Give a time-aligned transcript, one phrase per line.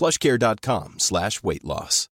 [0.00, 2.08] plushcare.com slash weight loss.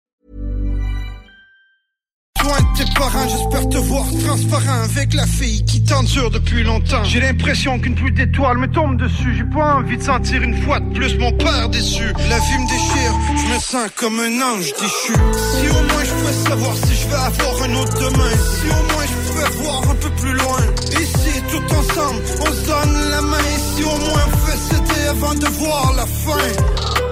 [2.76, 7.02] Tes parents, j'espère te voir transparent avec la fille qui t'endure depuis longtemps.
[7.04, 9.34] J'ai l'impression qu'une pluie d'étoiles me tombe dessus.
[9.36, 12.04] J'ai pas envie de sentir une fois de plus mon père déçu.
[12.28, 15.14] La vie me déchire, je me sens comme un ange déchu.
[15.14, 18.34] Si au moins je pouvais savoir si je vais avoir un autre demain.
[18.36, 20.60] Si au moins je pouvais voir un peu plus loin.
[21.00, 23.50] Ici, tout ensemble, on se donne la main.
[23.74, 27.07] Si au moins on fait céder avant de voir la fin.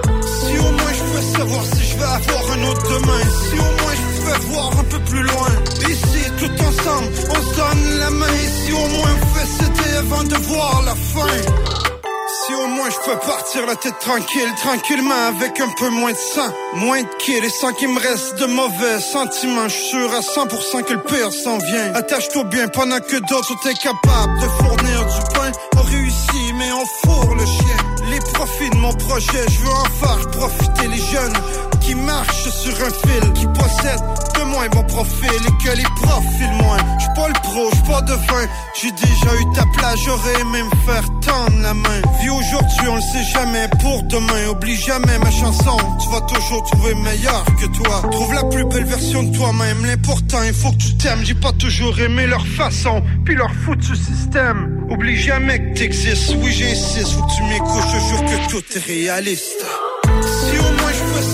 [0.47, 3.23] Si au moins je pouvais savoir si je vais avoir un autre demain.
[3.43, 5.51] Si au moins je pouvais voir un peu plus loin.
[5.89, 8.37] Ici, tout ensemble, on se donne la main.
[8.65, 11.37] Si au moins on fait céder avant de voir la fin.
[12.45, 16.17] Si au moins je peux partir la tête tranquille, tranquillement avec un peu moins de
[16.17, 19.67] sang, moins de kills et sans qu'il me reste de mauvais sentiments.
[19.67, 21.93] Je suis sûr à 100% que le pire s'en vient.
[21.93, 25.51] Attache-toi bien pendant que d'autres sont incapables de fournir du pain.
[25.77, 27.96] On réussit mais on fourre le chien.
[28.17, 31.33] Les profits de mon projet, je veux en faire profiter les jeunes
[31.87, 34.03] qui marchent sur un fil, qui possèdent
[34.35, 36.77] de moins mon profil et que les profilent moins.
[36.99, 38.45] J'suis pas le pro, j'suis pas de fin.
[38.81, 42.01] J'ai déjà eu ta place, j'aurais aimé me faire tendre la main.
[42.19, 43.69] Vie aujourd'hui, on le sait jamais.
[43.81, 45.77] Pour demain, oublie jamais ma chanson.
[46.01, 48.01] Tu vas toujours trouver meilleur que toi.
[48.11, 49.85] Trouve la plus belle version de toi-même.
[49.85, 51.23] L'important, il faut que tu t'aimes.
[51.23, 54.85] J'ai pas toujours aimé leur façon, puis leur foutu système.
[54.89, 56.35] Oublie jamais que t'existes.
[56.41, 57.87] Oui, j'insiste, faut que tu m'écoutes.
[57.93, 59.65] Je jure que tout est réaliste.
[60.21, 60.57] Si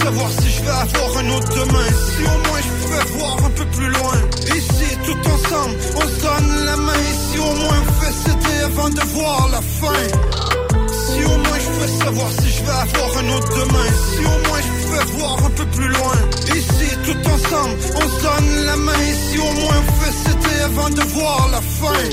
[0.04, 1.90] savoir si je vais avoir un autre demain.
[2.12, 4.18] Si au moins je pouvais voir un peu plus loin.
[4.60, 7.06] Ici, tout ensemble, on se donne la main.
[7.24, 10.04] Si au moins on fait céder avant de voir la fin.
[11.04, 13.90] Si au moins je pouvais savoir si je vais avoir un autre demain.
[14.12, 16.18] Si au moins je pouvais voir un peu plus loin.
[16.60, 19.06] Ici, tout ensemble, on se donne la main.
[19.26, 22.04] Si au moins on fait céder avant de voir la fin.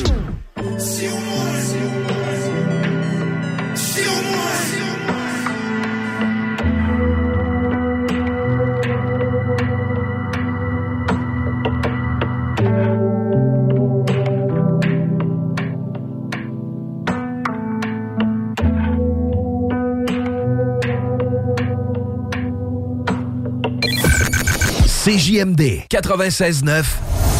[25.11, 26.85] CJMD 96.9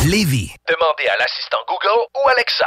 [0.09, 0.55] Lévis.
[0.69, 2.67] Demandez à l'assistant Google ou Alexa.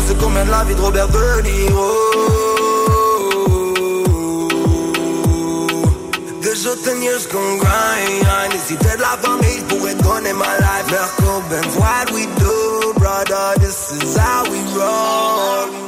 [0.00, 1.92] Je les vois penser comme mène la vie de Robert De Niro
[6.42, 10.32] Déjà ten years qu'on grind Et si t'es de la famille, je pourrais te donner
[10.32, 15.78] ma life Merco, Benz, what we do, brother This is how we roll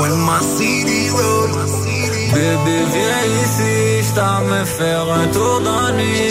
[0.00, 1.48] when my CD roll.
[2.34, 6.28] Bébé, viens ici, j't'as me faire un tour d'ennui.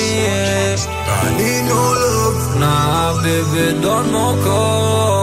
[1.07, 2.41] I need no love.
[2.59, 5.20] Nah, bébé, donne mon corps.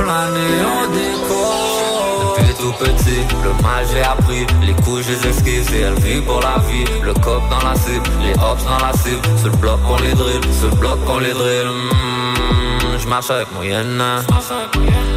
[0.00, 0.02] I need no love.
[0.02, 2.36] On plane et on décore.
[2.36, 4.46] Depuis tout petit, le mal j'ai appris.
[4.62, 6.84] Les coups, je les esquive elle vit pour la vie.
[7.02, 9.22] Le cop dans la cible, les hops dans la cible.
[9.42, 11.68] Ce bloc qu'on les drill, ce bloc qu'on les drill.
[11.68, 14.02] Mm, je marche avec moyenne.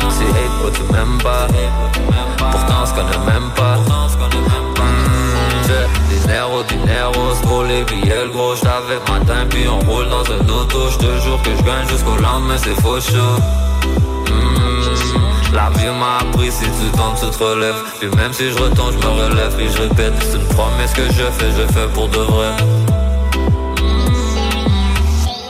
[0.09, 1.47] Si hate, tu m'aimes pas.
[2.37, 3.77] Pourtant, on se connaît même pas.
[4.77, 5.67] Mmh,
[6.09, 8.55] dinero, dinero, pour les billets, le gros.
[8.55, 10.89] J't'avais matin, puis on roule dans un auto.
[10.91, 13.37] J'te jure que j'gagne jusqu'au lendemain, c'est faux chaud.
[14.29, 14.66] Mmh,
[15.57, 17.81] la vie m'a appris, si tu tombes, tu te relèves.
[17.99, 20.13] Puis même si je retombe, je me relève, puis je répète.
[20.21, 22.51] C'est une promesse que je fais, je fais pour de vrai.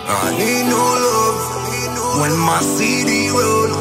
[0.09, 1.41] I need no love
[2.19, 3.71] when my CD roll.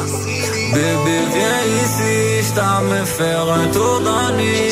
[0.73, 2.15] Bébé, viens ici,
[2.47, 4.67] j't'as me faire un tour d'ennui.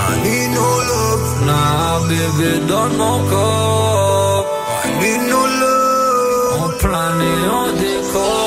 [0.00, 1.24] I need no love.
[1.46, 4.44] Nah, bébé, donne mon corps.
[4.84, 6.62] I need no love.
[6.64, 8.41] On plane et on décolle.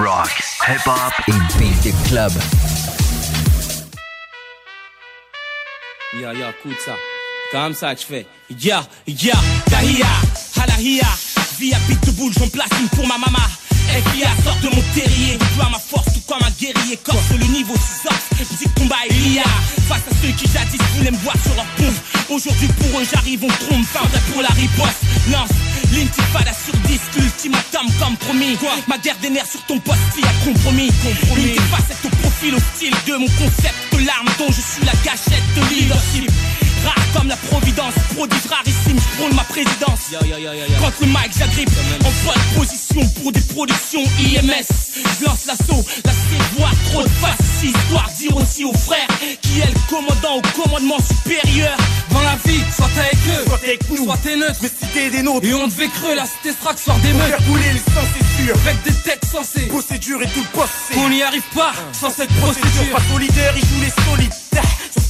[0.00, 0.30] Rock,
[0.66, 2.32] hip-hop et Beat Club.
[6.20, 6.96] Ya, ya, écoute ça.
[7.52, 8.26] Comme ça je fais.
[8.58, 9.34] Ya, ya,
[9.70, 10.06] tahia,
[10.56, 11.06] halahia.
[11.58, 11.76] Via
[12.16, 13.38] boule, j'en place une pour ma maman.
[14.44, 16.96] Sort de mon terrier, à ma force tout comme un guerrier.
[17.02, 19.42] Corse le niveau 6 ops, petit combat Elia
[19.88, 21.98] Face à ceux qui jadis voulaient me voir sur leur pompe
[22.30, 25.02] Aujourd'hui pour eux j'arrive, on trompe, fin pour la riposte.
[25.30, 25.50] Lance
[25.92, 28.56] L'intifada sur disque, ultimatum comme promis.
[28.56, 28.70] Quoi?
[28.86, 30.90] Ma guerre des nerfs sur ton poste, y a compromis.
[31.02, 31.56] Compromis.
[31.70, 35.74] Facette au profil hostile de mon concept de l'arme dont je suis la gâchette de
[35.74, 36.30] leadership.
[36.84, 38.89] Rare comme la providence, prodige rarissime,
[39.28, 40.10] ma présidence.
[40.80, 41.70] Contre le mic, j'agrippe
[42.04, 44.66] en bonne position pour des productions IMS.
[45.20, 46.12] Je lance l'assaut, la
[46.56, 49.06] voir trop de face, histoire dire aussi aux frères
[49.42, 51.76] qui est le commandant au commandement supérieur.
[52.10, 55.10] Dans la vie, soit avec eux, soit avec nous, soit t'es neutre, mais si t'es
[55.10, 55.46] des nôtres.
[55.46, 57.28] Et on devait creux la cité que soir des meufs.
[57.28, 58.56] Faire couler les c'est sûr.
[58.66, 60.72] Avec des têtes censées, procédure et tout le poste.
[60.96, 62.90] On n'y arrive pas sans cette procédure.
[62.92, 64.39] Pas solidaire, ils jouent les solitaires.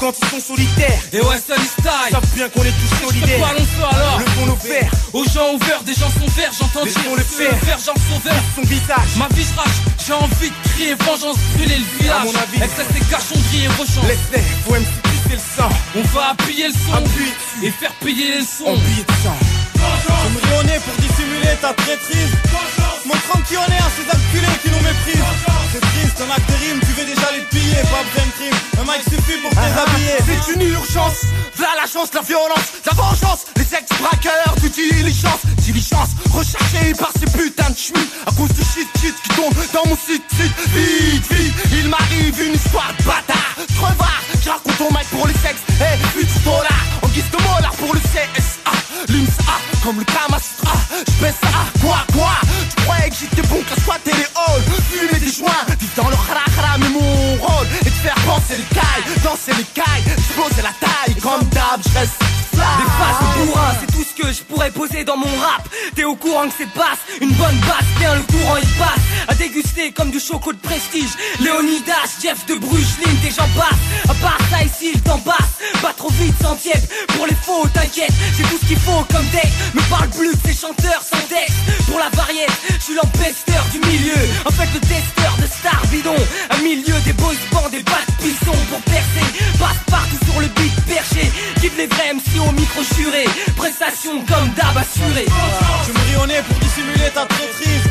[0.00, 0.99] Quand ils sont solitaires.
[1.12, 2.11] Et ouais, ça style.
[2.11, 3.47] Savent bien qu'on est tous solidaires.
[3.47, 4.19] Pas long alors.
[4.19, 4.90] Le fond nos verts.
[5.12, 7.16] Aux gens ouverts, des gens sont verts, j'entends dire.
[7.16, 7.59] le faire.
[7.59, 8.40] Faire j'en sauveur.
[8.57, 9.12] Son visage.
[9.19, 12.16] Ma vie rage, j'ai envie de crier vengeance, brûler le village.
[12.16, 12.59] À mon avis.
[12.61, 14.09] Ça, c'est cachonnerie et rechange.
[14.09, 15.69] Laisse-les, faut le sang.
[15.95, 16.95] On va appuyer le son.
[16.95, 17.33] Appuie.
[17.62, 18.73] Et faire payer le son.
[18.73, 19.37] Billet de sang.
[19.75, 22.80] Je me rionner pour dissimuler ta traîtrise.
[23.11, 25.35] Montrant qui on est à ces enculés qui nous méprisent.
[25.73, 28.59] C'est triste, un acte de rime, tu veux déjà les piller, pas besoin de crime.
[28.79, 30.17] Un mic suffit pour te déshabiller.
[30.26, 31.26] C'est une urgence,
[31.57, 33.47] voilà la chance, la violence, la vengeance.
[33.57, 38.07] Les ex-braqueurs d'utilisance, diligence, recherchés par ces putains de chemins.
[38.26, 40.55] À cause du shit shit qui tombe dans mon site site.
[40.71, 43.55] Vite, vite, il m'arrive une histoire de bâtard.
[43.75, 45.62] Crevard, je raconte au mic pour les sexes.
[45.79, 48.71] Eh, hey, putain, dollars, en guise de molar pour le CSA.
[49.09, 50.75] L'IMSA, comme le Kamastra.
[51.19, 51.49] J'baisse ça,
[51.81, 52.50] quoi, quoi?
[52.91, 56.89] Que j'étais bon qu'à squatter les halls, fumer des joints, vivre dans le khara mais
[56.91, 61.43] mon rôle est de faire penser les cailles, danser les cailles, exploser la taille, comme
[61.49, 62.21] d'hab, j'reste
[62.53, 63.30] des faces
[64.61, 65.67] pourrais poser dans mon rap.
[65.95, 69.00] T'es au courant que c'est basse, une bonne basse, bien le courant il passe.
[69.29, 71.11] À déguster comme du choco de prestige.
[71.40, 74.11] Léonidas, Jeff de Bruges, des gens passent.
[74.11, 75.81] À part ça ici, le passe.
[75.81, 76.83] Pas trop vite, sans tiède.
[77.17, 79.49] Pour les faux, t'inquiète, j'ai tout ce qu'il faut comme deck.
[79.75, 81.57] Me parle plus de ces chanteurs sans texte.
[81.88, 84.21] Pour la variété, je suis l'empesteur du milieu.
[84.45, 86.16] En fait, le testeur star bidon.
[86.50, 89.26] Un milieu des boys bands, des battes pissons pour percer.
[89.59, 91.30] Passe partout sur le beat perché.
[91.61, 93.25] Give les vrais MC au micro juré,
[93.57, 95.26] prestation comme d'hab assuré.
[95.87, 97.85] Je me rionner pour dissimuler ta traîtrise.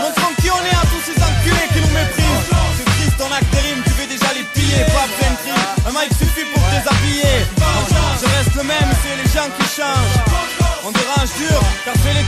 [0.00, 2.48] Montrant qui on est à tous ces enculés qui nous méprisent.
[2.78, 5.88] C'est triste, ton acte rime, tu veux déjà les piller, pas besoin de.
[5.88, 7.36] Un mic suffit pour déshabiller.
[8.22, 10.18] Je reste le même, c'est les gens qui changent.
[10.84, 12.21] On dérange dur, car c'est les.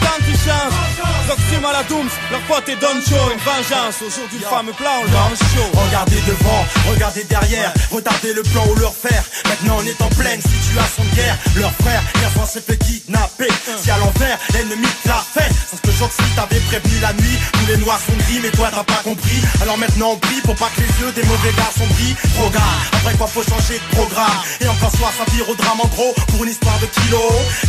[1.34, 3.26] Zoxim à la Dooms, leur pote est Don Show.
[3.32, 5.70] Une vengeance, aujourd'hui le fameux plan, on en chaud.
[5.74, 9.24] Regardez devant, regardez derrière, retardez le plan ou leur faire.
[9.48, 11.36] Maintenant on est en pleine situation de guerre.
[11.56, 13.48] Leur frère, hier soir s'est fait kidnapper.
[13.82, 15.50] Si à l'envers, l'ennemi te l'a fait.
[15.70, 17.38] Sans que Joxy t'avait prévenu la nuit.
[17.52, 19.40] Tous les noirs sont gris, mais toi t'as pas compris.
[19.60, 22.16] Alors maintenant on prie pour pas que les yeux des mauvais gars sont brillent.
[22.38, 24.38] Programme, après quoi faut changer de programme.
[24.60, 27.18] Et encore soir, ça vire au drame en gros pour une histoire de kilo.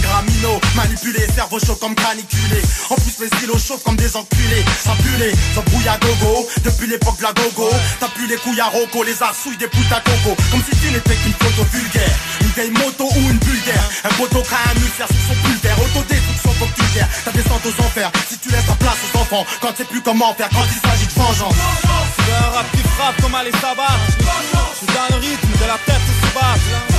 [0.01, 4.65] Gramino, Manipulé, cerveau chaud comme caniculé En plus mes stylos chauffent comme des enculés.
[4.83, 6.47] Ça pue les brouille à gogo.
[6.63, 7.69] Depuis l'époque de la gogo
[7.99, 10.35] T'as pu les couilles à roco Les arsouilles des putes à coco.
[10.51, 12.15] Comme si tu n'étais qu'une photo vulgaire.
[12.41, 16.51] Une vieille moto ou une vulgaire Un poteau crée un ulcère sur son pulvaire Autodestruction
[16.59, 18.11] faut que tu gères Ta descente aux enfers.
[18.29, 20.49] Si tu laisses ta place aux enfants Quand tu sais plus comment faire.
[20.49, 21.55] Quand il s'agit de vengeance.
[21.55, 25.67] C'est un rap qui frappe comme à les sabbats Je suis dans le rythme de
[25.67, 26.94] la tête se bat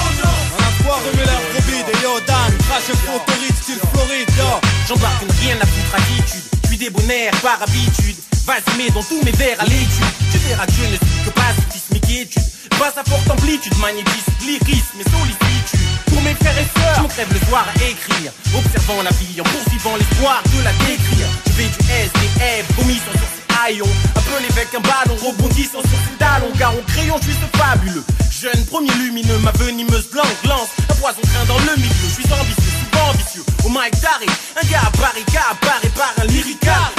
[0.87, 1.27] On a foi remuer
[2.27, 3.51] Dan Crash et Floride
[5.43, 8.15] rien à foutre attitude Je suis débonnaire par habitude.
[8.47, 10.07] Vas-y mets dans tous mes verres à l'étude.
[10.31, 12.43] Tu verras je ne suis que pacifisme et quiétude
[12.79, 17.33] Pas à forte amplitude, magnétisme, lyrisme et sollicitude Pour mes frères et sœurs, je crève
[17.33, 18.31] le soir à écrire.
[18.55, 21.27] Observant la vie en poursuivant l'espoir de la décrire.
[21.47, 23.91] Je vais du SDF, vomi sur ses haillons.
[24.15, 26.53] Appelé avec un ballon, rebondissant sur ses talons.
[26.57, 28.05] Car au crayon je suis fabuleux
[28.39, 32.33] Jeune, premier lumineux, ma venimeuse blanche lance Un poison train dans le milieu, je suis
[32.35, 33.45] ambitieux, souvent ambitieux.
[33.65, 34.27] Au mic d'arrêt,
[34.61, 36.93] un gars à gars apparaît par un lyrica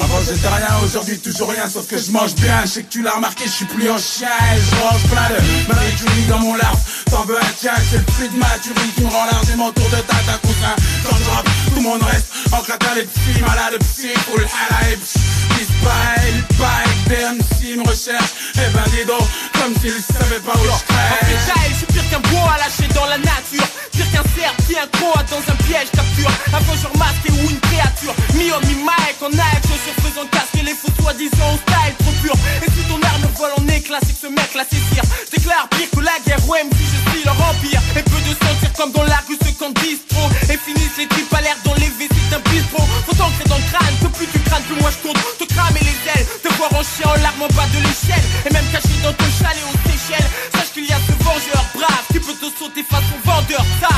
[0.00, 3.02] Avant j'étais rien, aujourd'hui toujours rien Sauf que je mange bien, je sais que tu
[3.02, 6.54] l'as remarqué, je suis plus en chien Et je mange plein de Marie dans mon
[6.54, 6.78] larve
[7.10, 9.88] T'en veux un tien, c'est le fruit de ma tuerie Qui me rend largement autour
[9.90, 10.74] de ta ta cousin.
[11.04, 14.90] Quand je rappe, tout le monde reste En claquant les petits malades psy Full hala
[14.90, 15.20] et psy
[15.60, 19.28] Ils se baillent, ils baillent, des MC me recherchent Eh ben dis donc
[19.62, 20.76] comme s'ils savaient pas où je En
[21.22, 23.68] freestyle, je suis pire qu'un bois lâché dans la nature.
[23.92, 26.30] Pire qu'un cerf qui un croate dans un piège capture.
[26.52, 28.14] Un vengeur masqué ou une créature.
[28.34, 32.34] Mi-homme, mi-mike act Chaussures faisant casquer les faux soi-disant style trop pur.
[32.64, 35.04] Et si ton arme vole en éclat c'est que ce mec là c'est cire.
[35.30, 37.80] Déclare pire que la guerre OM si je suis leur empire.
[37.96, 38.34] Et peu de
[38.76, 40.22] comme dans la rue ceux qu'en distro.
[40.50, 42.86] Et finissent les tripes à l'air dans les WC d'un bistrot.
[43.06, 45.18] Faut t'ancrer dans le crâne que plus tu cranes plus moi je compte.
[45.38, 48.26] Te cramer les ailes, te voir en chien en larmes en bas de l'échelle.
[48.46, 50.30] Et même caché dans ton chalet aux Seychelles.
[50.54, 53.92] Sache qu'il y a ce vengeur brave qui peut te sauter face au vendeur ça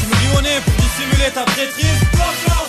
[0.00, 2.00] Tu me dis on est pour dissimuler ta traîtrise.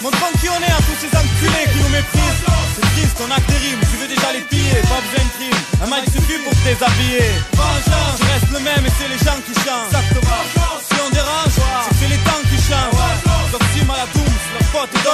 [0.02, 2.44] Montre qui on est à tous ces enculés qui nous méprisent.
[2.76, 5.34] C'est triste, on a que des rimes, tu veux déjà les piller, pas besoin de
[5.38, 5.62] crime.
[5.82, 7.28] Un mic suffit pour te déshabiller.
[7.54, 9.90] Vengeance, je reste le même et c'est les gens qui chantent.
[9.90, 10.97] Exactement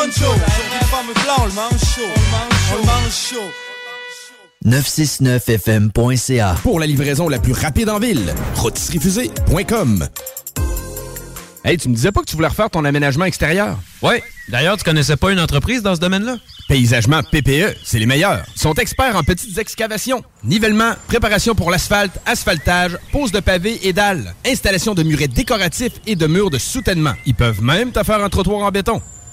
[0.04, 2.02] on mange chaud
[2.72, 3.50] On le mange chaud
[4.66, 10.08] 969fm.ca Pour la livraison la plus rapide en ville, rotisseriefusée.com
[11.66, 13.80] Hey, tu me disais pas que tu voulais refaire ton aménagement extérieur?
[14.02, 14.22] Ouais.
[14.50, 16.36] D'ailleurs, tu connaissais pas une entreprise dans ce domaine-là?
[16.68, 18.44] Paysagement PPE, c'est les meilleurs.
[18.54, 23.94] Ils sont experts en petites excavations, nivellement, préparation pour l'asphalte, asphaltage, pose de pavés et
[23.94, 27.14] dalles, installation de murets décoratifs et de murs de soutènement.
[27.26, 29.02] Ils peuvent même te faire un trottoir en béton.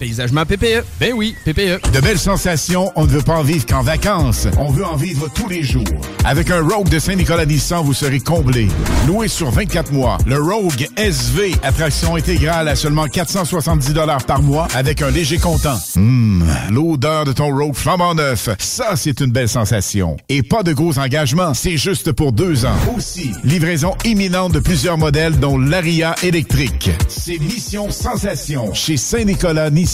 [0.00, 0.82] Paysagement PPE.
[0.98, 1.92] Ben oui, PPE.
[1.92, 4.48] De belles sensations, on ne veut pas en vivre qu'en vacances.
[4.58, 5.84] On veut en vivre tous les jours.
[6.24, 8.68] Avec un Rogue de Saint-Nicolas Nissan, vous serez comblé.
[9.06, 13.92] Loué sur 24 mois, le Rogue SV, attraction intégrale à seulement 470
[14.26, 15.78] par mois avec un léger comptant.
[15.96, 20.16] Hum, l'odeur de ton Rogue flambant neuf, ça c'est une belle sensation.
[20.30, 22.76] Et pas de gros engagements, c'est juste pour deux ans.
[22.96, 26.88] Aussi, livraison imminente de plusieurs modèles dont l'Aria électrique.
[27.08, 29.89] C'est Mission Sensation chez Saint-Nicolas Nissan.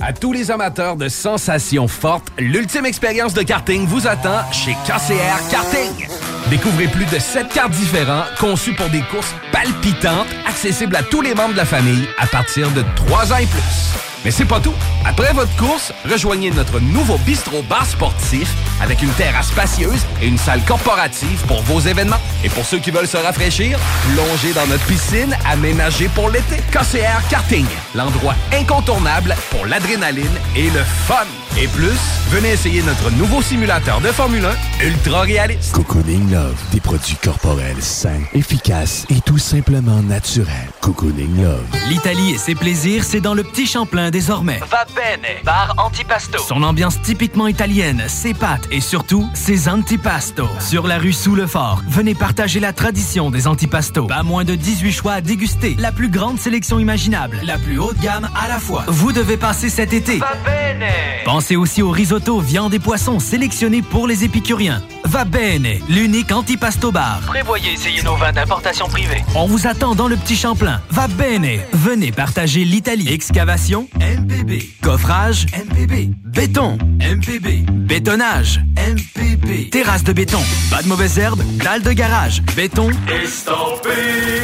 [0.00, 5.50] À tous les amateurs de sensations fortes, l'ultime expérience de karting vous attend chez KCR
[5.50, 6.06] Karting.
[6.48, 11.34] Découvrez plus de 7 cartes différents conçus pour des courses palpitantes, accessibles à tous les
[11.34, 14.15] membres de la famille à partir de 3 ans et plus.
[14.26, 14.74] Mais c'est pas tout.
[15.04, 20.36] Après votre course, rejoignez notre nouveau bistrot bar sportif avec une terrasse spacieuse et une
[20.36, 22.16] salle corporative pour vos événements.
[22.42, 23.78] Et pour ceux qui veulent se rafraîchir,
[24.12, 26.56] plongez dans notre piscine aménagée pour l'été.
[26.72, 31.24] KCR Karting, l'endroit incontournable pour l'adrénaline et le fun.
[31.58, 31.96] Et plus,
[32.30, 34.44] venez essayer notre nouveau simulateur de Formule
[34.82, 35.72] 1 ultra réaliste.
[35.72, 40.68] Cocooning Love, des produits corporels sains, efficaces et tout simplement naturels.
[40.82, 41.64] Cocooning Love.
[41.88, 44.60] L'Italie et ses plaisirs, c'est dans le petit Champlain désormais.
[44.70, 46.38] Va bene, bar antipasto.
[46.38, 50.48] Son ambiance typiquement italienne, ses pâtes et surtout ses antipastos.
[50.58, 54.06] Sur la rue sous le fort, venez partager la tradition des antipastos.
[54.06, 57.98] Pas moins de 18 choix à déguster, la plus grande sélection imaginable, la plus haute
[58.00, 58.84] gamme à la fois.
[58.86, 60.16] Vous devez passer cet été.
[60.16, 60.88] Va bene.
[61.26, 64.80] Pensez aussi au risotto, viande et poissons sélectionnés pour les épicuriens.
[65.06, 67.20] Va bene, l'unique antipasto bar.
[67.26, 69.22] Prévoyez essayer nos vins d'importation privée.
[69.36, 70.80] On vous attend dans le petit Champlain.
[70.90, 73.08] Va bene, venez partager l'Italie.
[73.08, 74.64] Excavation, MPB.
[74.82, 76.10] Coffrage, MPB.
[76.24, 77.64] Béton, MPB.
[77.70, 79.70] Bétonnage, MPB.
[79.70, 82.90] Terrasse de béton, pas de mauvaises herbes, dalle de garage, béton.
[83.08, 84.42] Estampé.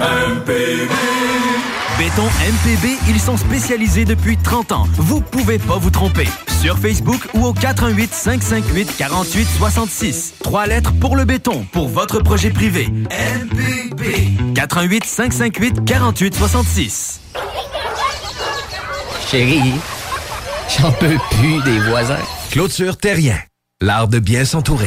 [0.00, 1.57] MPB.
[1.98, 4.86] Béton MPB, ils sont spécialisés depuis 30 ans.
[4.92, 6.28] Vous pouvez pas vous tromper.
[6.60, 10.34] Sur Facebook ou au 418 558 48 66.
[10.40, 12.86] Trois lettres pour le béton, pour votre projet privé.
[12.86, 14.54] MPB.
[14.54, 17.20] 418 558 48 66.
[19.28, 19.74] Chérie,
[20.78, 22.22] j'en peux plus des voisins.
[22.52, 23.38] Clôture Terrien,
[23.80, 24.86] l'art de bien s'entourer.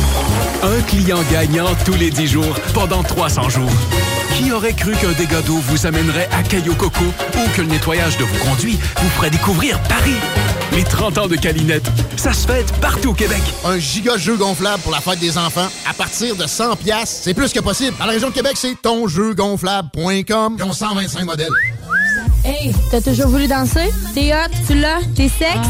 [0.63, 3.71] Un client gagnant tous les 10 jours pendant 300 jours.
[4.37, 8.17] Qui aurait cru qu'un dégât d'eau vous amènerait à Caillou Coco ou que le nettoyage
[8.17, 10.15] de vos conduits vous ferait découvrir Paris?
[10.73, 13.41] Les 30 ans de Calinette, ça se fête partout au Québec.
[13.65, 17.33] Un giga jeu gonflable pour la fête des enfants à partir de 100 pièces, c'est
[17.33, 17.97] plus que possible.
[17.97, 20.55] Dans la région de Québec, c'est tonjeugonflable.com.
[20.59, 21.49] Ils ont 125 modèles.
[22.45, 23.89] Hey, t'as toujours voulu danser?
[24.13, 25.67] T'es hot, tu l'as, t'es sexe?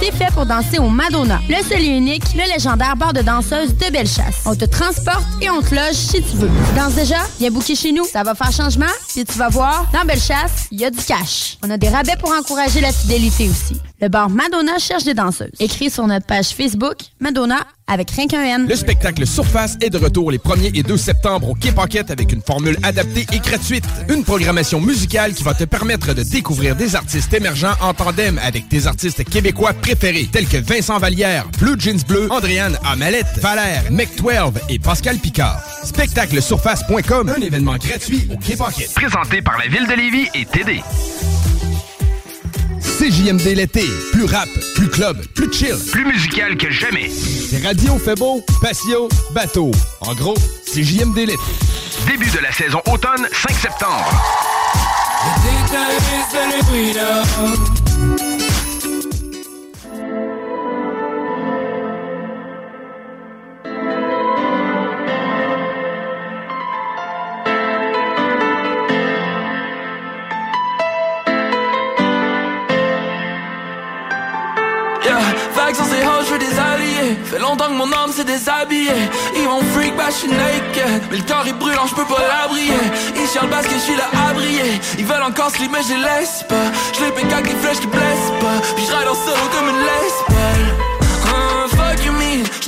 [0.00, 3.74] T'es fait pour danser au Madonna, le seul et unique, le légendaire bar de danseuses
[3.76, 4.42] de Bellechasse.
[4.46, 6.50] On te transporte et on te loge si tu veux.
[6.76, 7.16] Danse déjà?
[7.38, 8.04] Viens bouquer chez nous.
[8.04, 8.86] Ça va faire changement.
[9.08, 11.58] Puis tu vas voir, dans Bellechasse, il y a du cash.
[11.64, 13.80] On a des rabais pour encourager la fidélité aussi.
[14.00, 15.50] Le bar Madonna cherche des danseuses.
[15.58, 18.68] Écris sur notre page Facebook Madonna avec rien qu'un N.
[18.68, 22.32] Le spectacle Surface est de retour les 1er et 2 septembre au Quai Pocket avec
[22.32, 23.84] une formule adaptée et gratuite.
[24.08, 28.68] Une programmation musicale qui va te permettre de découvrir des artistes émergents en tandem avec
[28.68, 34.52] tes artistes québécois préférés tels que Vincent Vallière, Blue Jeans Bleu, Andréane Amalette, Valère, Mec12
[34.68, 35.60] et Pascal Picard.
[35.82, 38.94] Spectaclesurface.com, un événement gratuit au Quai Pocket.
[38.94, 40.82] Présenté par la Ville de Lévis et TD.
[42.98, 43.84] CJMD l'été.
[44.10, 45.76] Plus rap, plus club, plus chill.
[45.92, 47.08] Plus musical que jamais.
[47.08, 49.70] C'est radio fait beau, patio, bateau.
[50.00, 50.34] En gros,
[50.66, 51.38] CJMD l'été.
[52.08, 54.10] Début de la saison automne, 5 septembre.
[77.24, 79.08] Fait longtemps que mon âme s'est déshabillée.
[79.36, 81.02] Ils vont freak, bah je suis naked.
[81.10, 82.72] Mais le corps est brûlant, je peux pas l'abrier.
[83.16, 84.80] Ils chialent parce que je suis là à briller.
[84.98, 86.68] Ils veulent encore slip, mais je les laisse pas.
[86.94, 88.58] Je les avec les flèches qui blessent pas.
[88.76, 90.57] Puis je ride en solo comme une lesbale.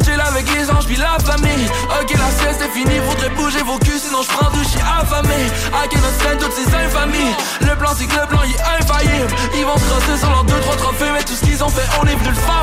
[0.03, 1.67] J'chill avec les anges puis la famille.
[2.01, 5.41] Ok la sieste est finie, faudrait bouger vos culs sinon j'prends douche, affamé.
[5.73, 7.35] I cannot stand toutes ces infamies.
[7.61, 9.33] Le plan c'est que le plan il est infaillible.
[9.55, 11.87] Ils vont se crosser sur leurs deux trois trophées Mais tout ce qu'ils ont fait
[12.01, 12.61] on est venu le faire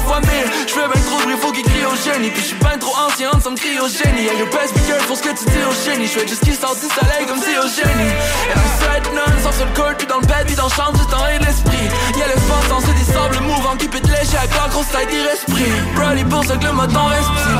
[0.68, 2.30] J'fais ben trop de bruit, faut qu'ils crient au génie.
[2.30, 4.24] Puis j'suis ben trop ancien, ça me crie au génie.
[4.24, 6.08] Yeah you best be careful ce que tu dis au génie.
[6.08, 8.12] J'fais juste qu'ils sortent du soleil comme si au génie.
[8.50, 10.98] Et un set non, sans sur le court puis dans le bed puis dans chambre
[10.98, 11.88] du temps et de l'esprit.
[12.18, 15.72] Y'a l'espace dans c'est des sables mouvants qui pètent léger avec la grosse taille d'esprit
[15.96, 17.10] Brody pour ça que le mode en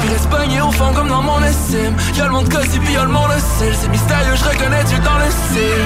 [0.02, 1.96] Puis reste pogné au fond comme dans mon estime.
[2.16, 3.74] Y'a le monde cosy puis y'a le monde hostile.
[3.80, 5.86] C'est mystérieux, je reconnais Dieu dans le style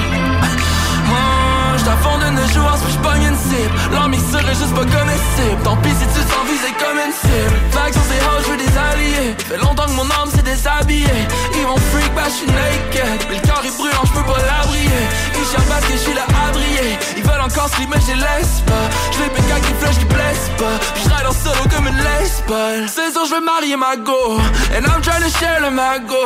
[1.09, 3.73] Oh, J't'affond de ne jouer puis j'pogne une cible.
[3.91, 7.57] L'ennemi serait juste pas comestible Tant pis si tu te sens visé comme une cible.
[7.71, 9.35] Vague sur ces halls, je des alliés.
[9.37, 11.27] Fait longtemps que mon âme s'est déshabillée.
[11.55, 13.19] Ils vont freak, bah j'suis naked
[17.51, 18.87] encore slip mais les laisse pas.
[19.35, 20.77] Pique avec des flèches qui blessent pas.
[20.95, 24.37] J'ride en solo comme une lesbale C'est sûr j'veux marier ma go
[24.73, 26.25] And I'm trying to share le mago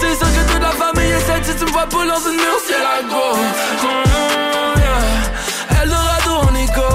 [0.00, 2.36] C'est sûr que toute la famille est celle Si tu me vois pas dans une
[2.36, 3.36] mur, c'est la go.
[3.82, 5.82] Mm, yeah.
[5.82, 6.88] Eldorado on égo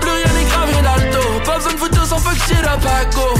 [0.00, 1.20] Plus rien n'est grave, rien d'alto.
[1.44, 3.34] Pas besoin de photos sans fuck shit à go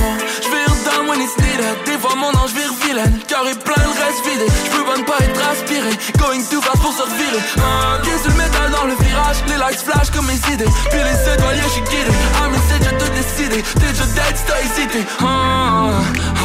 [1.02, 4.46] When it's needed Des fois mon ange vire vilaine Car est plein, le reste vidé.
[4.66, 8.30] J'peux pas ne pas être aspiré Going too fast pour se revirer Un pied sur
[8.30, 9.38] le métal dans le virage.
[9.48, 10.70] Les lights flash comme mes idées.
[10.90, 12.14] Puis les étoiles, j'suis guidé.
[12.38, 15.00] Ah mais c'est déjà tout décidé T'es déjà dead, t'as hésité.
[15.20, 15.90] Oh,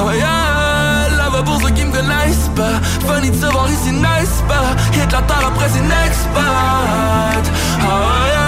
[0.01, 1.15] oh yeah.
[1.17, 2.81] Là-bas pour ceux qui me connaissent pas.
[3.07, 4.73] Funny de se voir ici, nice pas?
[4.93, 7.45] Hit la terre après c'est next spot
[7.81, 8.38] Oh yeah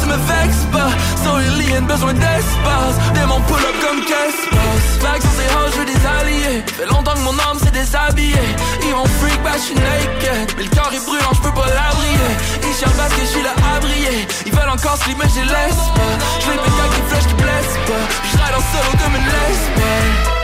[0.00, 0.90] Tu me vexes pas
[1.22, 2.96] Sur les besoin d'espace.
[3.14, 6.62] Démon pull up comme qu'est-ce passe Vague halls, je veux des alliés.
[6.76, 8.48] Fait longtemps que mon âme s'est déshabillée.
[8.82, 10.54] Ils vont freak, bah j'suis naked.
[10.56, 12.30] Mais le corps est brûlant, j'peux pas l'abrier.
[12.62, 14.26] Ils cherchent parce que j'suis là à briller.
[14.46, 16.14] Ils veulent encore slip mais je les laisse pas.
[16.40, 18.04] J'les avec des flèches qui blessent pas.
[18.30, 20.43] J'ride en solo comme une lesbienne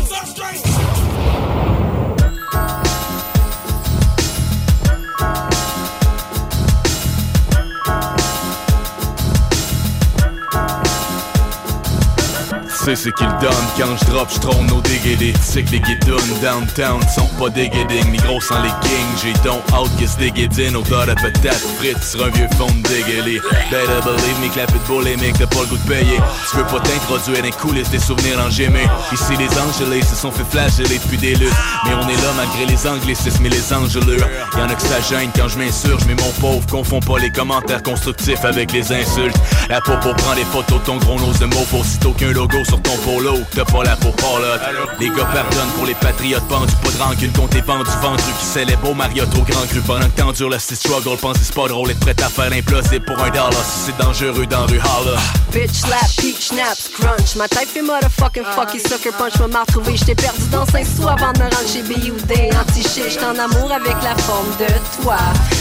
[12.81, 15.33] Sais c'est qu'ils donnent quand je drop, je trône déguédés.
[15.33, 19.15] Tu sais que les guidons downtown sont pas déguéding, ni gros sans les kings.
[19.21, 22.81] J'ai donc out que se déguédine, de patate frites sur un vieux fond de.
[22.81, 26.19] Better believe me, clap it bolémique, t'as pas le goût de payer.
[26.49, 28.81] Tu veux pas t'introduire les coulisses des souvenirs en gémé.
[29.11, 31.53] Ici les angelés se sont fait flageller depuis des luttes.
[31.85, 34.27] Mais on est là malgré les anglicismes et les angelures.
[34.57, 37.83] Y'en a que ça gêne quand je m'insurge, mais mon pauvre, confonds pas les commentaires
[37.83, 39.37] constructifs avec les insultes.
[39.69, 42.95] La popo prend des photos ton gros nose de mot aussitôt qu'un logo sur ton
[42.99, 44.61] polo, t'as pas la peau parlotte.
[44.99, 48.45] Les gars pardonnent pour les patriotes pendus, pas de rancune contre les vendus ventrus qui
[48.45, 51.17] célèbrent au Marriott au grand cru pendant que t'endures le style struggle.
[51.17, 54.45] Pense c'est pas drôle, être prêt à faire l'implosible pour un dollar si c'est dangereux
[54.45, 55.19] dans rue holla.
[55.51, 57.35] Bitch slap, peak Schnaps, crunch.
[57.35, 59.37] Ma type fait motherfucking fucky sucker punch.
[59.39, 62.31] M'a m'a retrouvé, j't'ai perdu dans 5 sous avant de me rendre chez BUD.
[62.55, 65.17] Anti-shit, j't'en amour avec la forme de toi.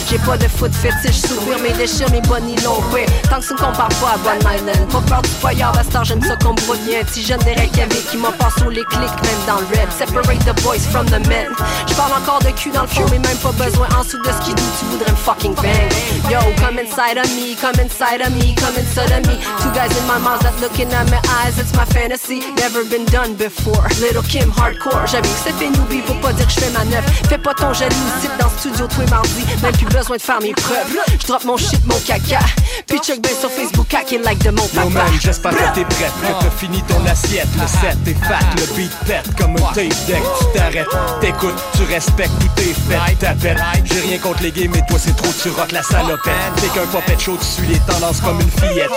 [0.09, 2.83] J'ai pas de foot fétiche, sourire mes déchets, mes bonnes longs.
[3.29, 4.89] Tant que ça ne compare pas à Bonne Island.
[4.91, 6.61] Pas peur du foyard, à star, j'aime ça qu'on me
[7.01, 9.89] Un petit jeune des Reykjavik qui m'a pas sous les clics, même dans le red.
[9.91, 11.49] Separate the boys from the men.
[11.89, 14.45] J'parle encore de cul dans le fond, mais même pas besoin en dessous de ce
[14.45, 15.89] qui doute, tu voudrais me fucking bang.
[16.31, 19.41] Yo, come inside of me, come inside of me, come inside of me.
[19.63, 22.43] Two guys in my mouth that looking at my eyes, it's my fantasy.
[22.59, 23.89] Never been done before.
[24.03, 27.05] Little Kim hardcore, j'avoue que c'est fait newbie pour pas dire que j'fais ma neuf.
[27.31, 29.47] Fais pas ton jaloux, sit dans le studio tous les mardis.
[29.63, 30.93] Même plus besoin de faire mes preuves.
[31.19, 32.45] J'drop mon shit, mon caca.
[32.87, 34.85] Puis check ben sur Facebook, hack like de mon papa.
[34.85, 37.49] Yo man, j'espère que t'es prête, que t'as fini ton assiette.
[37.55, 40.23] Le set est fat, le beat pète comme un tape deck.
[40.39, 43.17] Tu t'arrêtes, t'écoutes, tu respectes, tout est fait.
[43.19, 46.35] T'appelles, j'ai rien contre les gays, mais toi c'est trop, tu rock la salopette.
[46.57, 48.91] T'es qu'un popet chaud, tu suis les tendances comme une fillette.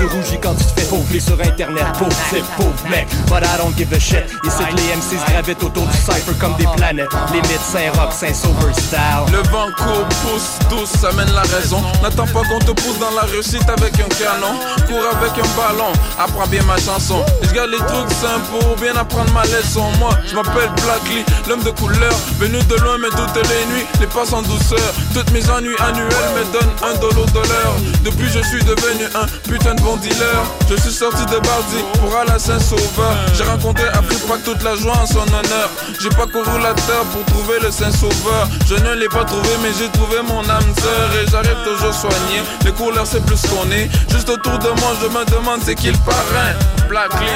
[0.00, 3.06] Tu rougis quand tu te fais pauvrer sur internet, pauvre type, pauvre mec.
[3.26, 4.24] But I don't give a shit.
[4.44, 7.10] Ici que les MCs gravitent autour du cypher comme des planètes.
[7.32, 9.28] Limite Saint-Roch, Saint-Sauveur style.
[9.30, 11.82] Le vent court, pousse, douce, ça mène la raison.
[12.02, 14.54] N'attends pas qu'on te pousse dans la réussite avec un canon.
[14.86, 16.99] Cours avec un ballon, apprends bien ma chanson.
[17.00, 19.90] Je garde les trucs simples pour bien apprendre ma leçon.
[19.98, 22.12] Moi, je m'appelle Blackly, l'homme de couleur.
[22.38, 24.92] Venu de loin, mais toutes les nuits, les passes en douceur.
[25.14, 27.76] Toutes mes ennuis annuels me donnent un dollar de l'heure.
[28.04, 30.44] Depuis, je suis devenu un putain de bon dealer.
[30.68, 33.16] Je suis sorti de Bardi pour aller à Saint-Sauveur.
[33.34, 35.70] J'ai rencontré Afrique toute la joie en son honneur.
[36.00, 38.46] J'ai pas couru la terre pour trouver le Saint-Sauveur.
[38.68, 41.10] Je ne l'ai pas trouvé, mais j'ai trouvé mon âme sœur.
[41.20, 42.42] Et j'arrive toujours soigné.
[42.64, 43.88] Les couleurs, c'est plus qu'on est.
[44.10, 46.54] Juste autour de moi, je me demande c'est qui le parrain?
[46.90, 47.26] Blackly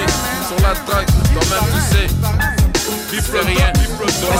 [0.48, 1.04] sur la toi-même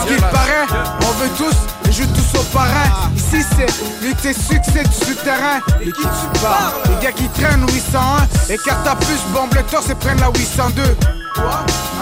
[0.08, 0.66] qu'il paraît
[1.02, 3.12] On veut tous et joue tous au parrain.
[3.14, 5.60] Ici c'est lutter succès du souterrain.
[5.80, 6.74] Et qui tu parles?
[6.88, 10.82] Les gars qui traînent 801 et catapultent, bombe le torse et prennent la 802.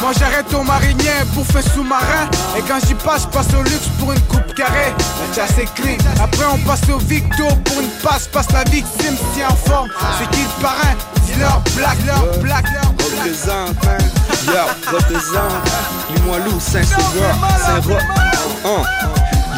[0.01, 2.31] Moi j'arrête au marinier pour faire sous-marin.
[2.57, 4.95] Et quand j'y passe, je passe au luxe pour une coupe carrée.
[4.97, 5.99] La chasse est clean.
[6.19, 9.91] Après on passe au victo pour une passe Passe la victime si en forme.
[10.19, 10.97] C'est qui le parrain?
[11.37, 14.01] Black, leur black, leur black Représente, man
[14.47, 15.53] Yo, représente
[16.15, 18.03] Limoilou, Saint-Sauveur, Saint-Roch
[18.65, 18.83] hein.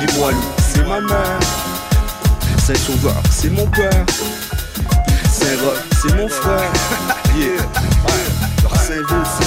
[0.01, 1.39] Limoilou, c'est ma mère
[2.59, 4.05] Saint-Sauveur, c'est mon père
[5.31, 6.73] Saint-Roch, c'est mon frère
[7.37, 7.63] Yeah,
[8.75, 9.05] Saint-Ville,
[9.39, 9.45] c'est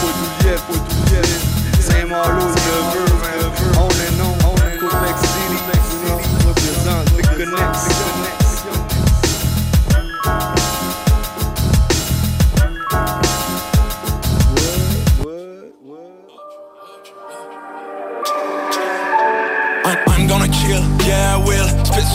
[0.00, 1.22] Podoulier, Podoulier
[1.80, 2.46] Saint-Malo,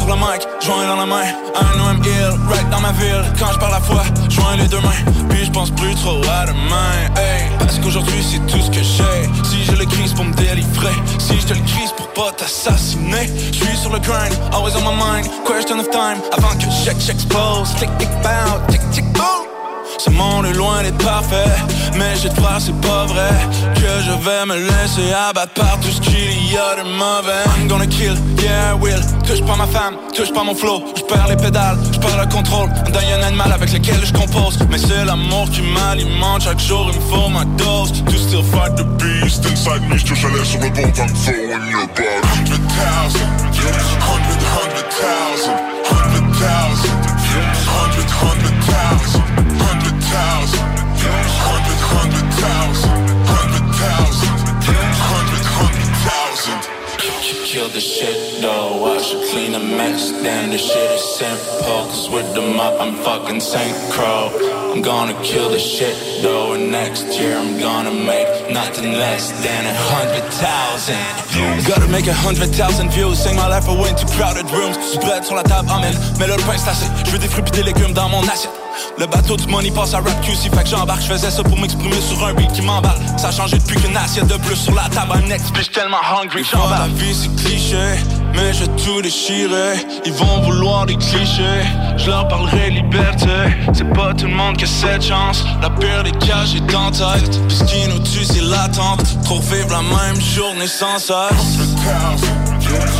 [0.01, 1.23] sur le mic, joint dans la main.
[1.55, 3.23] I know I'm ill, right dans ma ville.
[3.37, 5.01] Quand je parle à fois, joins les deux mains.
[5.29, 6.93] Puis je pense plus trop à demain.
[7.15, 9.29] Hey, Parce qu'aujourd'hui c'est tout ce que j'ai.
[9.43, 13.29] Si je le crise pour me délivrer Si je te le crise pour pas t'assassiner
[13.51, 15.29] Je suis sur le grind, always on my mind.
[15.45, 19.41] Question of time, avant que check j'expose Tic tic bow, tic tic boom
[19.97, 21.51] ce monde est loin d'être parfait
[21.97, 23.29] Mais de croire c'est pas vrai
[23.75, 27.43] Que je vais me laisser abattre par tout ce qu'il y a de mauvais.
[27.57, 29.01] I'm gonna kill, yeah I will.
[29.25, 30.83] Touche pas ma femme, touche pas mon flow.
[30.95, 32.69] Je perds les pédales, je perds le contrôle.
[32.91, 34.59] D'un animal avec lequel je compose.
[34.69, 36.43] Mais c'est l'amour qui m'alimente.
[36.43, 37.91] Chaque jour il me faut ma dose.
[38.05, 39.97] To still fight the beast inside me.
[39.97, 43.31] Je te sur le bon faux when you're about Hundred hundred,
[47.65, 49.50] hundred, hundred thousand
[73.01, 74.77] kill Sing my life away into crowded rooms.
[74.97, 76.55] Bread sur la table, amen le pain
[77.05, 78.60] Je veux des fruits pis des légumes dans mon assiette
[78.97, 81.57] le bateau du money passe à rap QC Fait que j'embarque, je faisais ça pour
[81.57, 82.99] m'exprimer sur un beat qui m'emballe.
[83.17, 85.13] Ça a changé depuis qu'une assiette de plus sur la table.
[85.15, 87.99] Un next bitch tellement hungry j'emballe La vie c'est cliché
[88.33, 89.85] mais je tout déchirer.
[90.05, 91.63] Ils vont vouloir des clichés.
[91.97, 93.27] Je leur parlerai liberté.
[93.73, 95.43] C'est pas tout le monde qui a cette chance.
[95.61, 97.39] La pire des cas j'ai en tête.
[97.47, 99.03] Puis ce qui nous tue c'est l'attente.
[99.23, 102.27] Trop vivre la même journée sans cesse Hundred thousand,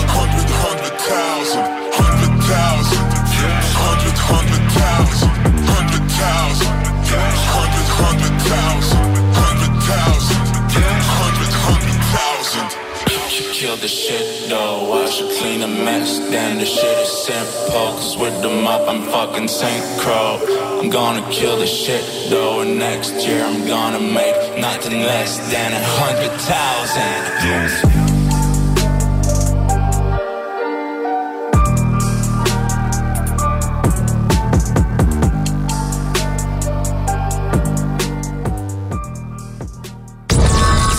[0.08, 3.02] hundred, hundred thousand Hundred thousand,
[3.76, 5.51] hundred, hundred
[7.54, 9.06] Hundred hundred, thousand
[9.42, 10.44] Hundred thousand,
[11.18, 12.68] hundred, hundred thousand
[13.32, 14.94] You the shit though.
[14.94, 16.20] I should clean mess.
[16.32, 17.10] Damn, the shit is
[18.18, 19.48] with the mop, I'm fucking.
[20.82, 22.62] I'm gonna kill the shit though.
[22.62, 28.11] And next year, I'm gonna make nothing less than a hundred thousand.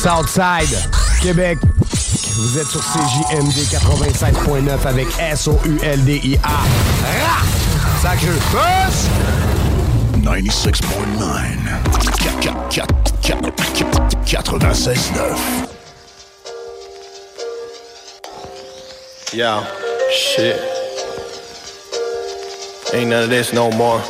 [0.03, 0.67] Southside,
[1.21, 1.59] Québec.
[2.35, 6.49] Vous êtes sur CJMD 96.9 avec S-O-U-L-D-I-A.
[6.49, 7.39] Ra!
[8.03, 9.07] Sacré push!
[10.25, 10.73] 96.9.
[14.25, 15.39] 96.9.
[19.33, 19.63] Yo,
[20.11, 20.57] shit.
[22.93, 24.03] Ain't none of this no more.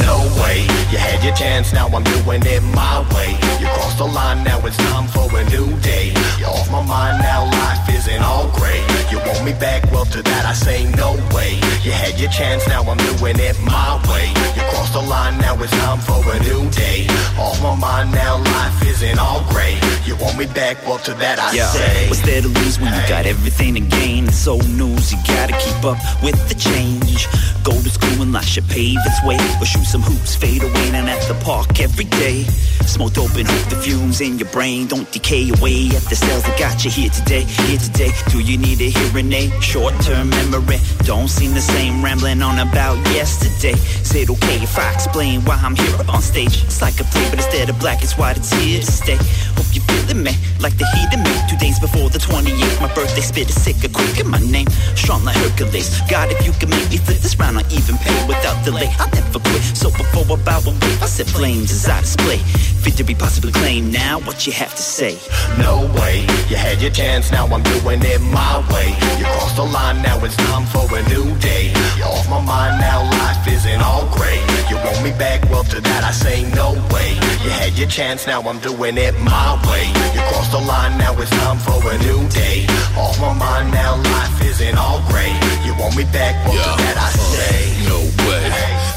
[0.00, 3.49] No way, you had your chance, now I'm doing it my way.
[3.60, 6.14] You crossed the line, now it's time for a new day.
[6.38, 8.80] You're off my mind now, life isn't all great.
[9.12, 11.54] You want me back, well to that I say no way.
[11.84, 14.26] You had your chance, now I'm doing it my way.
[14.56, 17.06] You crossed the line, now it's time for a new day.
[17.38, 19.78] Off my mind now, life isn't all great.
[20.06, 22.08] You want me back, well to that I Yeah, say.
[22.08, 24.26] what's there to lose when you got everything to gain?
[24.26, 27.28] It's old news, you gotta keep up with the change.
[27.62, 29.36] Go to school and life should pave its way.
[29.60, 32.42] Or shoot some hoops, fade away and at the park every day.
[32.86, 36.42] Smoke dope and hope the fumes in your brain don't decay away at the cells
[36.42, 37.42] that got you here today.
[37.68, 39.52] Here today, do you need a hearing aid?
[39.62, 42.02] Short term memory, don't seem the same.
[42.02, 43.74] Rambling on about yesterday.
[44.04, 46.64] Say it okay if I explain why I'm here on stage.
[46.64, 49.18] It's like a play, but instead of black, it's white, it's here to stay.
[49.56, 51.34] Hope you're feeling me, like the heat in me.
[51.48, 54.68] Two days before the 28th, my birthday, spit a sick, a quick in my name.
[54.94, 56.00] Strong like Hercules.
[56.08, 58.88] God, if you can make me flip this round, I'll even pay without delay.
[58.98, 59.62] I'll never quit.
[59.76, 62.38] So before I bow and wave, I set flames as I display.
[62.82, 65.18] Fit to be possibly claimed now, what you have to say?
[65.58, 68.88] No way, you had your chance, now I'm doing it my way.
[69.18, 71.72] You crossed the line, now it's time for a new day.
[72.04, 74.40] Off my mind now, life isn't all great.
[74.70, 77.14] You want me back, well to that I say no way.
[77.44, 79.86] You had your chance, now I'm doing it my way.
[80.14, 82.66] You crossed the line, now it's time for a new day.
[82.96, 85.34] Off my mind now, life isn't all great.
[85.64, 87.86] You want me back, well to that I say.
[87.86, 88.09] Uh, no way.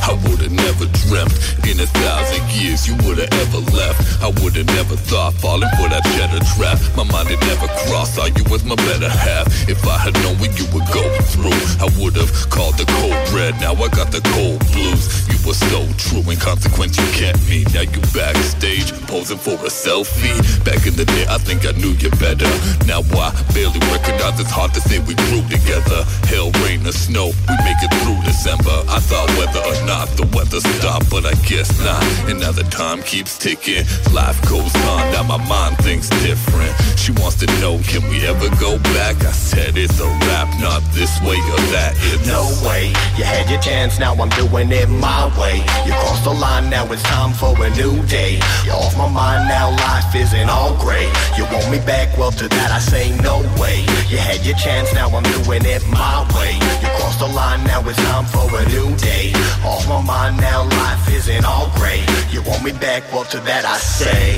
[0.04, 1.32] I would've never dreamt
[1.64, 4.22] in a thousand years you would've ever left.
[4.22, 6.76] I would've never thought falling for that cheddar trap.
[7.00, 9.48] My mind had never crossed, saw you as my better half.
[9.70, 13.56] If I had known what you would go through, I would've called the cold red.
[13.64, 15.24] Now I got the cold blues.
[15.32, 17.64] You were so true, in consequence you can't me.
[17.72, 20.36] Now you backstage posing for a selfie.
[20.68, 22.52] Back in the day, I think I knew you better.
[22.84, 26.04] Now I barely recognize it's hard to say we grew together.
[26.28, 28.84] Hell, rain, or snow, we make it through December.
[28.92, 32.02] I thought whether or not the weather stopped, but I guess not.
[32.30, 33.86] And now the time keeps ticking.
[34.12, 36.74] Life goes on, now my mind thinks different.
[36.98, 39.24] She wants to know, can we ever go back?
[39.24, 41.94] I said it's a wrap, not this way or that.
[42.14, 45.62] It's No way, you had your chance, now I'm doing it my way.
[45.86, 48.40] You crossed the line, now it's time for a new day.
[48.66, 51.10] You're off my mind now, life isn't all great.
[51.38, 53.86] You want me back, well to that I say no way.
[54.10, 56.58] You had your chance, now I'm doing it my way.
[56.82, 59.34] You crossed the line, now it's time for a new day.
[59.64, 62.06] Off my mind now, life isn't all great.
[62.32, 64.34] You want me back, well to that I say,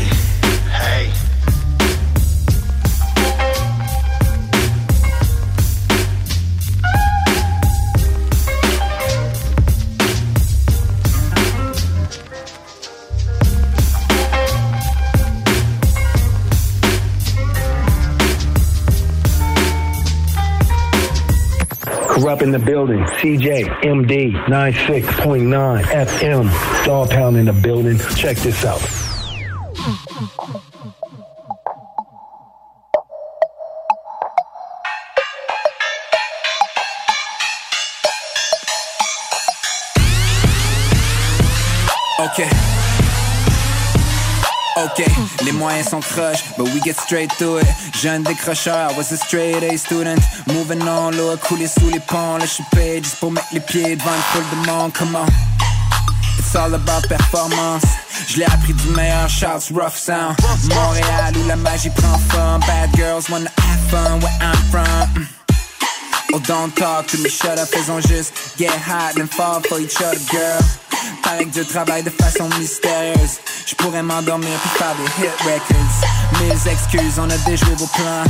[0.71, 1.24] hey.
[22.15, 23.04] Corrupt in the building.
[23.19, 26.86] CJ MD 96.9 FM.
[26.86, 27.99] Dog Pound in the building.
[28.15, 28.80] Check this out.
[44.86, 45.03] Ok,
[45.43, 47.65] les moyens sont crush, but we get straight to it.
[47.99, 50.21] Jeune décrocheur, I was a straight A student.
[50.47, 52.38] Moving on, l'eau a coulé sous les ponts.
[52.38, 54.93] Là, je juste pour mettre les pieds devant une foule de monde.
[54.93, 55.25] Come on.
[56.38, 57.83] It's all about performance.
[58.27, 60.36] Je l'ai appris du meilleur Charles Rough Sound.
[60.69, 62.61] Montréal où la magie prend forme.
[62.67, 64.86] Bad girls wanna have fun where I'm from.
[65.15, 65.44] Mm.
[66.36, 70.01] Oh, don't talk to me, shut up, faisons juste get hot and fall for each
[70.01, 70.59] other, girl.
[71.23, 73.39] Paraît que Dieu travaille de façon mystérieuse.
[73.65, 76.41] Je pourrais m'endormir puis faire des hit records.
[76.41, 78.25] Mille excuses, on a déjoué vos plans.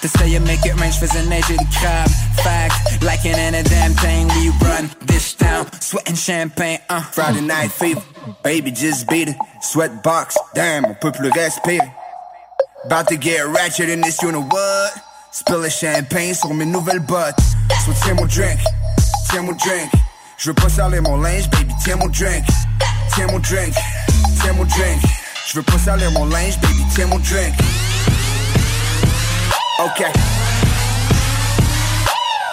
[0.00, 2.08] T'essayais make it rain, j'faisais neiger des crabes.
[2.42, 5.66] Fact, like it ain't a damn thing, we run this town.
[5.82, 7.02] Sweating champagne, uh.
[7.12, 8.00] Friday night fever,
[8.42, 9.36] baby just beat it.
[9.60, 11.92] Sweatbox, damn, on peut plus respirer.
[12.86, 15.09] About to get ratchet in this, you know what?
[15.32, 17.38] Spiller champagne sur mes nouvelles bottes.
[17.86, 18.58] So tiens mon drink,
[19.30, 19.90] tiens mon drink.
[20.36, 22.44] Je veux pas saler mon linge, baby, tiens mon drink.
[23.14, 23.74] Tiens mon drink,
[24.42, 25.02] tiens mon drink.
[25.46, 27.54] Je veux pas salir mon linge, baby, tiens mon drink.
[29.78, 30.12] Okay.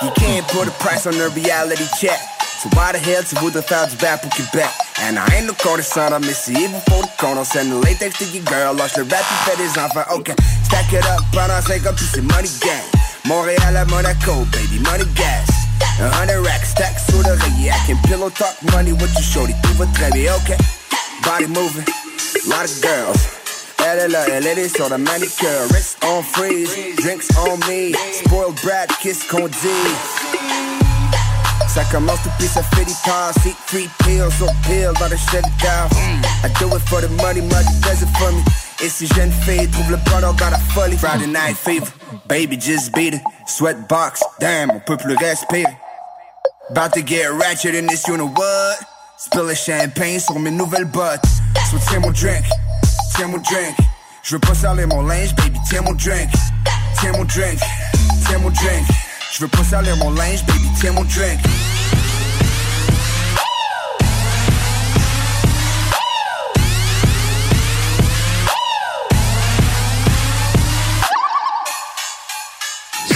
[0.04, 2.37] You can't put a price on a reality check.
[2.60, 4.70] So why the hell tu voudrais faire du bad pour Québec?
[5.04, 7.38] And I ain't no condescendant, mais c'est even pour le con.
[7.38, 10.06] On send the latex to your girl, lâche le rap, il fait des enfants.
[10.16, 10.32] Ok,
[10.66, 12.82] stack it up pendant 5 ans, puis c'est money gang.
[13.26, 15.46] Montréal à Monaco, baby, money gas.
[16.02, 17.70] A hundred racks, stack sur l'oreiller.
[17.70, 20.58] I can pillow talk money with you, shorty, tout va très bien, ok.
[21.24, 21.86] Body moving,
[22.48, 23.20] lot of girls.
[23.86, 25.68] Elle est là, elle est sur la manicure.
[25.70, 27.94] Wrist on freeze, drinks on me.
[28.26, 30.37] Spoiled brat, kiss qu'on dit.
[31.78, 33.32] Tout puis ça fait des pas.
[33.44, 35.88] Seat free pills or pills, dans le shut it down.
[36.44, 38.42] I do it for the money, money does it for me.
[38.84, 40.98] Et si jeune fille trouve le bonheur dans la folie.
[40.98, 41.86] Friday night fever,
[42.28, 43.22] baby just beat it.
[43.46, 45.78] Sweatbox, damn, on peut plus respirer.
[46.72, 48.80] About to get ratchet in this, you know what?
[49.20, 51.26] Spill champagne sur mes nouvelles bottes.
[51.70, 52.44] So tiens mon drink,
[53.16, 53.78] tiens mon drink.
[54.24, 56.32] Je veux pas salir mon linge, baby, tiens mon drink.
[57.00, 57.60] Tiens mon drink,
[58.26, 58.88] tiens mon drink.
[59.32, 61.40] Je veux pas salir mon linge, baby, tiens mon drink.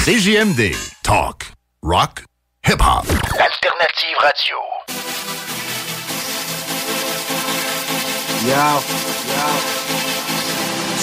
[0.03, 0.75] CJMD.
[1.03, 1.53] Talk.
[1.83, 2.23] Rock.
[2.65, 3.05] Hip-hop.
[3.39, 4.57] Alternative radio.
[8.47, 9.80] Yo.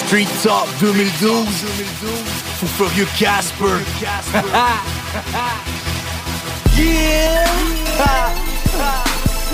[0.09, 1.45] Street Talk 2012.
[2.59, 3.77] Fou furieux Casper.
[6.75, 7.45] yeah.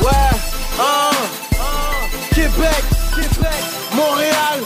[0.02, 0.32] ouais.
[0.80, 2.34] Uh.
[2.34, 2.84] Québec.
[3.94, 4.64] Montréal.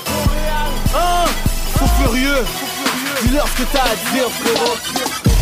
[0.93, 1.27] Uh.
[1.75, 2.45] Fou furieux.
[3.23, 4.77] Dis-leur ce que t'as à dire, frérot.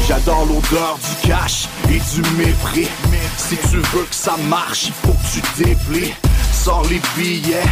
[0.08, 2.88] J'adore l'odeur du cash et du mépris.
[3.36, 6.14] Si tu veux que ça marche, il faut que tu déplies.
[6.90, 7.64] Les billets,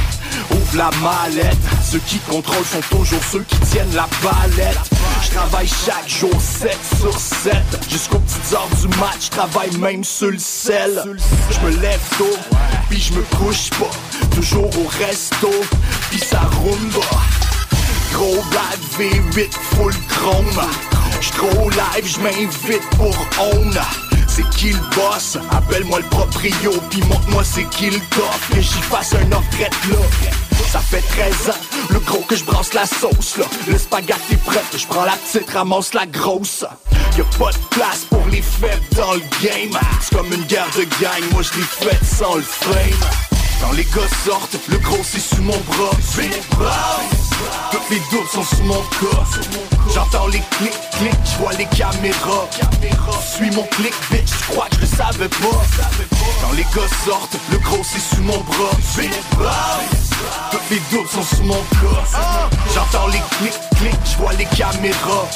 [0.52, 1.58] ouvre la mallette.
[1.84, 4.80] Ceux qui contrôlent sont toujours ceux qui tiennent la palette.
[5.22, 7.54] Je travaille chaque jour 7 sur 7.
[7.90, 11.04] Jusqu'aux petites heures du match, travaille même sur le sel.
[11.52, 12.38] Je me lève tôt,
[12.90, 13.92] puis je me couche pas.
[14.34, 15.52] Toujours au resto,
[16.10, 17.06] puis ça rumba.
[18.14, 20.62] Gros bad V8 full chrome
[21.20, 23.78] J'suis trop live, j'm'invite pour own
[24.36, 25.38] c'est qui le boss?
[25.52, 29.98] Appelle-moi le proprio, puis montre-moi c'est qui le coffre j'y fasse un offre là.
[30.72, 31.60] Ça fait 13 ans,
[31.92, 33.46] le gros que je brasse la sauce là.
[33.68, 36.66] Le spaghetti est prêt, je prends la petite, ramasse la grosse.
[37.18, 39.80] Y'a pas de place pour les fêtes dans le game.
[40.02, 42.76] C'est comme une guerre de gang, moi je les fête sans le frame
[43.62, 45.92] Quand les gars sortent, le gros c'est sous mon bras
[47.72, 49.28] toutes les doubles sont sous mon corps
[49.94, 52.50] J'entends les clics, clics, je vois les caméras.
[53.36, 55.62] Suis mon clic, bitch, tu crois que je le savais pas
[56.42, 58.72] Quand les gars sortent, le gros c'est sous mon bras.
[60.52, 62.06] Toutes les doubles sont sous mon corps.
[62.74, 65.28] J'entends les clics, clics, je vois les caméras.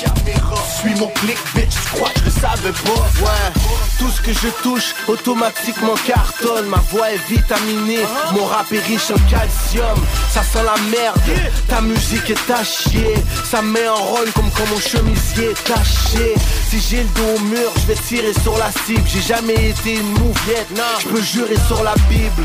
[0.79, 3.23] Suis mon clic, bitch, crois que je savais pas.
[3.23, 3.51] Ouais,
[3.99, 6.67] tout ce que je touche, automatiquement cartonne.
[6.67, 9.99] Ma voix est vitaminée, mon rap est riche en calcium.
[10.31, 11.19] Ça sent la merde,
[11.67, 13.15] ta musique est à chier.
[13.49, 16.33] Ça met en rôle comme quand mon chemisier est taché.
[16.69, 19.03] Si j'ai le dos au mur, je vais tirer sur la cible.
[19.07, 22.43] J'ai jamais été une mouviette, je peux jurer sur la Bible.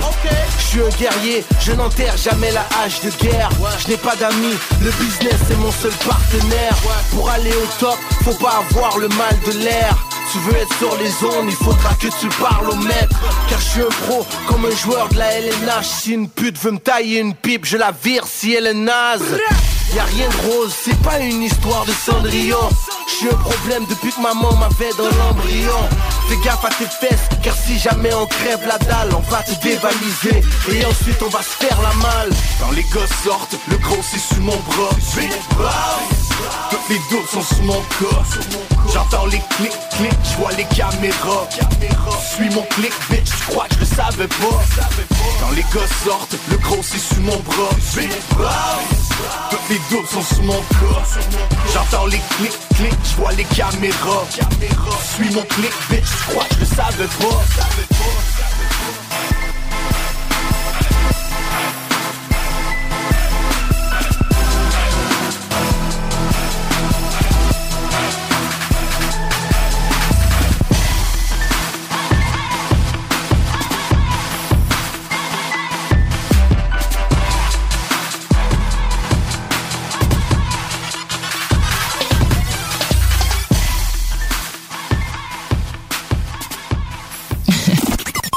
[0.59, 3.49] Je suis un guerrier, je n'enterre jamais la hache de guerre.
[3.79, 6.77] Je n'ai pas d'amis, le business est mon seul partenaire.
[7.11, 9.97] Pour aller au top, faut pas avoir le mal de l'air.
[10.33, 13.17] Tu veux être sur les zones, il faudra que tu parles au maître.
[13.49, 16.73] Car je suis un pro, comme un joueur de la LNH Si une pute veut
[16.73, 19.39] me tailler une pipe, je la vire si elle est naze
[19.95, 22.69] Y'a rien de rose, c'est pas une histoire de Cendrillon.
[23.07, 25.89] J'suis un problème depuis que maman m'avait dans l'embryon.
[26.29, 29.55] Fais gaffe à tes fesses, car si jamais on crève la dalle On va te
[29.63, 30.43] dévaliser,
[30.73, 32.31] et ensuite on va se faire la malle.
[32.59, 34.91] Quand les gosses sortent, le gros c'est sous mon bras.
[36.71, 38.25] Toutes les doubles sont sous mon corps.
[38.93, 41.49] J'entends les clics, clics, je vois les caméras.
[42.35, 44.61] Suis mon clic, bitch, tu crois que je le savais pas.
[45.41, 47.71] Quand les gosses sortent, le gros c'est sous mon bras.
[49.51, 51.05] Toutes les doubles sont sous mon corps
[51.72, 54.24] J'entends les clics, clics, je vois les caméras.
[55.14, 59.04] Suis mon clic, bitch, tu crois que je le savais pas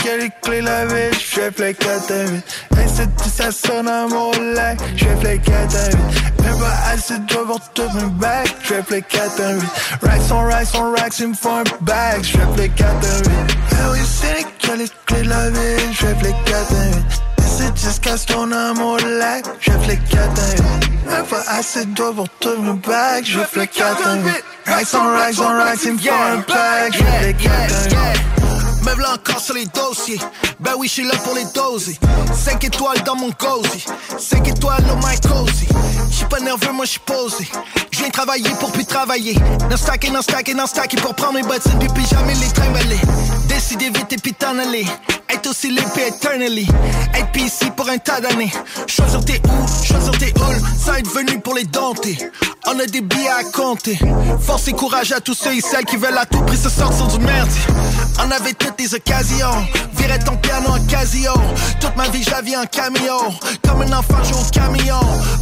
[0.00, 2.32] c'est quelle clé la vie, je fais play 4 à 8.
[2.32, 5.96] Et c'est tout ça sonne à mon lac, je fais play 4 à 8.
[6.42, 9.62] Même pas assez de job pour tout mes back, je fais play 4 à 8.
[10.02, 13.18] Racks on racks on racks, il me faut un bag, je fais play 4 à
[13.18, 13.30] 8.
[13.92, 16.96] Oui, c'est quelle clé la vie, je fais play 4 à 8.
[17.38, 20.62] Et c'est jusqu'à ce qu'on a mon lac, je fais 4 à 8.
[21.06, 24.44] Même pas assez de job pour tout mes back, je fais 4 à 8.
[24.66, 28.49] Racks on on racks, il me faut un bag, je fais 4 à 8.
[28.82, 30.18] Me v'là encore sur les dossiers.
[30.58, 31.98] Ben oui, je suis là pour les doser.
[32.34, 33.84] 5 étoiles dans mon cozy.
[34.18, 35.66] 5 étoiles dans my cozy.
[36.10, 37.48] J'suis pas nerveux, moi j'suis posé.
[37.90, 39.36] J'viens travailler pour plus travailler.
[39.70, 43.00] Non stacker, non stacker, non stacker pour prendre mes bottines puis puis jamais les trimballer.
[43.48, 44.86] Décider vite et puis t'en aller.
[45.28, 46.66] Être aussi l'épée eternally.
[47.14, 48.52] Être pis ici pour un tas d'années.
[48.86, 50.60] Choisir tes où, choisir tes halls.
[50.78, 52.18] Ça être venu pour les dompter.
[52.66, 53.98] On a des billets à compter.
[54.40, 57.06] Force et courage à tous ceux et celles qui veulent à tout prix se sortir
[57.06, 57.62] du merdier.
[58.22, 59.66] On avait toutes les occasions.
[59.94, 61.32] Virais ton piano en casio.
[61.80, 63.18] Toute ma vie, vis en cameo.
[63.66, 65.00] Comme un enfant, joue au camion.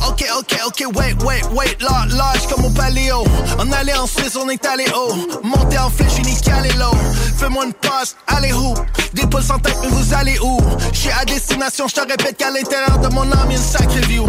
[0.08, 1.76] Ok, ok, ok, wait, wait, wait.
[1.80, 3.24] Là, lâche comme au paléo.
[3.58, 5.14] On allait en Suisse, on est allé haut.
[5.42, 6.96] Monter en flèche, unique calé low.
[7.36, 8.74] Fais-moi une passe, allez où?
[9.12, 10.58] Des pouces en tête, mais vous allez où?
[10.92, 14.26] J'suis à destination, je te répète qu'à l'intérieur de mon âme, y'a une sacrée view.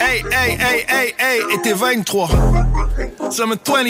[0.00, 2.28] Hey, hey, hey, hey, hey, et t'es 23.
[3.30, 3.82] Summer 23.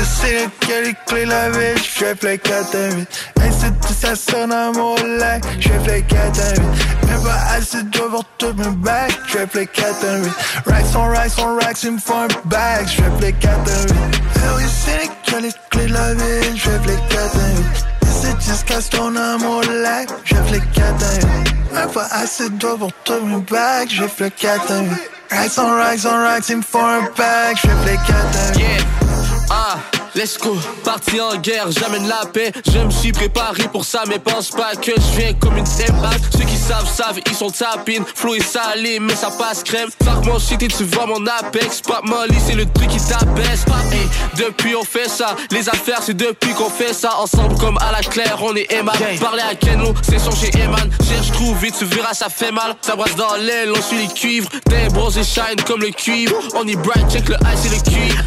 [0.00, 3.00] Oui, c'est quelle clé la vie, je fais play 4 à 8.
[3.00, 6.60] Et c'est tout ça sonne à mon lac, je fais play 4 à 8.
[7.06, 10.30] Même pas assez de pour tout mes back, je fais play 4 à 8.
[10.66, 13.82] Racks on racks on racks, il me faut un bag, je fais play 4 à
[13.82, 13.94] 8.
[14.36, 17.66] Eh oui, c'est quelle clé la vie, je fais play 4 à 8.
[18.02, 21.74] Et c'est ce qu'on a mon lac, je fais play 4 à 8.
[21.74, 24.88] Même pas assez de pour tout mes back, je fais 4 à 8.
[25.30, 28.58] Racks on racks on racks, il me faut un bag, je fais play 4 à
[28.58, 29.09] 8.
[29.52, 29.78] Ah,
[30.14, 32.52] let's go, parti en guerre, j'amène la paix.
[32.72, 36.36] Je me suis préparé pour ça, mais pense pas que je viens comme une impact.
[36.38, 38.04] Ceux qui savent, savent, ils sont tapines.
[38.14, 39.88] Flow et salé, mais ça passe crème.
[40.04, 41.80] Fuck mon shit et tu vois mon apex.
[41.80, 43.64] Pop Molly, c'est le truc qui t'abaisse.
[43.92, 47.16] Hey, depuis on fait ça, les affaires c'est depuis qu'on fait ça.
[47.18, 48.94] Ensemble comme à la claire, on est Eman.
[49.20, 50.88] Parler à Kenlo, c'est son chez Eman.
[51.08, 52.76] Cherche, trouve vite, tu verras, ça fait mal.
[52.82, 54.48] Ça brasse dans l'aile, on suit les cuivres.
[54.68, 56.36] T'es bronzé shine comme le cuivre.
[56.54, 58.22] On est bright, check le ice et le cuivre.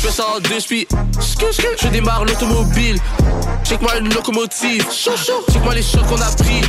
[0.00, 0.88] Je fais ça en deux speed.
[1.82, 2.96] Je démarre l'automobile.
[3.64, 4.82] Check-moi une locomotive.
[4.90, 6.62] Check-moi les chocs qu'on a pris.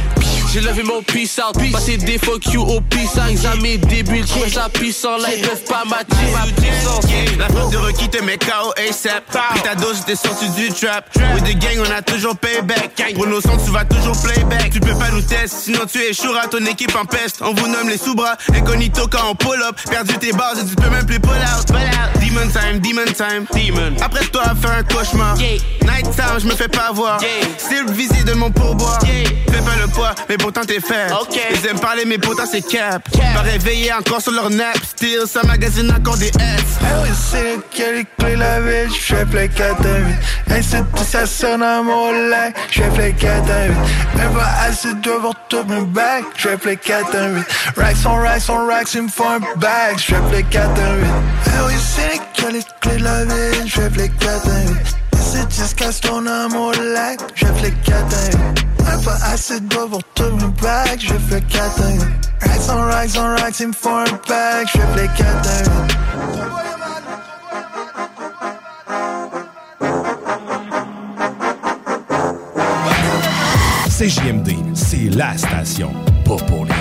[0.54, 1.58] J'ai levé mon peace out.
[1.72, 3.30] Passer des fuck you au peace out.
[3.30, 4.26] Examen débile.
[4.28, 5.18] Je ça puissant.
[5.18, 7.06] Là, ils peuvent pas matcher ma puissance.
[7.40, 9.24] La frappe de Rocky te met KO ASAP.
[9.54, 11.10] Puis ta dose, t'es sorti du trap.
[11.34, 13.14] With the gang, on a toujours payback.
[13.16, 14.72] Pour nos sons, tu vas toujours playback.
[14.72, 16.48] Tu peux pas nous tester, sinon tu échoueras.
[16.48, 17.38] Ton équipe en peste.
[17.42, 18.36] On vous nomme les sous-bras.
[18.54, 19.78] Incognito quand on pull up.
[19.90, 21.68] Perdu tes bases et tu peux même plus pull out.
[22.16, 23.46] Demon time, demon time.
[23.54, 23.96] Demon.
[24.02, 25.38] Après toi, fais un cauchemar.
[25.38, 27.22] Night time, je me fais pas voir.
[27.58, 29.00] Still visé de mon pourboire.
[29.02, 31.14] Fais pas le poids, mais pourtant t'es faible.
[31.52, 33.08] Ils aiment parler, mais pourtant c'est cap.
[33.12, 34.76] Pas réveillé encore sur leur nap.
[34.84, 36.34] Still, ça magasine encore des S.
[36.82, 40.58] Eh oui, c'est quelle clé la vie, je fais play 4 à 8.
[40.58, 43.74] Et c'est tout ça sonne à mon lac, je fais play 4 à 8.
[44.18, 47.46] Même pas assez de job pour tout mes back, je fais play 4 à 8.
[47.78, 50.96] Racks on racks on racks, il me faut un bag, je fais play 4 à
[50.96, 51.06] 8.
[51.46, 54.72] Eh oui, c'est quelle clé la vie, je fais play 4 à 8.
[54.72, 58.66] Et c'est jusqu'à ce qu'on a mon lac, je fais play 4 à 8.
[58.86, 62.00] Même pas assez de pour tout mes back, je fais 4 à 8.
[62.42, 65.64] Racks on racks on racks, il me faut un bag, je fais play 4 à
[65.64, 65.72] 8.
[74.02, 75.94] CJMD, c'est la station,
[76.26, 76.81] pas pour les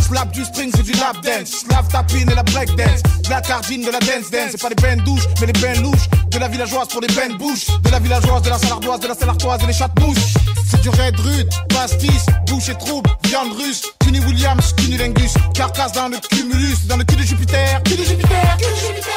[0.00, 1.64] slap du string, c'est du lap dance.
[1.66, 3.02] Slap tapine et la break dance.
[3.24, 4.50] De la cardine, de la dance dance.
[4.50, 6.08] C'est pas des bains douches, mais des bains louches.
[6.30, 7.66] De la villageoise pour des bains de bouche.
[7.82, 10.34] De la villageoise, de la salardoise, de la salartoise et les chattes mouches.
[10.70, 13.82] C'est du raid rude, pastis, bouche et trouble, viande russe.
[14.00, 15.34] Cuny Williams, cunilingus.
[15.54, 17.82] Carcasse dans le cumulus, dans le cul de Jupiter.
[17.84, 19.12] Cul de Jupiter, cul de Jupiter.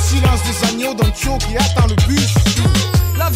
[0.00, 2.34] silence des agneaux d'un tio qui attend le bus.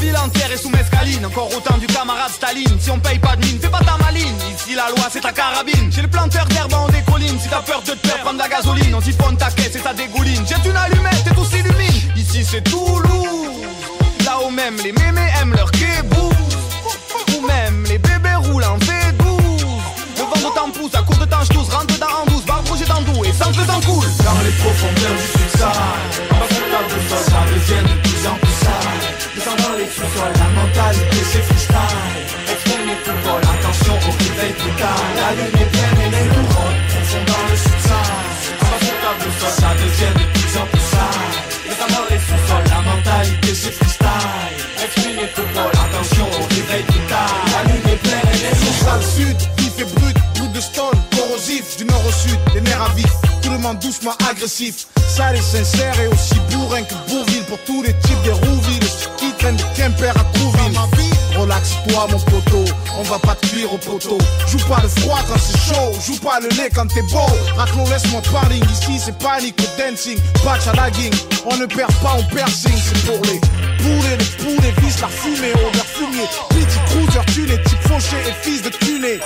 [0.03, 2.77] Ville entière est sous mescaline, encore autant du camarade Staline.
[2.81, 4.35] Si on paye pas de mine, fais pas ta maline.
[4.53, 5.93] Ici la loi c'est ta carabine.
[5.93, 7.03] J'ai le planteur d'herbe en des.
[7.39, 9.79] Si t'as peur de te faire prendre de la gasoline, on siphonne ta caisse et
[9.79, 10.45] ça dégouline.
[10.45, 12.13] Jette une allumette et tout s'illumine.
[12.17, 13.63] Ici c'est Toulouse.
[14.25, 16.31] Là où même les mémés aiment leur kébou.
[17.37, 19.23] Ou même les bébés roulent en V12.
[20.19, 22.87] Le vent de temps pousse, à court de temps j'tousse, rentre dedans en douce, bouger
[22.87, 24.05] dans doux et sans faisant cool.
[24.25, 25.95] Dans les profondeurs du sud-sahara,
[26.89, 28.12] de ça devient
[29.93, 32.25] Les sous-sols, la mentalité c'est freestyle.
[32.49, 35.05] Exprime les coupoles, attention au réveil brutal.
[35.21, 37.57] La lune est pleine et les couronnes font dans le.
[38.57, 41.33] On la de sol, ça devient de plus en plus sale.
[41.69, 44.57] Descendant les sous-sols, la mentalité c'est freestyle.
[44.83, 47.33] Exprime les coupoles, attention au réveil brutal.
[47.53, 51.77] La lune est pleine et les Sous-sol sud, vif et brut, brut de stone, corrosif,
[51.77, 53.13] du nord au sud, les nerfs à vif.
[53.43, 57.83] Tout le monde doucement agressif, sale et sincère et aussi bourrin que Bourville pour tous
[57.83, 58.83] les types de Rouville
[59.51, 60.79] de Quimper à Trouville.
[61.37, 62.65] Relaxe-toi mon poteau,
[62.99, 64.19] on va pas te cuire au poteau.
[64.47, 67.27] Joue pas le froid quand c'est chaud, joue pas le lait quand t'es beau.
[67.57, 71.13] Raclon, laisse-moi parler, ici c'est panique ou dancing, patch à la ging.
[71.47, 73.41] On ne perd pas, on signe, c'est pour les
[73.79, 76.29] poulets, les poulets, vis la fumée, odeur fumier.
[76.51, 79.19] Petit cruiser, tuné, type fauché et fils de tuné.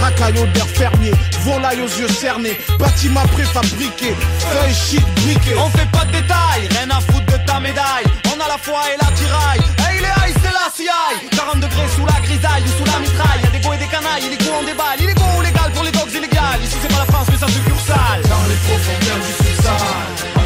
[0.00, 1.12] Racaille odeur fermier,
[1.44, 5.54] volaille aux yeux cernés, bâtiment préfabriqué, feuille shit briqué.
[5.58, 8.21] On fait pas de détails, rien à foutre de ta médaille.
[8.42, 9.60] A la foi et la tiraille.
[9.86, 11.28] Hey les high, c'est la CI.
[11.36, 13.40] 40 degrés sous la grisaille ou sous la mitraille.
[13.44, 14.98] Y'a des go et des canailles, il est on déballe.
[14.98, 16.60] Il est go ou légal pour les dogs illégales.
[16.64, 18.22] Ici c'est pas la France, mais ça se cure sale.
[18.26, 20.41] Dans les profondeurs du sous-sol,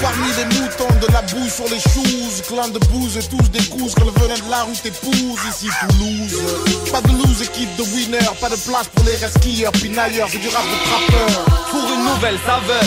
[0.00, 2.10] parmi les moutons de la boue sur les choux
[2.48, 5.38] Clan de bouse et tous des couses que le venin de la route épouse.
[5.48, 6.42] Ici Toulouse.
[6.90, 10.48] Pas de lose, équipe de winner Pas de place pour les resquieurs Pinailleurs, c'est du
[10.48, 11.44] rap de trappeur.
[11.70, 12.82] Pour une nouvelle saveur,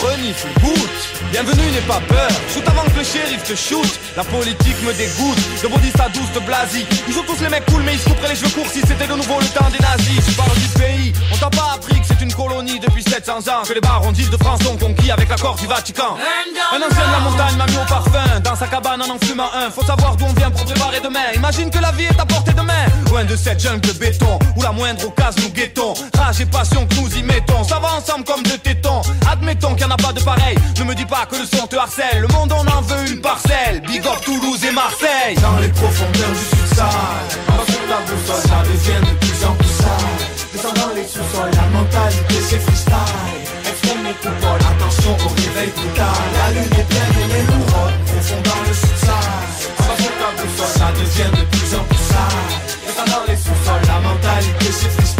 [0.00, 1.00] renifle, goûte.
[1.30, 2.30] Bienvenue, n'aie pas peur.
[2.52, 3.88] Shoot avant que le shérif te shoot.
[4.16, 5.38] La politique me dégoûte.
[5.62, 6.86] De body à douce de blasi.
[7.08, 9.06] Ils ont tous les mecs cool, mais ils se couperaient les cheveux courts si c'était
[9.06, 10.24] de nouveau le temps des nazis.
[10.28, 11.12] Je parle du pays.
[11.32, 13.62] On t'a pas appris que c'est une colonie depuis 700 ans.
[13.66, 16.16] Que les barons d'île de France sont conquis avec l'accord du Vatican.
[16.72, 18.40] Un ancien de la montagne m'a mis au parfum.
[18.42, 19.70] Dans sa cabane en en fumant un.
[19.70, 21.32] Faut savoir d'où on vient pour préparer demain.
[21.34, 22.86] Imagine que la vie est à portée de main.
[23.10, 24.38] Loin de cette jungle de béton.
[24.56, 25.94] Où la moindre occasion nous guettons.
[26.16, 27.62] Rage et passion que nous y mettons.
[27.64, 29.02] Ça va ensemble comme deux tétons.
[29.30, 30.56] Admettons qu'il en pas de pareil.
[30.78, 32.20] Ne me dis pas que le son te harcèle.
[32.20, 33.80] Le monde on en veut une parcelle.
[33.86, 35.34] Big up Toulouse et Marseille.
[35.40, 36.44] Dans les profondeurs du
[37.70, 40.20] sur la boussole, ça devient de plus en plus sale.
[40.52, 43.40] Descendant les sous-sols, la mentalité c'est freestyle.
[43.68, 46.20] Exprime les coupoles, attention au réveil brutal.
[46.38, 48.74] La lune est pleine et les couronnes font dans le.
[49.78, 52.50] On va sur la boussole, ça devient de plus en plus sale.
[52.86, 55.19] Descendant les sous-sols, la mentalité c'est freestyle.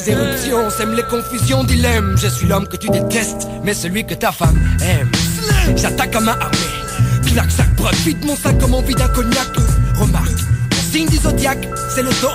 [0.00, 2.16] Je fais éruption, sème les confusions, dilemme.
[2.16, 5.10] Je suis l'homme que tu détestes, mais celui que ta femme aime.
[5.76, 9.48] J'attaque à main armée, clac, sac, broc, vide mon sac comme on vide un cognac.
[9.98, 10.30] Remarque,
[10.72, 12.34] mon signe du zodiaque, c'est le taureau.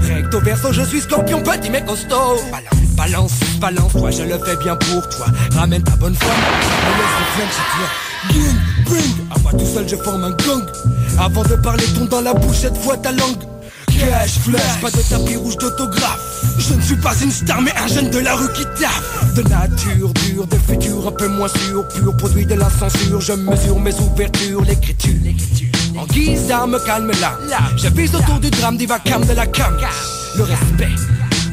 [0.00, 2.40] Recto verso, je suis scorpion, petit mais costaud.
[2.50, 5.26] Balance, balance, balance, toi, je le fais bien pour toi.
[5.54, 7.88] Ramène ta bonne foi, me laisse chez toi.
[8.32, 8.56] Bing,
[8.86, 10.64] bing, à moi tout seul, je forme un gang.
[11.18, 13.42] Avant de parler, ton dans la bouche, cette fois ta langue.
[13.86, 16.31] Cash, flash, pas de tapis rouge d'autographe.
[16.68, 19.34] Je ne suis pas une star, mais un jeune de la rue qui taffe.
[19.34, 21.86] De nature dure, de futur un peu moins sûr.
[21.88, 25.12] Pur produit de la censure, je mesure mes ouvertures, l'écriture.
[25.98, 27.38] En guise d'arme, calme là.
[27.76, 29.76] Je vise autour du drame, divacam de la cam.
[30.36, 30.94] Le respect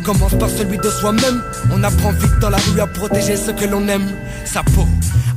[0.06, 1.42] commence par celui de soi-même.
[1.74, 4.12] On apprend vite dans la rue à protéger ce que l'on aime,
[4.46, 4.88] sa peau.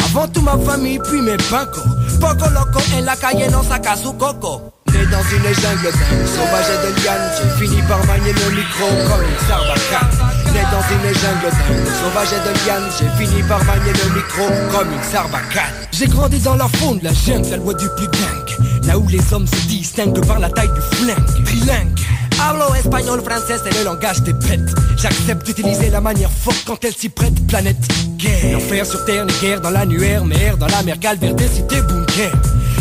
[0.04, 1.80] Avant tout ma famille, puis mes pincos.
[2.20, 4.71] Poco loco en la calle, non saca su coco.
[5.12, 5.92] Dans une jungle
[6.24, 10.08] sauvage et de liane, j'ai fini par manier le micro comme une sarbacane.
[10.54, 11.52] Né dans une jungle
[12.00, 15.74] sauvage et de liane, j'ai fini par manier le micro comme une sarbacane.
[15.92, 18.86] J'ai grandi dans la faune la jungle, la loi du plus dingue.
[18.86, 21.44] Là où les hommes se distinguent par la taille du flingue.
[21.44, 22.00] Trilingue.
[22.40, 24.74] Hablo espagnol, français, c'est le langage des bêtes.
[24.96, 27.34] J'accepte d'utiliser la manière forte quand elle s'y prête.
[27.46, 27.76] Planète,
[28.16, 28.54] guerre.
[28.54, 32.32] L'enfer sur terre, les guerres dans l'annuaire, mer dans la mer, calvaire des cités, bunker.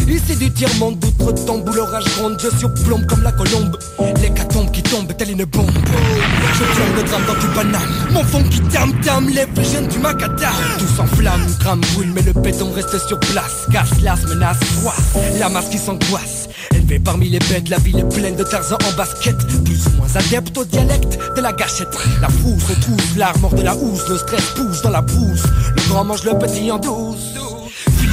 [0.07, 3.77] Ici du tiers-monde d'outre-tombe où l'orage gronde, je surplombe comme la colombe.
[4.21, 5.69] L'hécatombe qui tombe telle une bombe.
[5.71, 7.89] Je tiens le drame dans du banane.
[8.11, 10.51] Mon fond qui tam-tam lève le gène du macadam.
[10.77, 13.67] Tout s'enflamme, crame, brûle, mais le béton reste sur place.
[13.71, 15.39] Casse, las, menace, froisse.
[15.39, 16.49] La masse qui s'angoisse.
[16.73, 19.37] Élevé parmi les bêtes, la ville est pleine de Tarzan en basket.
[19.63, 21.95] Plus ou moins adepte au dialecte de la gâchette.
[22.21, 25.43] La frousse retrouve l'armor de la housse, le stress pousse dans la brousse.
[25.75, 27.50] Le grand mange le petit en douce.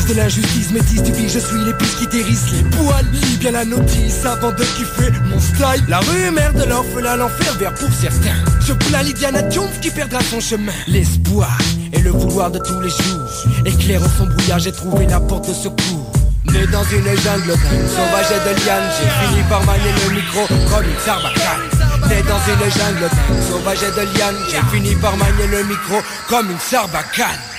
[0.09, 3.05] De l'injustice, métis du je suis l'épice qui dérisse les poils.
[3.13, 5.85] Lis bien la notice avant de kiffer mon style.
[5.87, 8.43] La rue mère de l'orphelin, l'enfer vert pour certains.
[8.67, 10.73] Je plains Lydiana Jones qui perdra son chemin.
[10.87, 11.59] L'espoir
[11.93, 13.29] et le vouloir de tous les jours.
[13.67, 16.13] Éclairant son brouillard, j'ai trouvé la porte de secours.
[16.47, 20.85] Né dans une jungle sauvage et de liane, j'ai fini par manier le micro comme
[20.85, 22.09] une sarbacane.
[22.09, 23.11] Né dans une jungle
[23.47, 26.01] sauvage et de liane, j'ai fini par manier le micro
[26.31, 27.58] comme une sarbacane.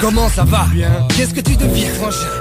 [0.00, 0.66] Comment ça va
[1.16, 1.90] Qu'est-ce que tu deviens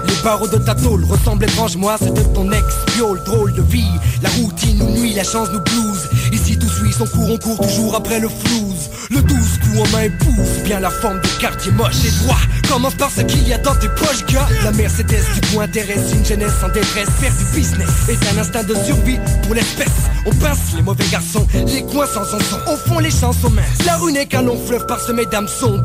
[0.07, 2.65] Les barreaux de ta tôle ressemblent étrangement à ceux de ton ex.
[2.95, 3.91] Piole, drôle de vie,
[4.21, 6.09] la routine nous nuit, la chance nous blouse.
[6.31, 8.89] Ici tout suit son cours, on court toujours après le flouze.
[9.09, 12.39] Le douze coup en main épouse bien la forme des quartiers moches et droit
[12.69, 14.47] Commence par ce qu'il y a dans tes poches gars.
[14.63, 17.09] La Mercedes du coup intéresse une jeunesse en détresse.
[17.19, 19.87] Faire du business est un instinct de survie pour l'espèce.
[20.25, 22.37] On pince les mauvais garçons, les coins sans son
[22.71, 25.81] Au fond les chansons minces, la rue n'est qu'un long fleuve parsemé d'hameçons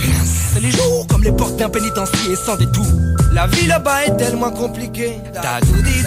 [0.53, 2.87] C'est les jours comme les portes d'un pénitencier sans détour.
[3.33, 5.19] La vie là-bas est tellement compliquée.
[5.35, 6.03] Da-dou-di.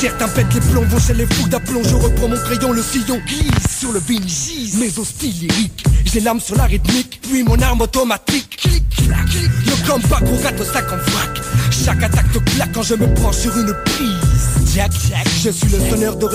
[0.00, 1.82] Certains pètent les plombs, vont chez les fous d'aplomb.
[1.84, 6.20] Je reprends mon crayon, le sillon glisse sur le vinyle Mais au style lyrique, j'ai
[6.20, 8.56] l'âme sur la rythmique Puis mon arme automatique.
[8.56, 9.26] Clic, clac,
[9.66, 11.40] le combat gros le sac en vrac.
[11.70, 15.68] Chaque attaque te claque quand je me prends sur une prise Jack, Jack, je suis
[15.68, 16.26] le sonneur de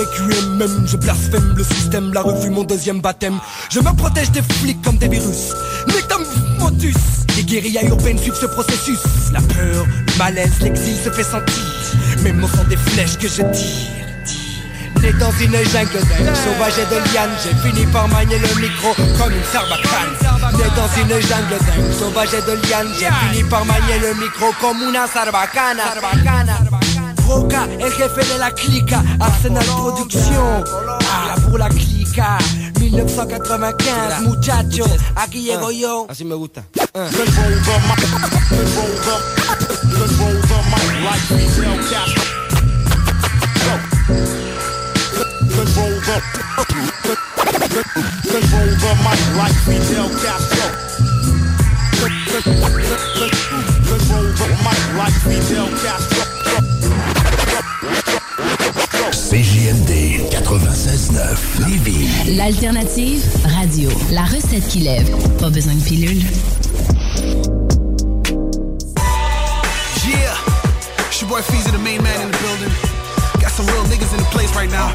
[0.56, 3.38] Même je blasphème le système, la revue mon deuxième baptême.
[3.70, 5.52] Je me protège des flics comme des virus.
[5.86, 6.96] Métamorphotus
[7.36, 9.00] Les guérillas urbaines suivent ce processus.
[9.32, 11.54] La peur, le malaise, l'exil se fait sentir.
[12.22, 14.07] Mes mots sont des flèches que je tire
[15.00, 18.94] Né dans une jungle dingue, sauvage et de liane J'ai fini par manier le micro
[18.94, 20.56] comme une sarbacane.
[20.56, 24.52] Né dans une jungle dingue, sauvage et de liane J'ai fini par manier le micro
[24.60, 25.84] comme una sarbacana
[27.26, 30.64] Roca, el jefe de la clica Arsenal Production.
[31.10, 32.38] Ah, pour la clica.
[32.80, 36.06] 1995, muchachos Aquí llego yo.
[36.08, 36.64] Así me gusta
[45.58, 45.90] Control
[48.78, 50.66] the mic like Fidel Castro.
[53.88, 56.22] Control the mic like Fidel Castro.
[59.10, 62.06] CJMD 96.9 Lévis.
[62.36, 63.24] L'alternative
[63.58, 63.90] radio.
[64.12, 65.10] La recette qui lève.
[65.40, 66.22] Pas besoin de pilule.
[70.06, 70.36] Yeah,
[71.08, 72.72] it's your boy Feezy, the main man in the building.
[73.40, 74.92] Got some real niggas in the place right now.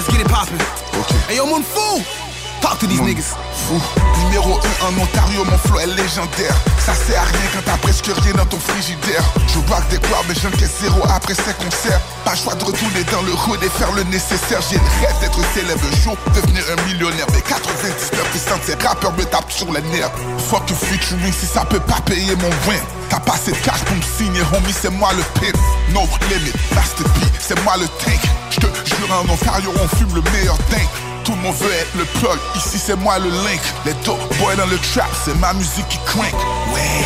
[0.00, 0.54] Let's get it poppin'.
[0.98, 1.18] Okay.
[1.28, 2.29] Hey, yo, Moon Fu!
[2.60, 3.34] Talk to these niggas.
[3.52, 3.80] Fou,
[4.24, 6.54] numéro 1 en Ontario, mon flow est légendaire.
[6.78, 9.24] Ça sert à rien quand t'as presque rien dans ton frigidaire.
[9.48, 12.00] Je vois des quoi, mais j'encaisse zéro après ces concerts.
[12.24, 14.60] Pas choix de retourner dans le hood et faire le nécessaire.
[14.68, 17.26] J'ai le rêve d'être célèbre un jour, devenir un millionnaire.
[17.32, 20.12] Mais 99% de ces rappeurs me tapent sur les nerfs.
[20.50, 22.80] Fuck you featuring si ça peut pas payer mon win.
[23.08, 25.56] T'as pas assez de cash pour me signer, homie, c'est moi le pimp.
[25.92, 28.20] No limit, Master P, c'est moi le tank.
[28.50, 30.88] J'te jure en Ontario, on fume le meilleur tank.
[31.24, 33.60] Tout le monde veut être le plug, ici c'est moi le link.
[33.84, 36.32] Les dope boys dans le trap, c'est ma musique qui crank.
[36.72, 37.04] Ouais,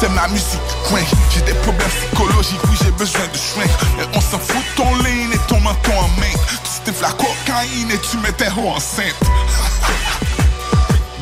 [0.00, 1.06] c'est ma musique qui crank.
[1.32, 3.70] J'ai des problèmes psychologiques, oui j'ai besoin de shrink.
[3.96, 6.34] Mais on s'en fout ton lean et ton menton en main.
[6.64, 9.14] Tu sniffes la cocaïne et tu mets tes roues enceintes.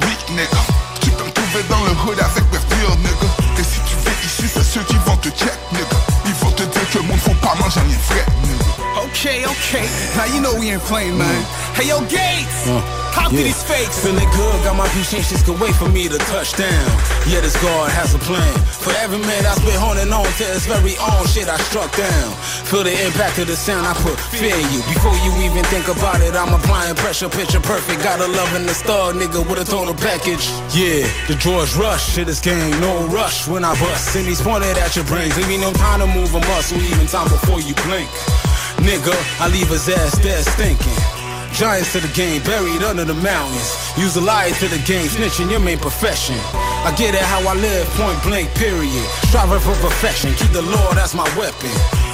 [0.00, 0.62] Big nigga,
[1.00, 3.28] tu peux me trouver dans le hood avec mes real nigga.
[3.58, 6.07] Et si tu viens ici, c'est ceux qui vont te check nigga.
[6.94, 8.64] Le monde faut pas manger rien frais nigga.
[9.04, 9.86] Okay, okay.
[10.16, 11.44] Now you know we ain't playing, man.
[11.74, 12.64] Hey, yo, Gates!
[12.66, 13.42] Talk to Yeah.
[13.44, 13.98] these fakes.
[13.98, 16.86] Feeling good, got my patience can wait for me to touch down.
[17.26, 18.54] Yeah, this guard has a plan.
[18.84, 22.30] For every man that's been holding on to his very own shit I struck down.
[22.70, 24.80] Feel the impact of the sound I put fear in you.
[24.94, 28.02] Before you even think about it, I'm applying pressure, picture perfect.
[28.02, 30.44] Got a love in the star, nigga, with a total package.
[30.72, 34.14] Yeah, the George Rush, shit is game, no rush when I bust.
[34.16, 35.36] And he's pointed at your brains.
[35.36, 38.08] Leave me no time to move a muscle, even time before you blink.
[38.78, 41.17] Nigga, I leave his ass dead stinking.
[41.52, 43.74] Giants to the game, buried under the mountains.
[43.96, 46.36] Use a lie to the game, snitching your main profession.
[46.84, 49.06] I get it how I live, point blank, period.
[49.28, 51.70] Striving for perfection, keep the Lord as my weapon.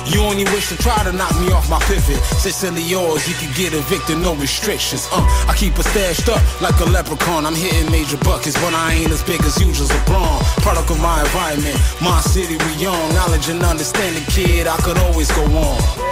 [0.07, 2.21] You only wish to try to knock me off my pivot.
[2.37, 5.09] Sicily yours, you can get evicted, no restrictions.
[5.13, 7.47] Uh, I keep it stashed up like a leprechaun.
[7.47, 10.41] I'm hitting major buckets, but I ain't as big as usual LeBron.
[10.63, 13.15] Product of my environment, my city, we young.
[13.15, 16.04] Knowledge and understanding, kid, I could always go on.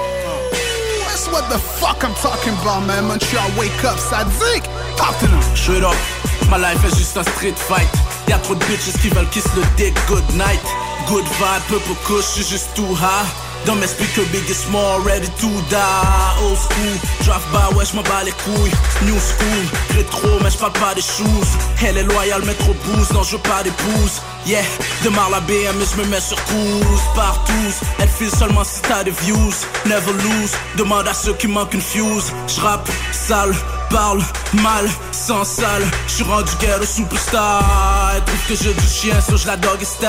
[1.32, 3.06] What the fuck I'm talking about, man.
[3.08, 4.62] Montreal, wake up, Sadzik.
[4.96, 5.40] Talk to them.
[5.56, 5.96] Straight up,
[6.50, 7.88] ma life est juste un street fight.
[8.28, 10.60] Y'a trop de bitches qui veulent kiss le dick, good night.
[11.08, 13.51] Good vibe, purple kush, j'suis juste too high.
[13.64, 16.36] Dans mes speakers, big and small, ready to die.
[16.42, 18.72] Old school, drive by, ouais, j'm'en bats les couilles.
[19.02, 19.64] New school,
[19.96, 21.50] rétro, mais j'parle pas des shoes.
[21.86, 24.20] Elle est loyale, mais trop booze, non, je pas d'épouse.
[24.46, 24.62] Yeah,
[25.04, 27.02] démarre la BM et j'me mets sur cruise.
[27.14, 27.52] Partout,
[28.00, 29.54] elle file seulement si t'as des views.
[29.86, 32.32] Never lose, demande à ceux qui manquent une fuse.
[32.48, 33.54] J'rappe, sale,
[33.93, 34.22] parle
[34.55, 35.84] mal, sans sale.
[36.09, 38.12] J'suis rendu ghetto superstar.
[38.16, 40.09] Elle trouve que j'ai du chien, so j'la dog style.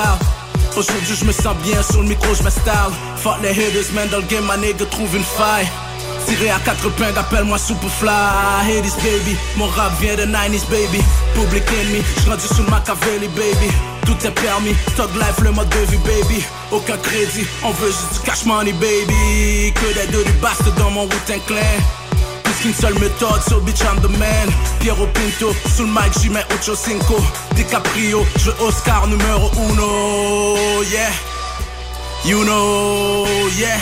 [0.76, 2.92] Aujourd'hui je me sens bien sur le micro, je m'installe.
[3.18, 5.68] Fuck les haters, man, dans le game, ma nigga trouve une faille.
[6.26, 8.10] Tiré à quatre pingles, appelle-moi Superfly.
[8.10, 11.04] Hades, baby, mon rap vient de 90s, baby.
[11.36, 13.70] Public enemy, je rendu sous le Machiavelli, baby.
[14.06, 16.44] Tout est permis, Thug life, le mode de vie, baby.
[16.72, 19.74] Aucun crédit, on veut juste du cash money, baby.
[19.74, 22.03] Que des deux du bast dans mon Wu-Tang clan.
[22.62, 24.50] Qu'une seule méthode, so bitch I'm the man
[24.80, 27.18] Piero Pinto, sous le mic j'y mets Ocho Cinco.
[27.56, 30.56] DiCaprio, je veux Oscar numéro uno.
[30.84, 31.12] Yeah.
[32.24, 33.26] You know,
[33.58, 33.80] yeah.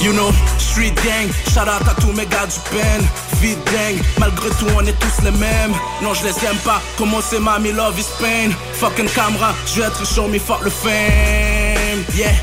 [0.00, 3.02] You know, street gang, shout out à tous mes gars du pen.
[3.40, 5.72] Vite gang, malgré tout on est tous les mêmes.
[6.02, 8.50] Non je les aime pas, comment c'est mami love is pain.
[8.74, 12.04] Fucking camera, je vais être show me fuck le fame.
[12.14, 12.34] Yeah,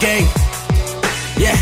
[0.00, 0.26] gang,
[1.36, 1.56] yeah,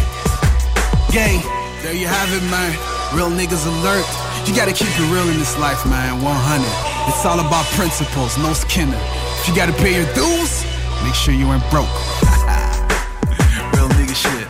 [1.10, 1.40] gang
[1.82, 2.70] There you have it, man.
[3.12, 4.06] Real niggas alert.
[4.46, 6.22] You gotta keep it real in this life, man.
[6.22, 6.62] 100.
[7.10, 8.96] It's all about principles, no skinner.
[9.42, 10.64] If you gotta pay your dues,
[11.02, 11.90] make sure you ain't broke.
[13.74, 14.46] real nigga shit.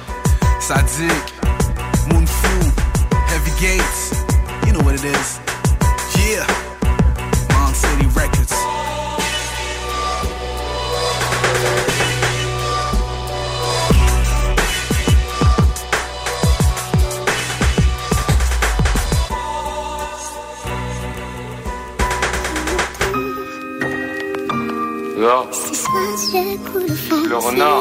[0.61, 1.25] Sadzik,
[2.13, 2.55] Moonfu,
[3.33, 4.13] Heavy Gates.
[4.67, 5.41] You know what it is.
[6.21, 6.45] Yeah.
[7.57, 8.72] Mon City Records.
[25.23, 25.29] Le
[27.37, 27.81] renard.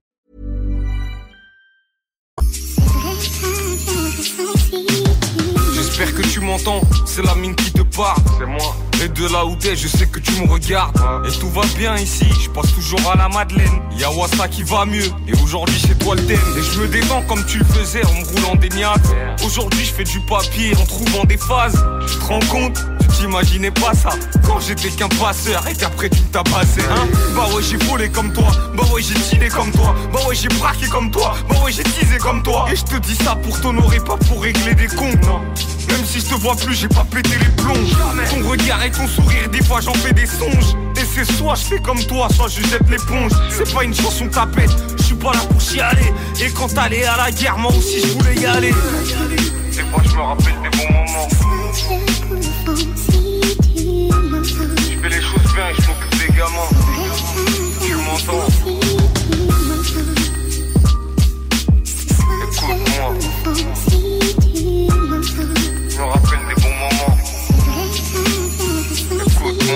[6.01, 8.17] J'espère que tu m'entends, c'est la mine qui te parle.
[8.39, 8.75] C'est moi.
[9.03, 10.97] Et de là où t'es, je sais que tu me regardes.
[11.27, 13.83] Et tout va bien ici, je passe toujours à la Madeleine.
[13.99, 16.39] Y'a Wassa qui va mieux, et aujourd'hui c'est toi le thème.
[16.57, 18.97] Et je me défends comme tu le faisais en me roulant des niaques.
[19.45, 21.85] Aujourd'hui je fais du papier en trouvant des phases.
[22.07, 22.79] Tu te rends compte?
[23.11, 24.09] Tu t'imaginais pas ça
[24.45, 28.31] Quand j'étais qu'un passeur et qu'après tu me tabassais, hein Bah ouais j'ai volé comme
[28.33, 31.71] toi, bah ouais j'ai tiré comme toi, bah ouais j'ai braqué comme toi, bah ouais
[31.71, 32.67] j'ai teasé comme toi.
[32.71, 35.25] Et je te dis ça pour t'honorer, pas pour régler des comptes.
[35.89, 37.73] Même si je te vois plus, j'ai pas pété les plombs.
[38.29, 40.75] Ton regard et ton sourire, des fois j'en fais des songes.
[40.95, 43.31] Et c'est soit je fais comme toi, soit je jette l'éponge.
[43.49, 46.13] C'est pas une chanson tapette, je suis pas là pour chialer.
[46.41, 48.73] Et quand t'allais à la guerre, moi aussi je voulais y aller.
[49.71, 52.10] Des fois je me rappelle des bons moments.
[52.63, 53.20] Je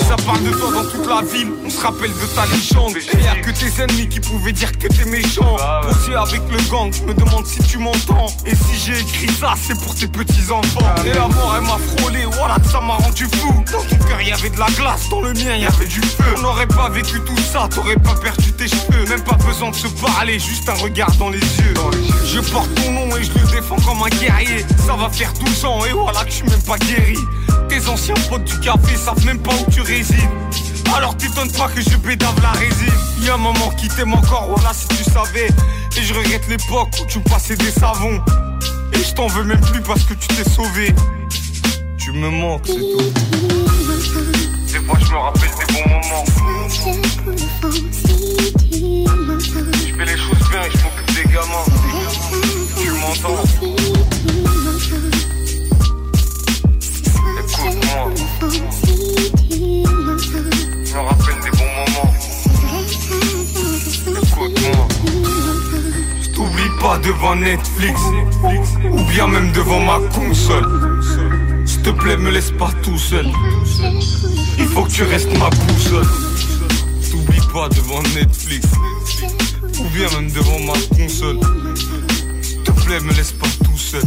[0.07, 2.95] Ça parle de toi dans toute la ville, on se rappelle de ta légende.
[2.95, 5.57] Et y'a que tes ennemis qui pouvaient dire que t'es méchant.
[5.89, 8.27] Aussi avec le gang, je me demande si tu m'entends.
[8.45, 10.85] Et si j'ai écrit ça, c'est pour tes petits enfants.
[11.05, 13.63] Et la mort, elle m'a frôlé, voilà que ça m'a rendu fou.
[13.71, 16.35] Dans ton cœur, y avait de la glace, dans le mien, y avait du feu.
[16.37, 19.05] On n'aurait pas vécu tout ça, t'aurais pas perdu tes cheveux.
[19.09, 21.73] Même pas besoin de se parler, juste un regard dans les yeux.
[22.25, 24.65] Je porte ton nom et je le défends comme un guerrier.
[24.85, 27.17] Ça va faire 12 ans et voilà que je suis même pas guéri.
[27.69, 29.81] Tes anciens potes du café savent même pas où tu
[30.95, 32.93] Alors t'étonnes pas que je bédave la résine.
[33.21, 35.47] Y'a moment qui t'aime encore, voilà si tu savais.
[35.97, 38.19] Et je regrette l'époque où tu passais des savons.
[38.93, 40.93] Et je t'en veux même plus parce que tu t'es sauvé.
[41.97, 43.13] Tu me manques, c'est tout.
[44.67, 46.25] Des fois je me rappelle des bons moments.
[49.73, 51.65] Je fais les choses bien et je m'occupe des gamins.
[52.81, 53.43] Tu m'entends?
[57.39, 58.03] Écoute-moi.
[60.17, 62.13] Je me rappelle des bons moments.
[64.23, 64.87] Écoute-moi.
[66.21, 67.99] Je t'oublie pas devant Netflix.
[68.91, 70.65] Ou bien même devant ma console.
[71.65, 73.27] S'il te plaît, me laisse pas tout seul.
[74.57, 76.07] Il faut que tu restes ma boussole.
[77.11, 78.67] T'oublie pas devant Netflix.
[79.79, 81.39] Ou bien même devant ma console.
[82.41, 84.03] S'il te plaît, me laisse pas tout seul.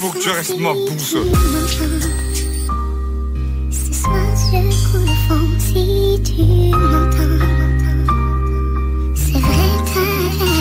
[0.00, 1.30] Faut que tu restes ma boussole.
[4.06, 7.95] 擦雪过的风，记忆停留。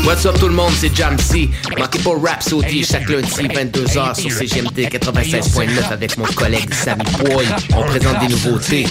[0.05, 1.49] What's up tout le monde, c'est Jamzy.
[1.77, 7.47] Manquez pas Rhapsody chaque lundi 22h sur CGMD 96.9 avec mon collègue Sammy Boy.
[7.75, 8.85] On présente des nouveautés.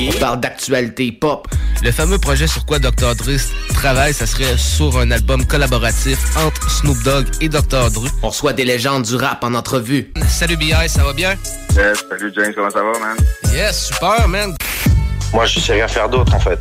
[0.00, 1.48] On parle d'actualité pop.
[1.82, 3.14] Le fameux projet sur quoi Dr.
[3.14, 3.38] Dre
[3.72, 7.90] travaille, ça serait sur un album collaboratif entre Snoop Dogg et Dr.
[7.90, 8.08] Dre.
[8.22, 10.12] On reçoit des légendes du rap en entrevue.
[10.28, 11.34] Salut BI, ça va bien?
[11.74, 13.16] Yes, salut James, comment ça va, man?
[13.52, 14.54] Yes, super, man.
[15.32, 16.60] Moi, je sais rien faire d'autre, en fait.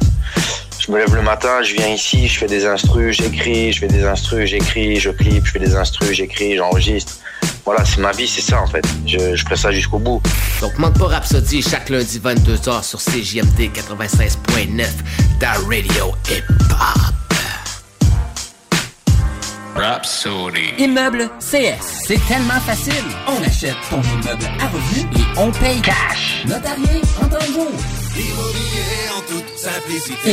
[0.87, 3.87] Je me lève le matin, je viens ici, je fais des instrus, j'écris, je fais
[3.87, 7.17] des instrus, j'écris, je clip, je fais des instrus, j'écris, j'enregistre.
[7.65, 8.85] Voilà, c'est ma vie, c'est ça en fait.
[9.05, 10.21] Je, je ferai ça jusqu'au bout.
[10.61, 14.85] Donc manque pas Rhapsody chaque lundi 22h sur CJMD 96.9,
[15.41, 17.13] ta radio hip-hop.
[19.75, 20.73] Rhapsody.
[20.79, 22.93] Immeuble CS, c'est tellement facile.
[23.27, 26.45] On achète ton immeuble à revenu et on paye cash.
[26.45, 28.06] Notarié en temps de jour.
[28.19, 30.31] Immobilier en toute simplicité.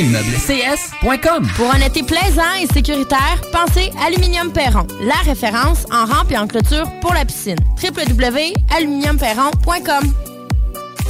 [1.56, 6.46] Pour un été plaisant et sécuritaire, pensez Aluminium Perron, la référence en rampe et en
[6.46, 7.58] clôture pour la piscine.
[7.82, 10.12] www.aluminiumperron.com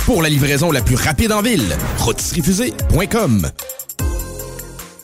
[0.05, 3.51] Pour la livraison la plus rapide en ville, rôtisseriefusée.com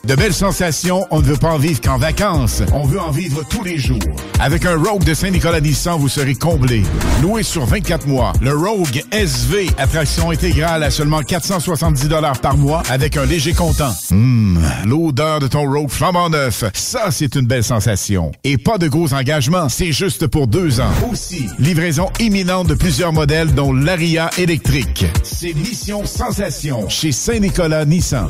[0.03, 2.63] De belles sensations, on ne veut pas en vivre qu'en vacances.
[2.73, 3.99] On veut en vivre tous les jours.
[4.39, 6.81] Avec un Rogue de Saint-Nicolas Nissan, vous serez comblé.
[7.21, 12.09] Loué sur 24 mois, le Rogue SV, attraction intégrale à seulement 470
[12.41, 13.93] par mois avec un léger comptant.
[14.09, 18.31] Hum, l'odeur de ton Rogue flambant neuf, ça c'est une belle sensation.
[18.43, 20.91] Et pas de gros engagements, c'est juste pour deux ans.
[21.11, 25.05] Aussi, livraison imminente de plusieurs modèles dont l'Aria électrique.
[25.21, 28.27] C'est Mission Sensation chez Saint-Nicolas Nissan.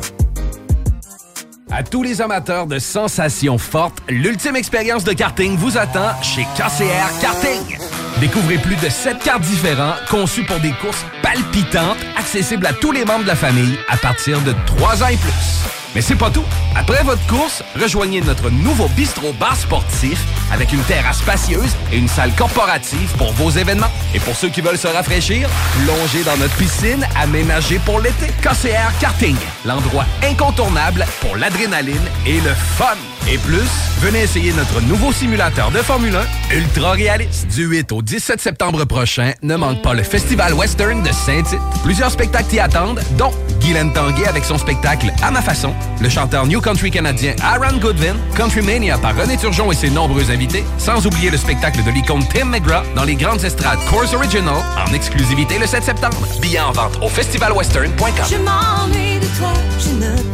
[1.70, 7.20] À tous les amateurs de sensations fortes, l'ultime expérience de karting vous attend chez KCR
[7.20, 7.78] Karting.
[8.20, 13.04] Découvrez plus de 7 cartes différents conçus pour des courses palpitantes, accessibles à tous les
[13.04, 15.62] membres de la famille à partir de 3 ans et plus.
[15.94, 16.44] Mais c'est pas tout.
[16.74, 22.08] Après votre course, rejoignez notre nouveau bistrot bar sportif avec une terrasse spacieuse et une
[22.08, 23.90] salle corporative pour vos événements.
[24.14, 25.48] Et pour ceux qui veulent se rafraîchir,
[25.84, 28.28] plongez dans notre piscine aménagée pour l'été.
[28.40, 29.36] KCR Karting,
[29.66, 32.96] l'endroit incontournable pour l'adrénaline et le fun.
[33.28, 33.68] Et plus,
[34.00, 36.16] venez essayer notre nouveau simulateur de Formule
[36.50, 37.46] 1 ultra réaliste.
[37.54, 41.60] Du 8 au 17 septembre prochain, ne manque pas le Festival Western de Saint-Tite.
[41.84, 46.46] Plusieurs spectacles y attendent, dont Guylaine Tanguay avec son spectacle À ma façon, le chanteur
[46.46, 51.06] New Country canadien Aaron Goodwin, Country Mania par René Turgeon et ses nombreux invités, sans
[51.06, 55.60] oublier le spectacle de l'icône Tim McGraw dans les grandes estrades Course Original en exclusivité
[55.60, 56.26] le 7 septembre.
[56.40, 58.26] Billets en vente au festivalwestern.com.
[58.28, 60.31] Je m'ennuie de toi, je ne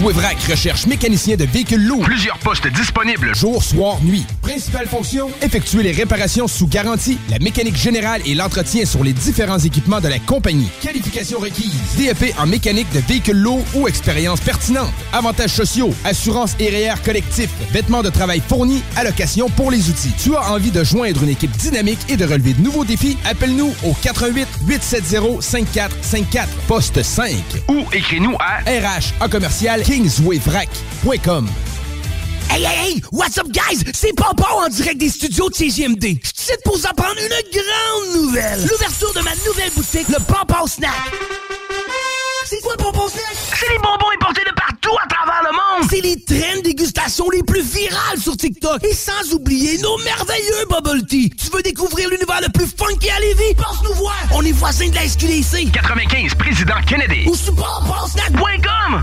[0.00, 2.04] recherche mécanicien de véhicules lourds.
[2.04, 3.34] Plusieurs postes disponibles.
[3.34, 4.24] Jour, soir, nuit.
[4.40, 9.58] Principale fonction, effectuer les réparations sous garantie, la mécanique générale et l'entretien sur les différents
[9.58, 10.68] équipements de la compagnie.
[10.80, 11.72] Qualification requise.
[11.98, 14.92] DEP en mécanique de véhicules lourds ou expérience pertinente.
[15.12, 20.12] Avantages sociaux, assurance et REER collectif, vêtements de travail fournis, allocation pour les outils.
[20.22, 23.18] Tu as envie de joindre une équipe dynamique et de relever de nouveaux défis?
[23.24, 27.34] Appelle-nous au 88 870 5454 poste 5
[27.68, 31.48] ou écris-nous à RH en commercial kingswayvrac.com.
[32.48, 33.02] Hey, hey, hey!
[33.12, 33.82] What's up, guys?
[33.94, 36.02] C'est Pompon en direct des studios de CGMD.
[36.22, 38.60] Je suis pour vous apprendre une grande nouvelle.
[38.70, 40.92] L'ouverture de ma nouvelle boutique, le Pompon Snack.
[42.44, 43.34] C'est quoi Pompon Snack?
[43.58, 45.88] C'est les bonbons importés de partout à travers le monde!
[45.90, 48.84] C'est les traînes dégustation les plus virales sur TikTok.
[48.84, 51.30] Et sans oublier nos merveilleux bubble tea.
[51.30, 53.54] Tu veux découvrir l'univers le plus funky à Lévis?
[53.56, 54.18] Passe nous voir!
[54.32, 55.72] On est voisins de la SQDC.
[55.72, 57.26] 95, Président Kennedy.
[57.26, 59.02] Ou sur pomponsnack.com.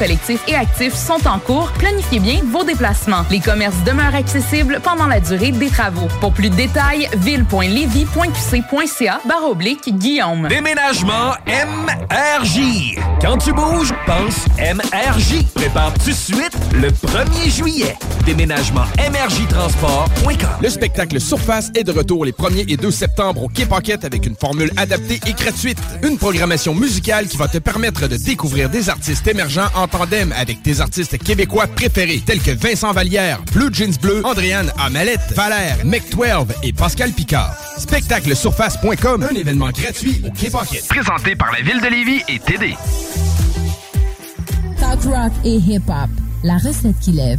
[0.00, 1.70] collectifs et actifs sont en cours.
[1.72, 3.26] Planifiez bien vos déplacements.
[3.30, 6.08] Les commerces demeurent accessibles pendant la durée des travaux.
[6.20, 10.48] Pour plus de détails, ville.levy.qc.ca barre oblique Guillaume.
[10.48, 12.98] Déménagement MRJ.
[13.20, 15.44] Quand tu bouges, pense MRJ.
[15.54, 17.94] Prépare tout de suite le 1er juillet.
[18.24, 20.48] Déménagement MRJtransport.com.
[20.62, 24.26] Le spectacle Surface est de retour les 1er et 2 septembre au Quai Pocket avec
[24.26, 25.78] une formule adaptée et gratuite.
[26.02, 30.62] Une programmation musicale qui va te permettre de découvrir des artistes émergents en tandem avec
[30.62, 36.46] tes artistes québécois préférés tels que Vincent Vallière, Blue Jeans Bleu, Andréane Amalette, Valère, Mec12
[36.62, 37.54] et Pascal Picard.
[37.76, 40.86] Spectaclesurface.com, un événement gratuit au Quai Pocket.
[40.88, 42.76] Présenté par la Ville de Lévis et TD.
[44.80, 46.08] Talk rock et hip-hop,
[46.42, 47.38] la recette qui lève.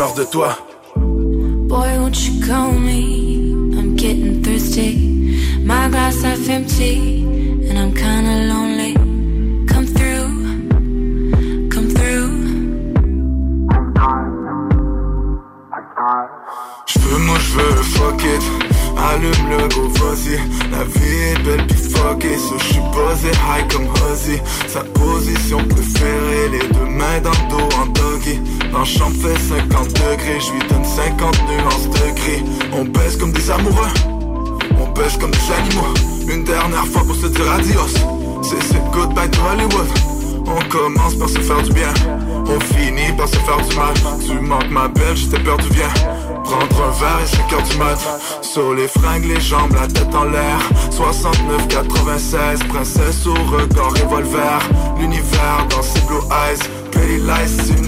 [0.00, 0.56] Meurs de toi
[48.56, 50.58] Les fringues, les jambes, la tête en l'air.
[50.90, 54.58] 69, 96 Princesse au regard revolver.
[54.98, 56.58] L'univers dans ses blue eyes.
[56.90, 57.79] Pretty lies,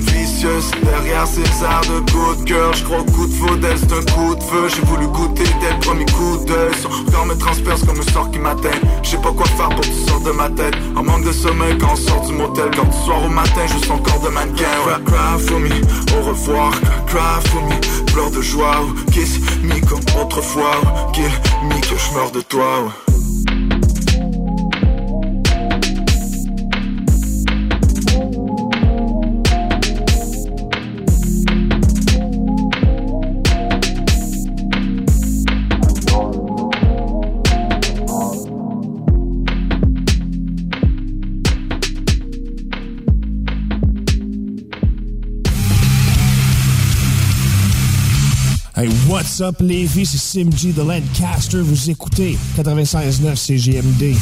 [0.43, 4.35] c'est Derrière ses airs de good girl J'crois au coup de faudelle, c'est un coup
[4.35, 4.69] de feu.
[4.69, 6.73] J'ai voulu goûter le premier coup d'œil.
[6.81, 9.86] Son regard me transperce comme un sort qui m'atteint J'sais pas quoi faire pour que
[9.86, 10.74] tu sortes de ma tête.
[10.97, 12.70] En manque de sommeil quand on sort du motel.
[12.77, 14.64] Quand du soir au matin, je son corps de mannequin.
[14.85, 15.70] Cry, cry for me,
[16.19, 16.73] au revoir.
[17.06, 18.81] Cry for me, pleure de joie.
[18.82, 20.81] Ou Kiss me comme autrefois.
[20.82, 21.31] Ou Kill
[21.69, 22.81] me que je meurs de toi.
[22.85, 23.12] Ou.
[49.23, 50.07] What's up, Lévis?
[50.07, 51.61] C'est Simji de Lancaster.
[51.61, 54.16] Vous écoutez 96.9 CGMD.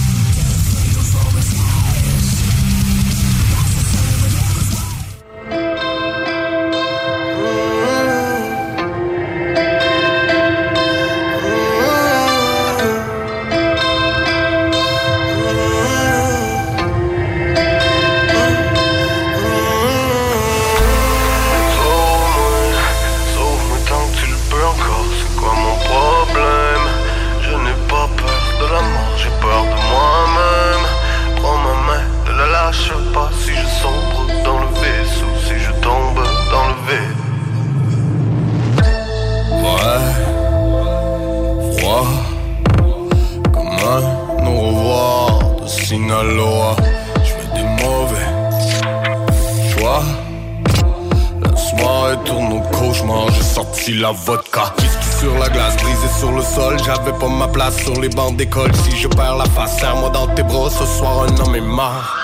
[58.41, 60.71] Si je perds la face, serre-moi dans tes bras.
[60.71, 62.17] Ce soir, un homme est mort.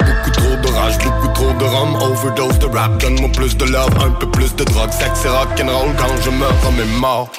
[0.00, 1.94] Beaucoup trop de rage, beaucoup trop de rhum.
[2.02, 3.94] Overdose de rap, donne-moi plus de love.
[4.04, 7.30] Un peu plus de drogue, sexe et rock'n'roll Quand je est mort.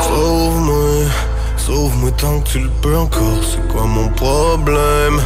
[0.00, 1.10] Sauve-moi,
[1.58, 5.20] sauve-moi tant que tu le peux encore, c'est quoi mon problème?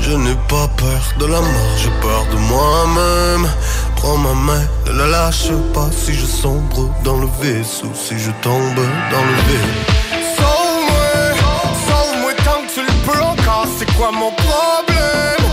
[0.00, 3.50] Je n'ai pas peur de la mort, j'ai peur de moi-même.
[3.96, 5.88] Prends ma main, ne la lâche pas.
[5.96, 8.76] Si je sombre dans le vaisseau, si je tombe
[9.10, 10.09] dans le vide
[14.08, 15.44] mon problème?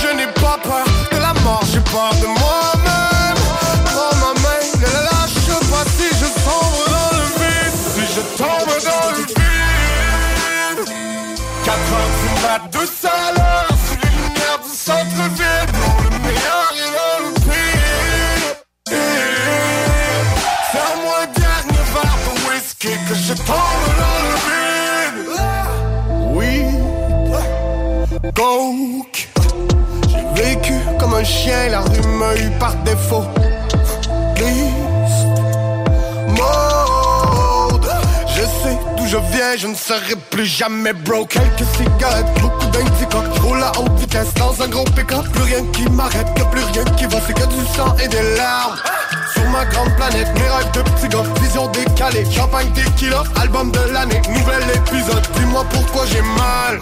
[0.00, 3.40] Je n'ai pas peur de la mort, j'ai peur de moi-même.
[3.86, 8.72] Prends ma main, ne lâche pas si je sombre dans le vide, si je tombe
[8.84, 9.36] dans le vide.
[11.64, 13.37] 4 heures deux saleurs
[31.70, 33.24] la rue m'a eu par défaut.
[34.34, 35.26] Please,
[36.28, 37.90] mode.
[38.26, 41.28] Je sais d'où je viens, je ne serai plus jamais broke.
[41.30, 45.24] Quelques cigarettes, beaucoup d'indica, roule à haute vitesse dans un gros pick-up.
[45.32, 48.76] Plus rien qui m'arrête, plus rien qui va, c'est que du sang et des larmes.
[49.32, 53.92] Sur ma grande planète, mes rêves de petits gars, vision décalée, champagne tequila, album de
[53.92, 55.26] l'année, nouvel épisode.
[55.34, 56.80] Dis-moi pourquoi j'ai mal.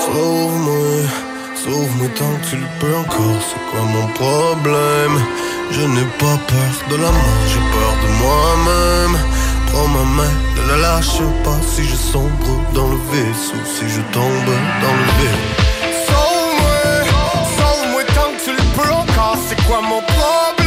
[0.00, 1.29] Sauve-moi,
[1.62, 5.22] Sauve-moi tant que tu le peux encore, c'est quoi mon problème?
[5.70, 9.18] Je n'ai pas peur de la mort, j'ai peur de moi-même.
[9.66, 11.60] Prends ma main, ne la lâche pas.
[11.70, 15.42] Si je sombre dans le vaisseau, si je tombe dans le vide.
[16.06, 16.78] Sauve-moi,
[17.58, 20.59] sauve-moi tant que tu le peux encore, c'est quoi mon problème?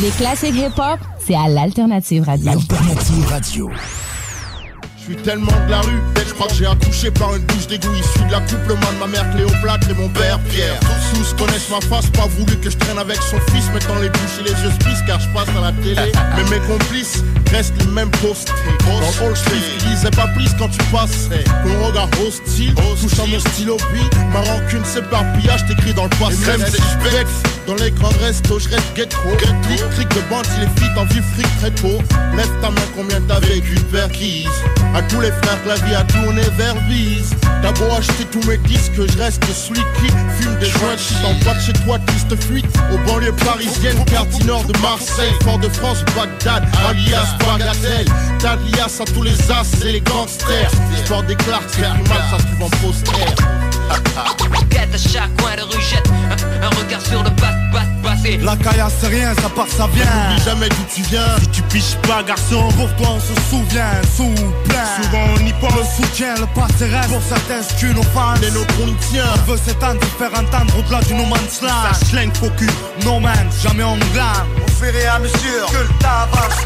[0.00, 2.52] Les classiques hip-hop, c'est à l'Alternative Radio.
[2.52, 3.70] Alternative Radio.
[4.96, 6.00] Je suis tellement de la rue,
[6.40, 9.90] crois que j'ai accouché par une douche d'égout issue de l'accouplement de ma mère Cléopâtre
[9.90, 10.80] et mon père Pierre.
[11.12, 14.40] Tous, connaissent ma face, pas voulu que je traîne avec son fils, mettant les bouches
[14.40, 16.12] et les yeux spisse car je passe à la télé.
[16.36, 17.22] Mais mes complices
[17.52, 18.52] restent les mêmes postés.
[18.86, 21.44] Dans All Street, ils disaient pas plus quand tu passais.
[21.44, 24.00] Ton regard hostile, touchant mon stylo, puis
[24.32, 26.38] ma rancune s'éparpillage t'écris dans le passé.
[26.42, 29.18] Et même si je dans les grands restos, je reste ghetto.
[29.38, 32.02] Clic, clic de bande, si les filles t'en vivent fric très tôt.
[32.34, 34.48] Lève ta main, combien t'as vécu perquise.
[34.94, 37.30] À tous les frères la vie a tourné vers bise.
[37.62, 40.08] T'as beau acheter tous mes disques, je reste celui qui
[40.40, 42.66] fume des joints en bas de chez toi, triste fuite.
[42.92, 48.06] Aux banlieues parisiennes, quartier nord de Marseille, Fort-de-France, Bagdad, alias Bagatelle.
[48.38, 50.70] T'as lias à tous les as et les gangsters.
[51.04, 53.60] Sport des Clarks, c'est du mal, ça trouve en poster.
[54.70, 56.08] Quête à chaque coin de rue jette
[56.62, 57.52] un, regard sur le bas,
[58.10, 58.36] passé.
[58.38, 60.04] La caillasse c'est rien, ça part, ça vient.
[60.04, 61.36] N'oublie jamais d'où tu viens.
[61.40, 63.90] Si tu piches pas, garçon, pour toi on se souvient.
[64.16, 64.34] Sous
[64.64, 65.02] plein.
[65.02, 65.74] Souvent on y pense.
[65.74, 67.10] Le soutien, le passé reste.
[67.10, 68.40] Pour certains, c'est une offense.
[68.40, 69.24] Les nôtres, on y tient.
[69.46, 71.92] On veut s'étendre, se faire entendre au-delà du no man's land.
[71.92, 72.68] Ça schlingue, cocu.
[73.04, 74.46] No man, jamais on glane.
[74.60, 75.66] On rien à mesure.
[75.70, 76.56] Que le temps avance.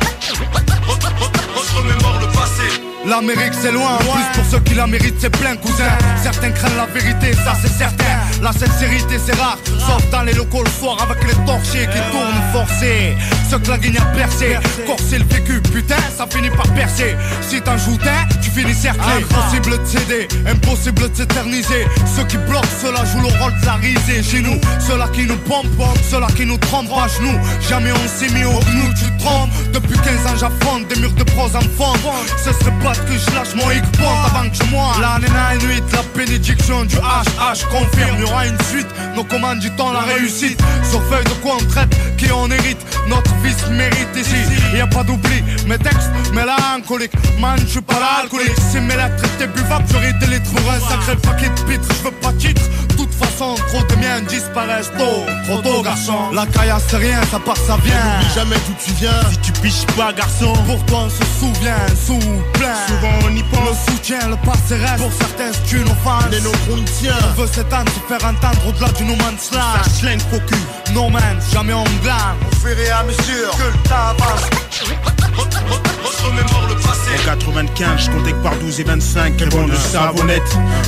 [1.74, 2.93] Remémore le passé.
[3.06, 5.92] L'Amérique c'est loin, plus pour ceux qui la méritent c'est plein cousin.
[6.22, 8.04] Certains craignent la vérité, ça c'est certain.
[8.42, 12.42] La sincérité c'est rare, sauf dans les locaux le soir avec les torchés qui tournent
[12.52, 13.14] forcés.
[13.50, 14.56] Ceux que la guigne a percé,
[14.86, 17.14] corser le vécu, putain ça finit par percer.
[17.42, 17.98] Si t'en joues
[18.42, 19.22] tu finis cerclé.
[19.22, 21.86] Impossible de céder, impossible de s'éterniser.
[22.16, 24.22] Ceux qui bloquent, ceux-là jouent le rôle de la risée.
[24.22, 25.66] Chez nous, ceux-là qui nous pompent,
[26.10, 27.38] ceux-là qui nous trompent à genoux.
[27.68, 31.24] Jamais on s'est mis au genou, tu trompes Depuis 15 ans j'affronte des murs de
[31.24, 31.92] prose en fond.
[32.38, 36.02] Ce serait pas que je lâche mon hic avant que je moire L'année 9-8, la
[36.16, 40.60] bénédiction du HH confirme, une suite Nos commanditons la réussite.
[40.88, 42.78] Sur feuille de quoi on traite, qui on hérite.
[43.08, 44.36] Notre fils mérite ici,
[44.74, 48.54] y a pas d'oubli Mes textes, mélancoliques, man je suis pas l'alcoolique.
[48.70, 51.88] Si mes lettres étaient buvables, j'aurais été les pour un sacré paquet de pitres.
[51.98, 52.62] Je veux pas titre,
[53.06, 55.24] toute façon trop de miens disparaissent tôt.
[55.44, 57.94] Trop tôt garçon, la caillasse c'est rien, ça part ça vient.
[57.94, 60.52] N'oublie jamais d'où tu viens, si tu piches pas garçon.
[60.66, 62.18] Pour toi on se souvient, sous
[62.54, 65.02] plein Souvent on y pense, le soutien, le passé reste.
[65.02, 67.12] Pour certains c'est une offense, les nôtres on tient.
[67.30, 69.82] On veut s'étendre, se faire entendre au-delà du no man's land.
[69.84, 73.88] Ça schlingue faux cul, no man, jamais on glane On rien à mesure, que le
[73.88, 75.93] temps avance
[76.24, 77.10] Remémore le passé.
[77.20, 80.42] En 95, je comptais que par 12 et 25 Quel bon de savonnette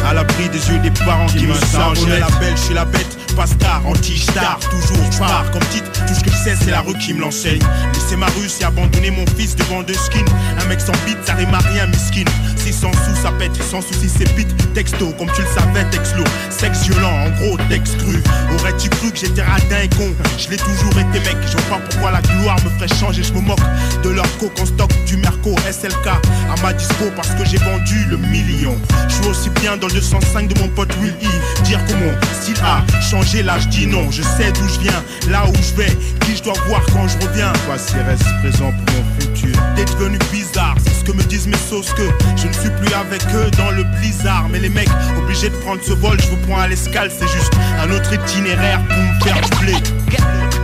[0.09, 2.21] À l'abri des yeux des parents qui, me savonnaient.
[2.21, 6.15] La belle, je suis la bête, pas star, anti-star Toujours je pars comme titre, tout
[6.15, 7.63] ce que je sais c'est la rue qui me l'enseigne.
[7.95, 10.25] Laisser ma rue, c'est abandonner mon fils devant deux skins.
[10.61, 12.25] Un mec sans bite, ça rime à rien, miskin
[12.67, 16.17] Si sans sous ça pète, sans souci c'est pite Texto, comme tu le savais, texte
[16.17, 18.21] lourd Sexe violent, en gros, texte cru
[18.59, 20.13] Aurais-tu cru que j'étais radin et con?
[20.37, 23.23] Je l'ai toujours été mec, je vois pas pourquoi la gloire me ferait changer.
[23.23, 23.61] Je me moque
[24.03, 28.05] de leur coke en stock du Merco SLK à ma dispo parce que j'ai vendu
[28.11, 28.77] le million.
[29.09, 31.63] Je suis aussi bien dans le 205 de mon pote Will E.
[31.63, 35.05] Dire que mon style a changé là je dis non Je sais d'où je viens,
[35.31, 37.53] là où je vais Qui je dois voir quand je reviens.
[37.67, 39.57] Voici reste présent pour mon futur.
[39.77, 42.93] T'es devenu bizarre, c'est ce que me disent mes sauces Que je ne suis plus
[42.95, 44.89] avec eux dans le blizzard Mais les mecs
[45.19, 48.81] obligés de prendre ce vol Je vous prends à l'escale, c'est juste un autre itinéraire
[48.89, 49.75] pour me faire du blé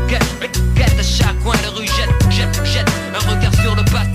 [0.09, 4.13] Quête à chaque coin de rue jette, jette, jette Un regard sur le passer.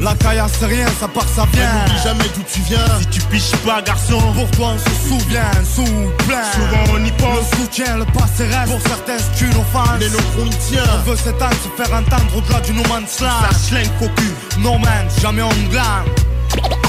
[0.00, 1.70] La caillasse c'est rien, ça part, ça vient.
[1.72, 2.78] N'oublie jamais d'où tu viens.
[3.00, 5.50] Si tu piches pas, garçon, pour toi on se souvient.
[5.74, 5.84] Sous
[6.26, 6.42] plein.
[6.52, 7.50] Souvent on y pense.
[7.50, 8.72] Le soutien, le passé reste.
[8.72, 10.00] Pour certains, c'est une offense.
[10.00, 10.82] Les nôtres, on tient.
[10.94, 13.28] On veut s'éteindre, se faire entendre au-delà du no man's land.
[13.52, 14.32] Ça cocu.
[14.58, 16.85] No man, jamais on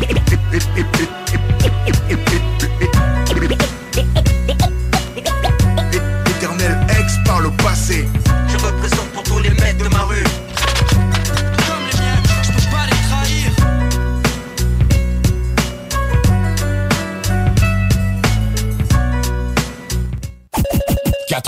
[0.00, 0.20] glane.
[0.80, 1.19] Éternel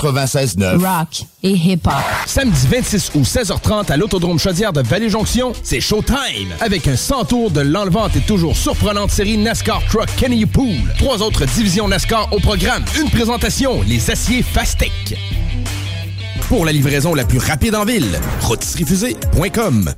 [0.03, 0.77] 96.9.
[0.77, 1.93] Rock et hip-hop.
[2.25, 6.49] Samedi 26 août, 16h30 à l'Autodrome Chaudière de Vallée-Jonction, c'est Showtime!
[6.59, 10.75] Avec un 100 tours de l'enlevante et toujours surprenante série NASCAR Truck Kenny Pool.
[10.97, 12.83] Trois autres divisions NASCAR au programme.
[12.99, 14.91] Une présentation, les aciers Fastec.
[16.49, 19.93] Pour la livraison la plus rapide en ville, rotisseriefusée.com.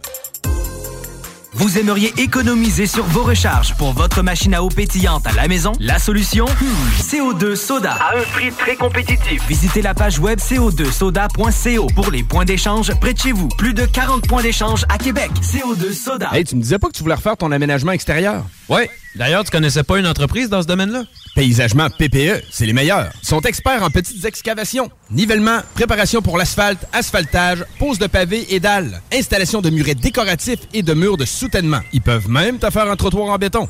[1.58, 5.72] Vous aimeriez économiser sur vos recharges pour votre machine à eau pétillante à la maison?
[5.80, 6.44] La solution?
[6.46, 7.94] Hmm, CO2 Soda.
[7.94, 9.42] À un prix très compétitif.
[9.48, 13.48] Visitez la page web co2soda.co pour les points d'échange près de chez vous.
[13.58, 15.32] Plus de 40 points d'échange à Québec.
[15.42, 16.30] CO2 Soda.
[16.34, 18.44] Hey, tu me disais pas que tu voulais refaire ton aménagement extérieur?
[18.68, 18.90] Ouais.
[19.16, 21.04] D'ailleurs, tu connaissais pas une entreprise dans ce domaine-là?
[21.36, 23.12] Paysagement PPE, c'est les meilleurs.
[23.24, 28.60] Ils sont experts en petites excavations, nivellement, préparation pour l'asphalte, asphaltage, pose de pavés et
[28.60, 31.80] dalles, installation de murets décoratifs et de murs de soutènement.
[31.94, 33.70] Ils peuvent même te faire un trottoir en béton.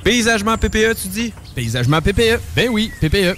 [0.03, 1.33] Paysagement PPE, tu dis?
[1.53, 2.39] Paysagement PPE.
[2.55, 3.35] Ben oui, PPE.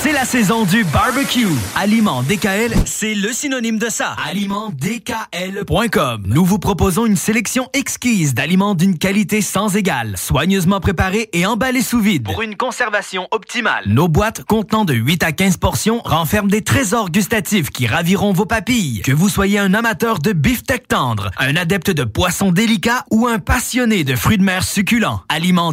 [0.00, 1.48] C'est la saison du barbecue.
[1.74, 4.14] Aliment DKL, c'est le synonyme de ça.
[4.28, 6.22] AlimentDKL.com.
[6.24, 11.82] Nous vous proposons une sélection exquise d'aliments d'une qualité sans égale, soigneusement préparés et emballés
[11.82, 13.82] sous vide pour une conservation optimale.
[13.86, 18.46] Nos boîtes contenant de 8 à 15 portions renferment des trésors gustatifs qui raviront vos
[18.46, 19.02] papilles.
[19.02, 23.40] Que vous soyez un amateur de beefsteak tendre, un adepte de poissons délicats ou un
[23.40, 25.72] passionné de fruits de mer succulents, Aliment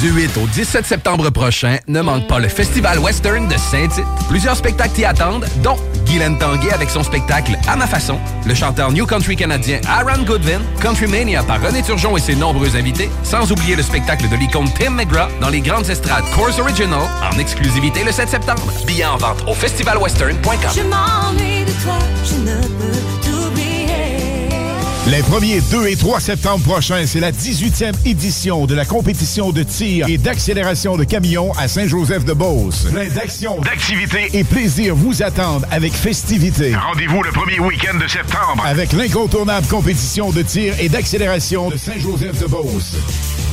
[0.00, 4.04] Du 8 au 17 septembre prochain, ne manque pas le Festival Western de Saint-Tite.
[4.28, 8.92] Plusieurs spectacles t'y attendent, dont Guylaine Tanguay avec son spectacle À ma façon, le chanteur
[8.92, 13.50] New Country canadien Aaron Goodwin, Country Mania par René Turgeon et ses nombreux invités, sans
[13.50, 17.00] oublier le spectacle de l'icône Tim McGraw dans les grandes estrades Course Original
[17.32, 18.72] en exclusivité le 7 septembre.
[18.86, 20.70] Billets en vente au festivalwestern.com.
[20.74, 23.13] Je de toi, je ne.
[25.06, 29.62] Les 1er, 2 et 3 septembre prochains, c'est la 18e édition de la compétition de
[29.62, 32.86] tir et d'accélération de camions à Saint-Joseph-de-Beauce.
[32.90, 36.74] Plein d'actions, d'activités et plaisir vous attendent avec festivité.
[36.74, 38.64] Rendez-vous le premier week-end de septembre.
[38.64, 43.43] Avec l'incontournable compétition de tir et d'accélération de Saint-Joseph-de-Beauce.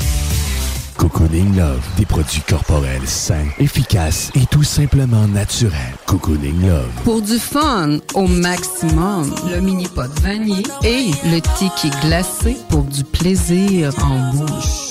[1.12, 5.96] Cocooning Love, des produits corporels sains, efficaces et tout simplement naturels.
[6.06, 6.90] Cocooning Love.
[7.04, 13.04] Pour du fun au maximum, le mini pot vanille et le tiki glacé pour du
[13.04, 14.91] plaisir en bouche.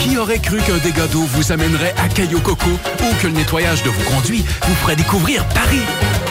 [0.00, 3.82] Qui aurait cru qu'un dégât d'eau vous amènerait à Caillou Coco ou que le nettoyage
[3.82, 5.82] de vos conduits vous ferait découvrir Paris?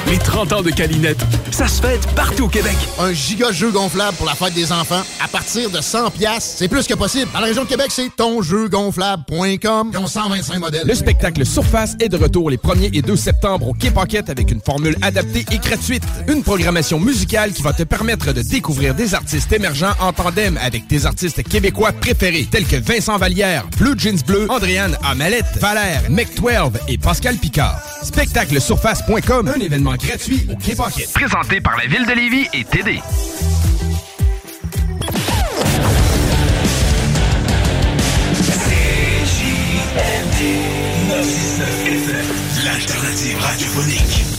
[0.07, 1.17] Les 30 ans de Calinette,
[1.49, 2.75] ça se fête partout au Québec.
[2.99, 6.67] Un giga jeu gonflable pour la fête des enfants à partir de 100 pièces, c'est
[6.67, 7.31] plus que possible.
[7.33, 9.89] Dans la région de Québec, c'est tonjeugonflable.com.
[9.93, 10.85] Ils ont 125 modèles.
[10.85, 14.51] Le spectacle Surface est de retour les 1er et 2 septembre au Quai Pocket avec
[14.51, 16.03] une formule adaptée et gratuite.
[16.27, 20.87] Une programmation musicale qui va te permettre de découvrir des artistes émergents en tandem avec
[20.87, 26.71] tes artistes québécois préférés tels que Vincent Vallière, Blue Jeans Bleu, Andréane Amalette, Valère, Mec12
[26.87, 27.79] et Pascal Picard.
[28.03, 30.75] Spectacle-surface.com, un événement gratuit au Quai
[31.13, 32.99] Présenté par la Ville de Lévis et TD.
[42.63, 44.34] L'alternative radiophonique.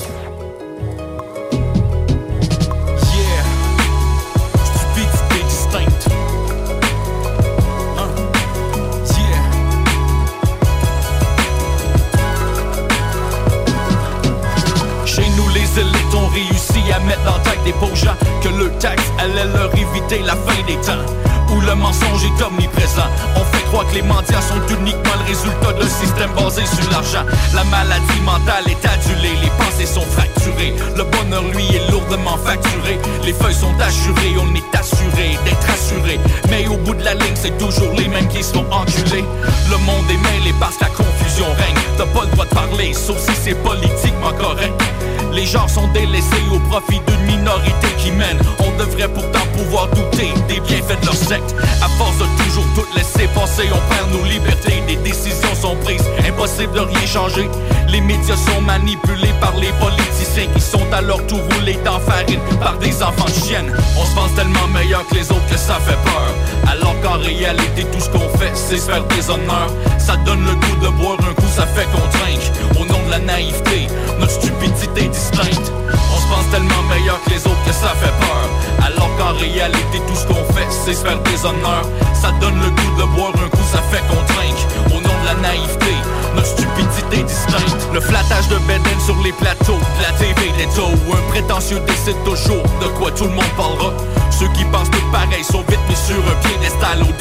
[16.92, 20.62] À mettre la tête des pauvres gens que le taxe allait leur éviter la fin
[20.66, 21.04] des temps.
[21.52, 23.06] Où le mensonge est omniprésent.
[23.36, 27.24] On fait croire que les mendiants sont uniquement le résultat d'un système basé sur l'argent.
[27.54, 30.74] La maladie mentale est adulée, les pensées sont fracturées.
[30.96, 32.98] Le bonheur, lui, est lourdement facturé.
[33.24, 36.18] Les feuilles sont assurées, on est assuré d'être assuré.
[36.50, 39.24] Mais au bout de la ligne, c'est toujours les mêmes qui se font enculer.
[39.70, 41.76] Le monde est mêlé parce que la confusion règne.
[41.96, 44.82] T'as pas le droit de parler, sauf si c'est politiquement correct.
[45.36, 48.38] Les gens sont délaissés au profit d'une minorité qui mène.
[48.58, 51.54] On devrait pourtant pouvoir douter des bienfaits de leur secte.
[51.82, 54.82] À force de toujours tout laisser passer, on perd nos libertés.
[54.88, 57.50] Des décisions sont prises, impossible de rien changer.
[57.88, 62.40] Les médias sont manipulés par les politiciens qui sont à leur tour roulés dans farine
[62.58, 63.72] par des enfants de chiennes.
[63.98, 66.34] On se pense tellement meilleur que les autres que ça fait peur.
[66.66, 69.70] Alors qu'en réalité, tout ce qu'on fait, c'est se faire des honneurs.
[69.98, 72.80] Ça donne le goût de boire un coup, ça fait qu'on trinque.
[72.80, 73.86] Au nom de la naïveté,
[74.18, 78.48] notre stupidité On se pense tellement meilleur que les autres que ça fait peur.
[78.84, 81.86] Alors qu'en réalité, tout ce qu'on fait, c'est se faire des honneurs.
[82.14, 84.62] Ça donne le goût de boire un coup, ça fait qu'on trinque.
[84.88, 85.94] Au nom de la naïveté,
[86.34, 87.88] notre stupidité distincte.
[87.92, 90.94] Le flattage de Beden sur les plateaux, de la TV des taux.
[91.12, 93.92] Un prétentieux décide toujours de quoi tout le monde parlera.
[94.30, 97.12] Ceux qui pensent tout pareil sont vite mis sur un piédestal au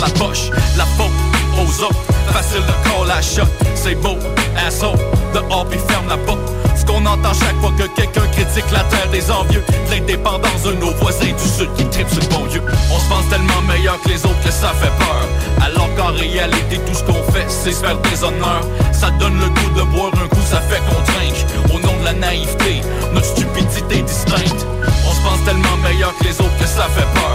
[0.00, 1.12] la poche, la faute
[1.58, 2.02] aux autres.
[2.32, 4.16] Facile de call la shot, c'est beau,
[4.66, 4.98] asshole,
[5.34, 6.40] dehors puis ferme la porte.
[6.74, 10.90] Ce qu'on entend chaque fois que quelqu'un critique la terre des envieux L'indépendance de nos
[10.94, 12.62] voisins du sud qui tripent sur le bon Dieu.
[12.90, 15.28] On se pense tellement meilleur que les autres que ça fait peur.
[15.64, 18.64] Alors qu'en réalité tout ce qu'on fait c'est se faire des honneurs.
[18.92, 21.74] Ça donne le goût de boire un coup, ça fait qu'on trinque.
[21.74, 22.80] Au nom de la naïveté,
[23.12, 24.66] notre stupidité distincte.
[25.06, 27.33] On se pense tellement meilleur que les autres que ça fait peur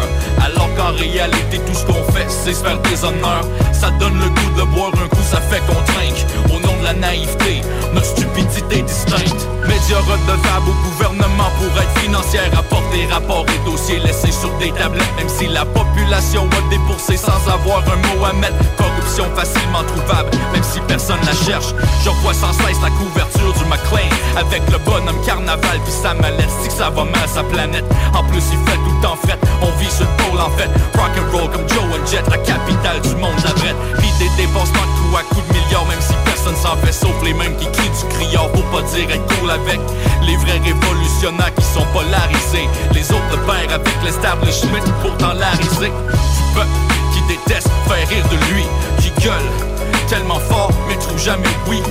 [0.60, 3.48] Alors qu'en réalité tout ce qu'on fait c'est se faire des honneurs.
[3.72, 6.26] Ça donne le goût de boire un coup, ça fait qu'on trinque.
[6.54, 7.62] Au nom de la naïveté,
[7.94, 9.48] notre stupidité distincte.
[9.64, 12.50] Médias redevables au gouvernement pour être financière
[12.80, 15.16] Apporter rapports et dossiers laissés sur des tablettes.
[15.18, 18.56] Même si la population a déboursé sans avoir un mot à mettre.
[18.78, 21.74] Corruption facilement trouvable, même si personne la cherche.
[22.04, 26.50] Je revois sans cesse la couverture du McLean Avec le bonhomme carnaval puis sa mallette.
[26.64, 27.86] Si ça va mal sa planète.
[28.14, 29.38] En plus il fait tout temps fret.
[29.62, 30.70] On vit sur le pôle en fait.
[30.96, 34.30] Rock and roll comme Joe and Jet La capitale du monde la brette Puis des
[34.36, 37.68] dépensements de à coups de milliards Même si personne s'en fait sauf les mêmes qui
[37.72, 39.80] crient du criard Pour pas dire être cool avec.
[40.24, 46.68] Les vrais révolutionnaires qui sont polarisés Les autres pères avec l'establishment Pourtant larisé Du peuple
[47.14, 48.66] qui déteste faire rire de lui
[49.00, 49.70] Qui gueule
[50.10, 51.82] tellement fort mais trouve jamais oui.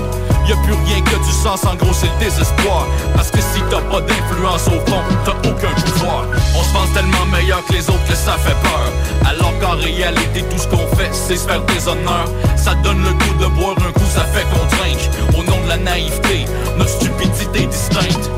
[0.49, 2.87] Y'a plus rien que du sens, en gros c'est le désespoir.
[3.15, 6.25] Parce que si t'as pas d'influence au fond, t'as aucun pouvoir.
[6.57, 8.93] On se pense tellement meilleur que les autres que ça fait peur.
[9.29, 12.29] Alors qu'en réalité tout ce qu'on fait c'est se faire des honneurs.
[12.57, 15.39] Ça donne le goût de boire un coup, ça fait qu'on trinque.
[15.39, 16.47] Au nom de la naïveté,
[16.77, 18.31] notre stupidité distincte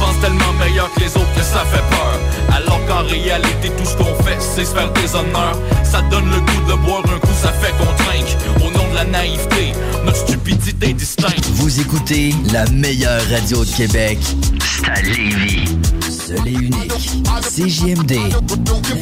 [0.00, 2.18] Pense tellement meilleur que les autres que ça fait peur
[2.56, 6.40] Alors qu'en réalité tout ce qu'on fait c'est se faire des honneurs Ça donne le
[6.40, 8.36] goût de boire un coup, ça fait qu'on trinque
[8.66, 9.72] Au nom de la naïveté,
[10.04, 14.18] notre stupidité est distincte Vous écoutez la meilleure radio de Québec.
[14.60, 15.64] C'est à Lévis.
[16.08, 17.22] Seul et unique.
[17.42, 18.18] CJMD.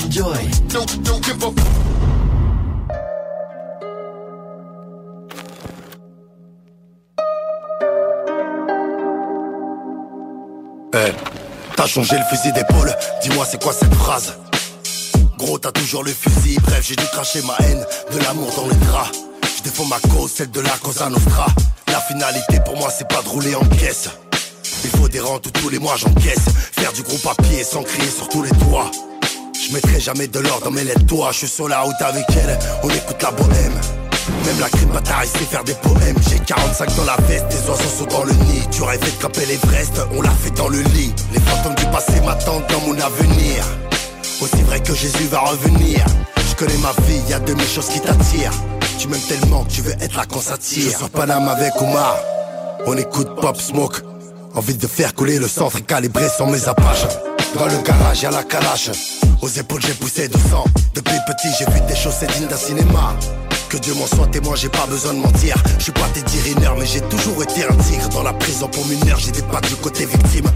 [0.07, 0.49] Enjoy.
[11.89, 14.35] Changé le fusil d'épaule, dis-moi c'est quoi cette phrase?
[15.39, 18.77] Gros t'as toujours le fusil, bref j'ai dû cracher ma haine, de l'amour dans les
[18.86, 19.10] draps.
[19.56, 21.47] Je défends ma cause, celle de la Cosa Nostra.
[21.89, 24.10] La finalité pour moi c'est pas de rouler en caisse.
[24.85, 26.47] Il faut des rentes tous les mois j'encaisse.
[26.73, 28.90] Faire du gros papier sans crier sur tous les toits
[29.55, 32.24] Je mettrai jamais de l'or dans mes lettres toi Je suis sur la route avec
[32.31, 33.81] elle, on écoute la bohème
[34.47, 36.16] même la crime bataille sait faire des poèmes.
[36.28, 38.62] J'ai 45 dans la veste, des oiseaux sont dans le nid.
[38.70, 41.12] Tu rêvais de camper l'Everest, on l'a fait dans le lit.
[41.32, 43.65] Les fantômes du passé m'attendent dans mon avenir.
[44.40, 46.05] Aussi vrai que Jésus va revenir.
[46.48, 48.52] Je connais ma vie, y a de mes choses qui t'attirent.
[48.98, 50.90] Tu m'aimes tellement que tu veux être là quand ça tire.
[50.93, 52.16] Je sors Paname avec Omar.
[52.86, 54.02] On écoute Pop Smoke.
[54.55, 57.06] Envie de faire couler le centre calibré sans mes apaches.
[57.55, 58.90] Dans le garage y'a la calache.
[59.40, 60.65] Aux épaules j'ai poussé du sang.
[60.94, 63.15] Depuis petit j'ai vu des choses dignes d'un cinéma
[63.69, 65.55] Que Dieu m'en soit témoin, j'ai pas besoin de mentir.
[65.78, 68.09] Je suis pas tes Riner, mais j'ai toujours été un tigre.
[68.09, 70.47] Dans la prison pour mineur, j'étais pas du côté victime.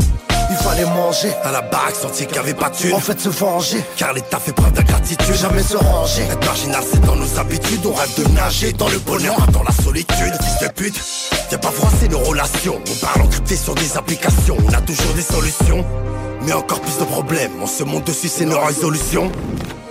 [0.50, 2.94] Il fallait manger à la baraque, sentir qu'il avait pas de thune.
[2.94, 5.34] En fait, se venger, car l'État fait preuve d'ingratitude.
[5.34, 6.22] Jamais se ranger.
[6.22, 7.84] Être marginal, c'est dans nos habitudes.
[7.84, 10.32] On rêve de nager dans le bonheur, dans la solitude.
[10.40, 11.00] Fils de pute,
[11.50, 12.80] viens pas froisser nos relations.
[12.90, 14.56] On parle encrypté sur des applications.
[14.66, 15.84] On a toujours des solutions.
[16.46, 17.52] Mais encore plus de problèmes.
[17.60, 19.30] On se monte dessus, c'est nos résolutions.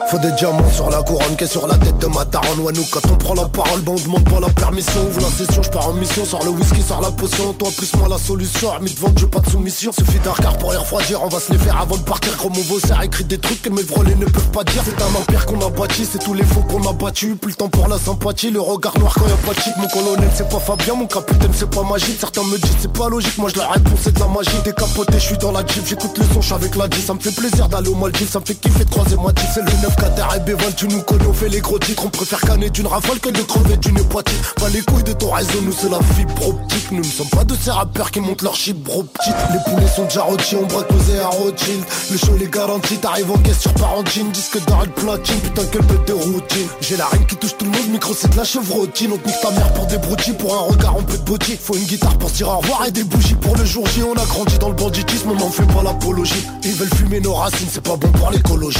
[0.07, 2.59] Faut des diamants sur la couronne qui est sur la tête de ma daronne.
[2.59, 5.01] Ouais nous quand on prend la parole on demande pas la permission.
[5.07, 7.53] Ouvre la session, je pars en mission, sors le whisky, sors la potion.
[7.53, 9.91] Toi plus moi la solution, armée de vente, j'ai pas de soumission.
[9.91, 12.35] Suffit d'un regard pour les refroidir, on va se les faire avant de partir.
[12.37, 14.81] Gros mon a écrit des trucs que mes vrolés ne peuvent pas dire.
[14.85, 17.55] C'est un empire qu'on a bâti, c'est tous les faux qu'on a battu Plus le
[17.55, 20.59] temps pour la sympathie, le regard noir quand y'a pas de Mon colonel c'est pas
[20.59, 22.17] Fabien, mon capitaine c'est pas magique.
[22.19, 24.49] Certains me disent c'est pas logique, moi je la réponse c'est de la magie.
[24.63, 27.31] Décapoté, je suis dans la jeep, j'écoute le son, avec la G Ça me fait
[27.31, 30.39] plaisir d'aller au Maldives, ça me fait kiffer croiser ma C'est le 9 Qatar et
[30.39, 32.05] Béval, tu nous connais, on fait les gros titres.
[32.05, 35.31] On préfère canner d'une rafale que de crever d'une hépatite Pas les couilles de ton
[35.31, 36.91] réseau, nous c'est la fibre optique.
[36.91, 39.87] Nous ne sommes pas de ces rappeurs qui montent leur chip bro petite Les poulets
[39.87, 41.83] sont déjà rôtis, on braque posé à Rothschild.
[42.11, 44.29] Le show les garantit, t'arrives en caisse sur Parentine.
[44.31, 46.67] Disque de platine, putain quel bête de routine.
[46.81, 49.11] J'ai la reine qui touche tout le monde, micro c'est de la chevrotine.
[49.11, 51.75] On nique ta mère pour des broutilles, pour un regard on peut de body Faut
[51.75, 54.03] une guitare pour se dire au revoir et des bougies pour le jour J.
[54.03, 56.45] On a grandi dans le banditisme, on n'en fait pas l'apologie.
[56.63, 58.79] Ils veulent fumer nos racines, c'est pas bon pour l'écologie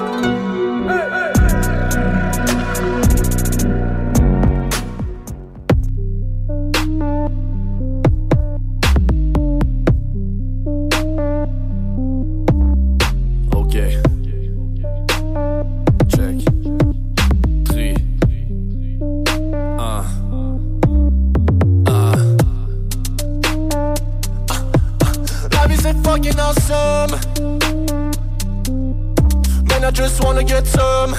[30.51, 31.11] Get some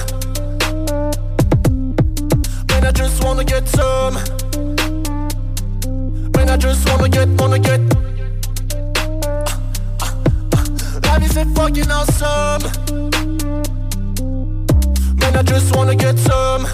[2.69, 4.13] Man I just wanna get some
[6.35, 7.79] Man I just wanna get, wanna get
[11.01, 12.61] vie c'est fucking awesome
[15.19, 16.67] Man I just wanna get some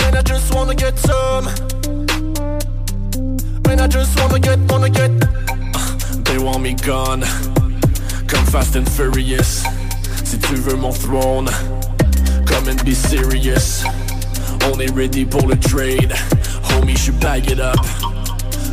[0.00, 1.44] Man I just wanna get some
[3.64, 5.12] Man, I just wanna get, wanna get.
[6.24, 7.22] They want me gone.
[8.26, 9.64] Come fast and furious.
[10.34, 11.48] Si tu veux mon throne,
[12.44, 13.84] come and be serious.
[14.72, 16.12] On est ready pour le trade.
[16.70, 17.78] Homie, je bag it up.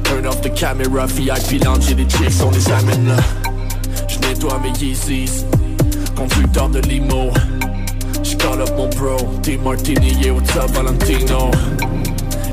[0.03, 3.17] Turn off the camera, VIP lounge et des chicks, on les amène là.
[4.07, 5.45] Je nettoie mes Yeezys.
[6.15, 7.29] Conducteur de limo.
[8.23, 9.17] J'call up mon bro.
[9.43, 11.51] T Martini, what's up, Valentino?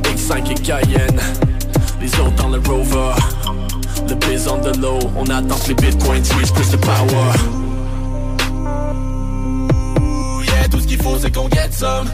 [0.02, 1.20] X5 et Cayenne.
[2.02, 3.14] Les autres dans le Rover.
[4.06, 4.98] Le biz on the low.
[5.16, 7.57] On attend que les bitcoins reach plus de power.
[11.18, 12.08] Faut c'est qu'on get some.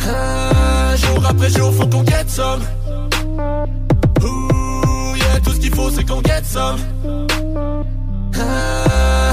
[0.00, 2.62] Ah, jour après jour, faut qu'on get some.
[4.22, 6.78] Ouh, yeah, tout ce qu'il faut c'est qu'on get some.
[8.38, 9.32] Ah.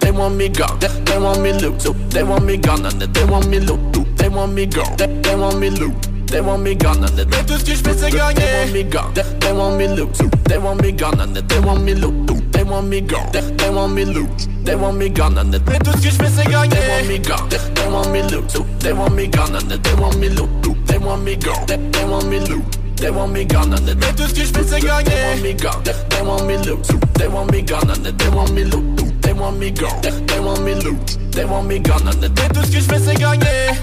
[0.00, 3.24] They want me gone, they, they want me loot, they want me gone, and they
[3.24, 3.78] want me loot,
[4.16, 5.94] they want me gone, they, they want me loot.
[6.26, 8.72] They want me gone and Mais tout ce que je fais c'est gagner They want
[8.72, 10.10] me gone, they, they want me loot
[10.48, 13.94] They want me gone and they want me loot want me gone, they, they want
[13.94, 14.28] me loot
[14.64, 17.08] They want me gone and Mais tout ce que je fais c'est gagner They want
[17.08, 20.28] me gone, they, they want me loot They want me gone and they want me
[20.28, 20.48] loot.
[20.86, 22.64] They want me gone, they, they want me loot
[22.96, 25.26] They want me gone and they Mais tout ce que je fais c'est gagner They
[25.28, 28.52] want me gone, they, they want me loot They want me gone and they want
[28.52, 29.22] me loot.
[29.22, 32.28] They want me gone, they, they want me loot They want me gone and they
[32.28, 33.74] Mais tout ce que je fais c'est gagner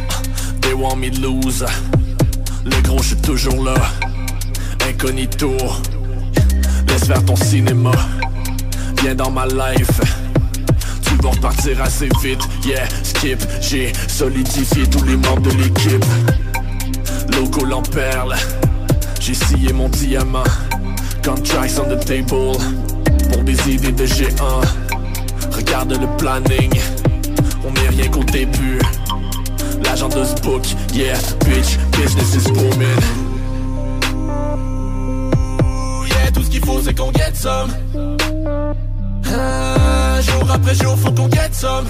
[0.62, 1.66] They want me lose
[2.66, 3.74] le gros, je suis toujours là.
[4.88, 5.52] Incognito.
[6.88, 7.92] Laisse faire ton cinéma.
[9.04, 10.00] Dans ma life.
[11.04, 12.42] Tu vas repartir assez vite.
[12.66, 13.40] Yeah, skip.
[13.62, 16.06] J'ai solidifié tous les membres de l'équipe.
[17.36, 18.34] Logo l'emperle.
[19.20, 20.44] J'ai scié mon diamant.
[21.24, 22.58] Contracts on the table.
[23.32, 24.62] Pour des idées de géants.
[25.52, 26.74] Regarde le planning.
[27.68, 28.80] On n'est rien qu'au début.
[29.84, 33.00] L'agent de ce book, yeah, bitch, business is booming.
[36.08, 37.70] Yeah, tout ce qu'il faut c'est qu'on get some.
[39.36, 41.86] Ah, jour après jour, faut qu'on get some.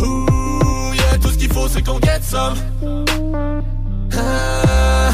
[0.00, 2.54] Ouh, yeah, tout ce qu'il faut c'est qu'on get some.
[4.16, 5.10] Ah.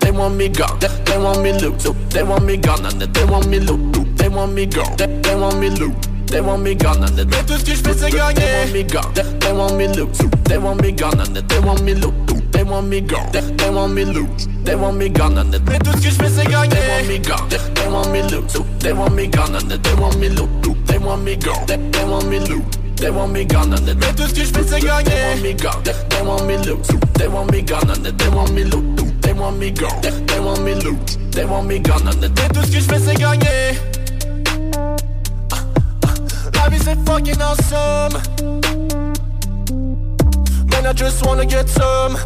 [0.00, 1.78] They want me gone, they, they want me loot,
[2.10, 5.34] they want me gone and they want me loot, they want me gone, they, they
[5.34, 5.94] want me loot.
[6.30, 8.66] They want me gone and they, Mais tout ce que je fais c'est gagner They
[8.66, 11.82] want me gone, they, they want me loot, they want me gone and they want
[11.82, 12.27] me loot.
[12.52, 15.78] They want me gone, they, they want me lose They want me gone and Mais
[15.78, 18.22] tout ce que je fais c'est gagner They want me gone, they, they want me
[18.22, 20.48] lose They want me gone and they want me lose
[20.86, 22.62] They want me gone, they, they want me lose
[22.96, 25.42] They want me gone and Mais tout ce que je fais c'est gagner They want
[25.42, 28.64] me gone, they, they want me lose They want me gone and they want me
[28.64, 32.20] lose They want me gone, they, they want me lose They want me gone and
[32.20, 33.78] Mais tout ce que je fais c'est gagner
[36.54, 38.20] La vie c'est fucking awesome
[40.70, 42.16] Man I just wanna get some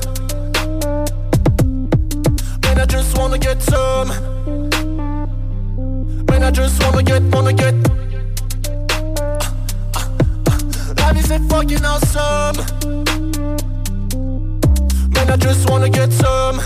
[2.72, 4.08] Man I just wanna get some.
[6.26, 7.74] Man I just wanna get, wanna get.
[10.96, 12.56] Vie c'est fucking awesome.
[15.12, 16.62] Man I just wanna get some.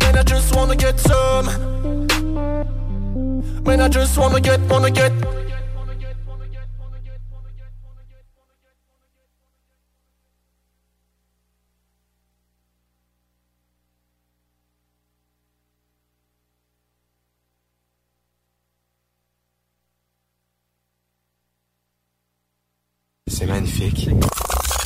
[0.00, 1.46] Man I just wanna get some.
[3.64, 5.39] Man I just wanna get, wanna get
[23.40, 24.06] C'est magnifique.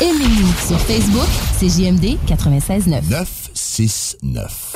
[0.01, 1.26] Aimez-nous sur Facebook,
[1.59, 3.10] c'est JMD 96.9.
[3.10, 4.73] 969.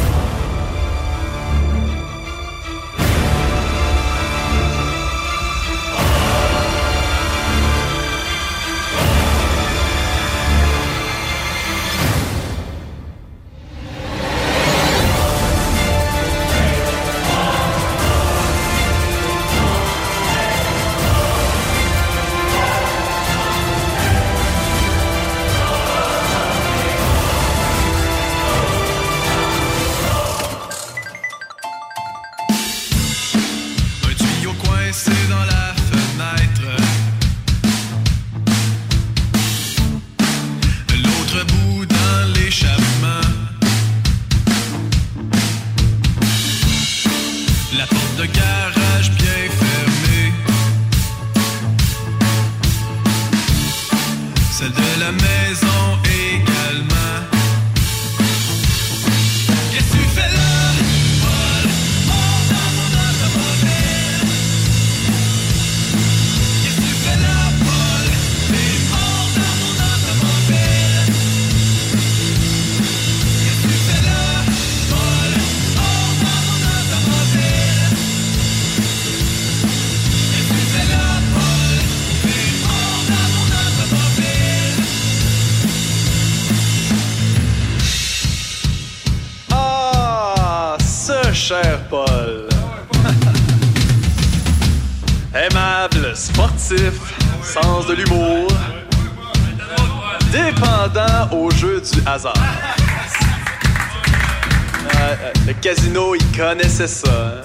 [106.78, 107.42] Connaissait ça.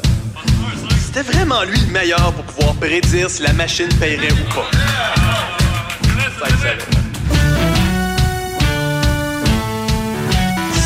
[1.06, 4.70] C'était vraiment lui le meilleur pour pouvoir prédire si la machine paierait ou pas.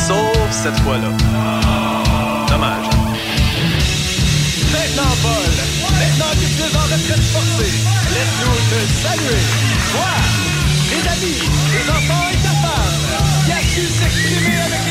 [0.06, 1.10] Sauf cette fois-là.
[2.48, 2.86] Dommage.
[4.72, 5.52] Maintenant, Paul,
[5.98, 7.72] maintenant que tu es en retraite forcée,
[8.14, 9.44] laisse-nous te saluer.
[9.92, 10.12] Toi,
[10.88, 11.40] tes amis,
[11.72, 12.98] tes enfants et ta femme,
[13.44, 14.87] qui a su s'exprimer avec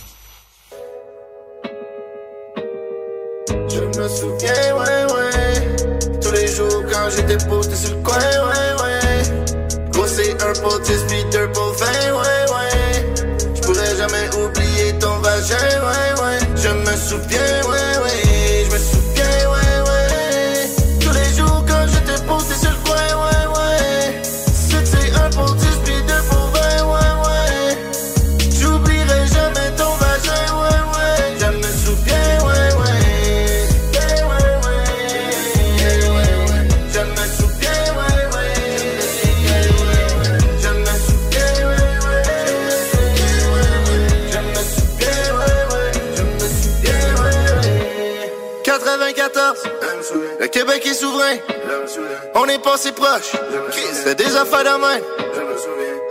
[54.05, 54.99] C'est des affaires de main.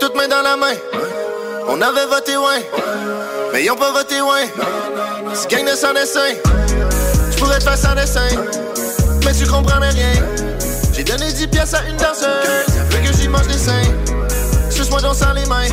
[0.00, 0.74] Toutes main dans la main.
[1.68, 2.68] On avait voté ouais,
[3.52, 4.52] mais ils ont pas voté ouais.
[5.32, 6.34] C'est gang de sans dessin.
[7.30, 8.26] Je pourrais te faire sans dessin,
[9.24, 10.12] mais tu comprendrais rien.
[10.92, 13.92] J'ai donné 10 pièces à une danseuse, veux que j'y mange des seins.
[14.70, 15.68] Suce-moi donc sans les mains,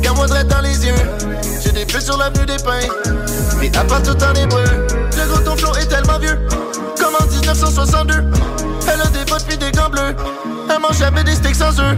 [0.00, 0.94] garde-moi droit dans les yeux.
[1.62, 2.80] J'ai des feux sur l'avenue des pins,
[3.60, 4.64] mais à part tout en hébreu.
[5.16, 6.38] Le gros ton flow est tellement vieux,
[6.98, 8.24] comme en 1962.
[8.92, 10.16] Elle a des bottes puis des gants bleus.
[10.70, 11.96] Elle mange jamais des steaks sans œufs.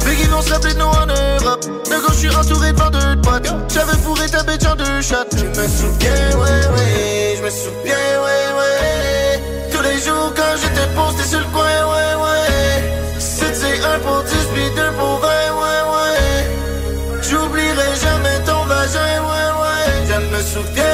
[0.00, 1.64] Fait qu'ils vont se rappeler de nous en Europe.
[1.64, 3.50] De gauche, je suis entouré de vendeurs de potes.
[3.72, 5.30] J'avais fourré ta bête en deux shots.
[5.36, 7.34] Je me souviens, ouais, ouais.
[7.38, 9.42] Je me souviens, ouais, ouais.
[9.72, 13.18] Tous les jours quand j'étais posté sur le coin, ouais, ouais.
[13.18, 17.22] C'était un pour 10 puis deux pour 20, ouais, ouais.
[17.22, 20.06] J'oublierai jamais ton vagin, ouais, ouais.
[20.08, 20.87] Je me souviens,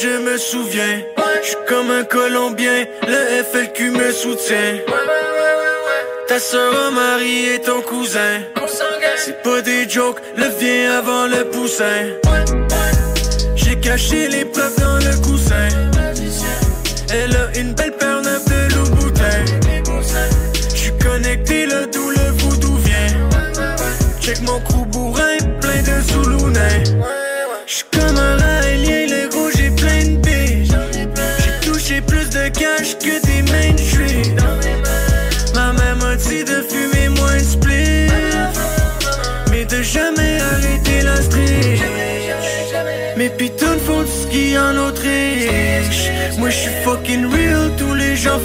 [0.00, 1.02] je me souviens.
[1.42, 4.78] Je suis comme un Colombien, le FLQ me soutient.
[6.28, 8.40] Ta soeur a marié ton cousin.
[9.16, 12.00] C'est pas des jokes, le vient avant le poussin.
[13.56, 15.68] J'ai caché les preuves dans le coussin.
[17.12, 19.44] Elle a une belle paire de Louboutin.
[20.74, 23.28] J'suis connecté là d'où le voodoo vient.
[24.20, 24.87] Check mon crew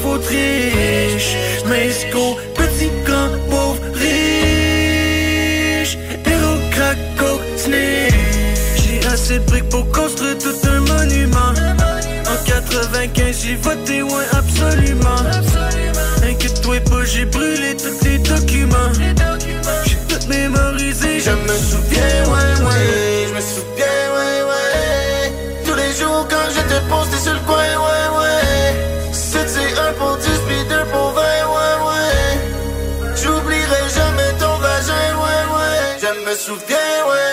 [0.01, 1.35] faut triche.
[1.67, 2.52] Mais go, petit
[36.33, 36.77] me souviens,
[37.07, 37.23] ouais.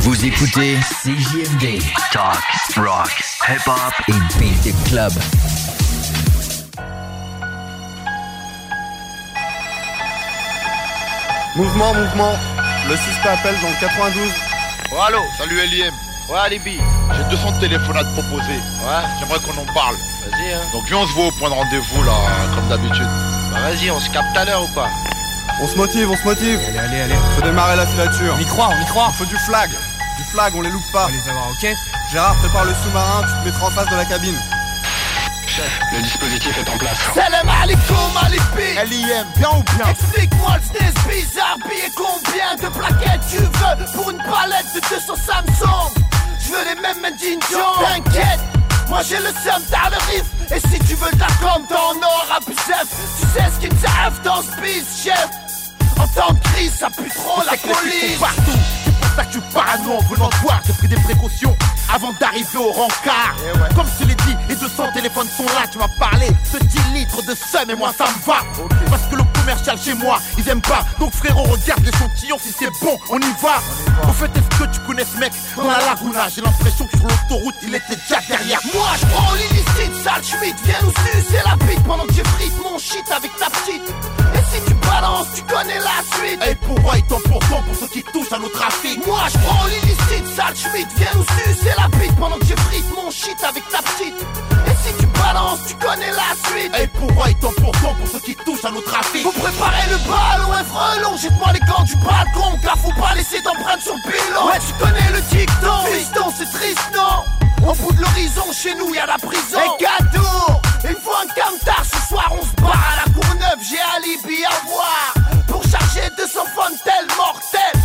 [0.00, 1.80] Vous écoutez CJMD.
[2.12, 2.36] Talk,
[2.76, 5.12] rock, hip-hop et beat club.
[11.60, 12.38] Mouvement, mouvement.
[12.88, 14.32] Le suspect appelle dans le 92.
[14.92, 15.92] Oh, allô, salut LIM.
[16.30, 16.78] Ouais, Alibi.
[17.14, 18.56] J'ai 200 téléphones à te proposer.
[18.80, 19.04] Ouais.
[19.18, 19.94] J'aimerais qu'on en parle.
[20.24, 20.60] Vas-y, hein.
[20.72, 22.12] Donc viens, on se voit au point de rendez-vous, là,
[22.54, 23.06] comme d'habitude.
[23.52, 24.88] Bah vas-y, on se capte à l'heure ou pas?
[25.60, 26.58] On se motive, on se motive.
[26.66, 27.14] Allez, allez, allez.
[27.36, 28.34] Faut démarrer la filature.
[28.38, 29.08] On y croit, on y croit.
[29.10, 29.68] Il faut du flag.
[30.16, 31.08] Du flag, on les loupe pas.
[31.08, 31.76] On va les avoir, ok?
[32.10, 34.40] Gérard, prépare le sous-marin, tu te mettras en face de la cabine.
[35.60, 36.98] Chef, le dispositif est en place.
[37.14, 39.88] Salam alaikum alibi LIM, bien ou bien?
[39.90, 41.58] Explique-moi le snitch bizarre.
[41.68, 45.92] Billet combien de plaquettes tu veux Pour une palette de 200 Samsung?
[46.40, 48.40] Je veux les mêmes Mandin T'inquiète
[48.88, 50.24] moi j'ai le seum, t'as le riff.
[50.50, 52.88] Et si tu veux de la com, t'en auras plus chef
[53.20, 55.28] Tu sais ce qui me serve dans ce biz, chef?
[55.96, 58.18] En temps de crise, ça pue trop la police.
[58.18, 58.58] partout.
[58.84, 61.56] C'est pour ça que suis parano en venant te voir J'ai pris des précautions
[61.94, 63.34] avant d'arriver au rencard.
[63.74, 66.28] Comme je l'ai dit, les 200 téléphones sont là Tu m'as parlé.
[66.52, 68.40] De 10 litres de seum et moi ça me va.
[68.90, 70.84] Parce que le commercial chez moi, ils aiment pas.
[70.98, 73.60] Donc frérot, regarde l'échantillon si c'est bon, on y va.
[74.08, 75.32] Au fait, est-ce que tu connais ce mec?
[75.56, 78.88] Dans la laguna J'ai l'impression que sur l'autoroute, il était déjà derrière moi.
[79.00, 82.78] Je prends l'illicite, sale Schmidt, viens nous sucer la bite pendant que je frite mon
[82.78, 83.88] shit avec ta petite.
[84.34, 86.40] Et si tu balances, tu connais la suite.
[86.48, 89.04] Et pour moi, tombe pour pour ceux qui touchent à nos trafics.
[89.06, 92.84] Moi je prends l'illicite, sale Schmidt, viens nous sucer la bite pendant que je frite
[92.94, 94.14] mon shit avec ta petite.
[94.66, 96.72] Et si tu balances, tu connais la suite.
[96.80, 99.22] Et pour moi, il tombe pour toi pour ceux qui touchent à nos trafics.
[99.22, 103.40] Vous préparez le ballon, un frelon, jette-moi les gants du balcon, car faut pas laisser
[103.42, 104.46] d'empreinte sur le pilon.
[104.46, 108.94] Ouais, tu connais le dicton, fiston, c'est triste, non Au bout de l'horizon, chez nous,
[108.94, 109.60] y a la prison.
[109.60, 113.80] Et cadeau, il faut un camtar, ce soir on se barre à la Courneuve, j'ai
[113.96, 115.14] alibi à voir.
[115.46, 117.80] Pour charger 200 fontaines mortelles.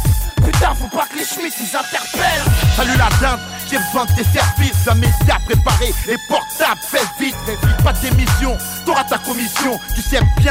[0.45, 2.45] Putain, faut pas que les Schmitz nous interpellent.
[2.75, 3.39] Salut la dinde,
[3.69, 6.44] j'ai besoin de tes services, un média préparé et portable,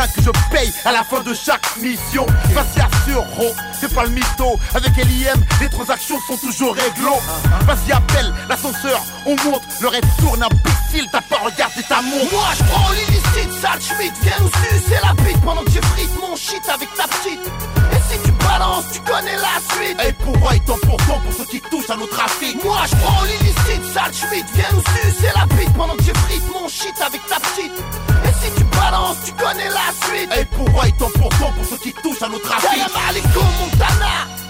[0.04, 2.26] bien que je paye à la fin de chaque mission.
[2.52, 3.24] Vas-y assure,
[3.78, 7.12] c'est pas le mytho, avec LIM, les transactions sont toujours réglo.
[7.62, 12.32] Vas-y appelle l'ascenseur, on monte, le reste tourne, imbécile, t'as pas regardé ta montre.
[12.32, 16.10] Moi je prends l'illicite, sale Schmidt, viens nous sucer la bite pendant que je frite
[16.20, 17.40] mon shit avec ta petite.
[17.92, 19.98] Et si tu balances, tu connais la suite.
[20.06, 22.62] Et pour moi, tombe pour toi pour ceux qui touchent à nos trafics.
[22.64, 26.42] Moi je prends l'illicite, sale Schmidt, viens nous sucer la bite pendant que je frite
[26.52, 27.72] mon shit avec ta petite.
[29.24, 30.30] Tu connais la suite.
[30.40, 32.68] Et pour moi, il pour pour ceux qui touchent à nos trafics.
[32.70, 34.44] Salam alaikum Montana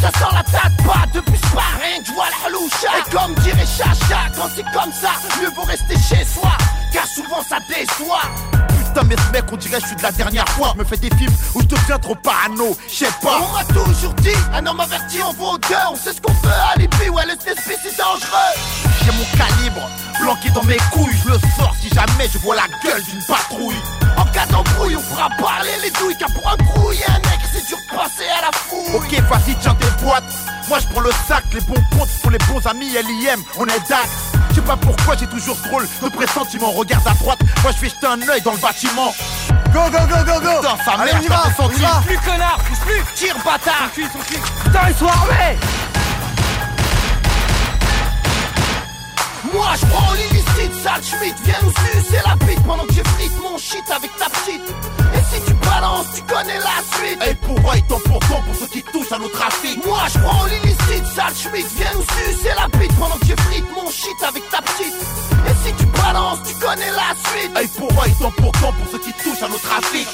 [0.00, 4.20] ça sent la tête pas depuis sparring, je vois la haloucha Et comme dirait Chacha,
[4.36, 5.10] quand c'est comme ça,
[5.40, 6.52] mieux vaut rester chez soi
[6.92, 8.22] Car souvent ça déçoit.
[8.68, 10.72] Putain mais ce mec on dirait que je suis de la dernière fois.
[10.74, 13.38] Je me fais des films où je deviens trop parano Je sais pas.
[13.40, 16.60] On m'a toujours dit, un homme averti en vaut deux On sait ce qu'on veut,
[16.74, 18.52] alibi, ouais le CSP c'est dangereux.
[19.04, 19.88] J'ai mon calibre,
[20.20, 23.80] planqué dans mes couilles Je le sors si jamais je vois la gueule d'une patrouille.
[24.16, 27.66] En cas d'embrouille on fera parler les douilles Car pour un brouille un mec c'est
[27.66, 28.94] dur de passer à la fouille.
[28.94, 30.24] Ok vas-y tiens tes boîtes
[30.70, 33.88] Moi je prends le sac, les bons potes pour les bons amis LIM On est
[33.88, 34.08] dax
[34.50, 36.72] je sais pas pourquoi j'ai toujours ce drôle de pressentiment.
[36.72, 39.14] Regarde à droite, moi je vais jeter un œil dans le bâtiment.
[39.72, 40.60] Go go go go go.
[40.60, 42.02] Putain sa Allez mère, on y va, on y va.
[42.04, 43.04] Plus connard, pousse plus.
[43.14, 43.90] Tire bâtard.
[43.94, 45.56] Putain ils sont armés
[49.52, 53.32] Moi je prends l'illicite, sale Schmidt, viens nous sucer la bite pendant que je frite
[53.42, 54.62] mon shit avec ta petite.
[55.14, 57.18] Et si tu balances, tu connais la suite.
[57.28, 59.84] Et pour moi, il tombe pour toi pour ceux qui touchent à nos trafics.
[59.84, 63.66] Moi je prends l'illicite, sale Schmidt, viens nous sucer la bite pendant que je frite
[63.74, 64.94] mon shit avec ta petite.
[65.48, 67.50] Et si tu balances, tu connais la suite.
[67.62, 70.08] Et pour moi, il tombe pour toi pour ceux qui touchent à nos trafics.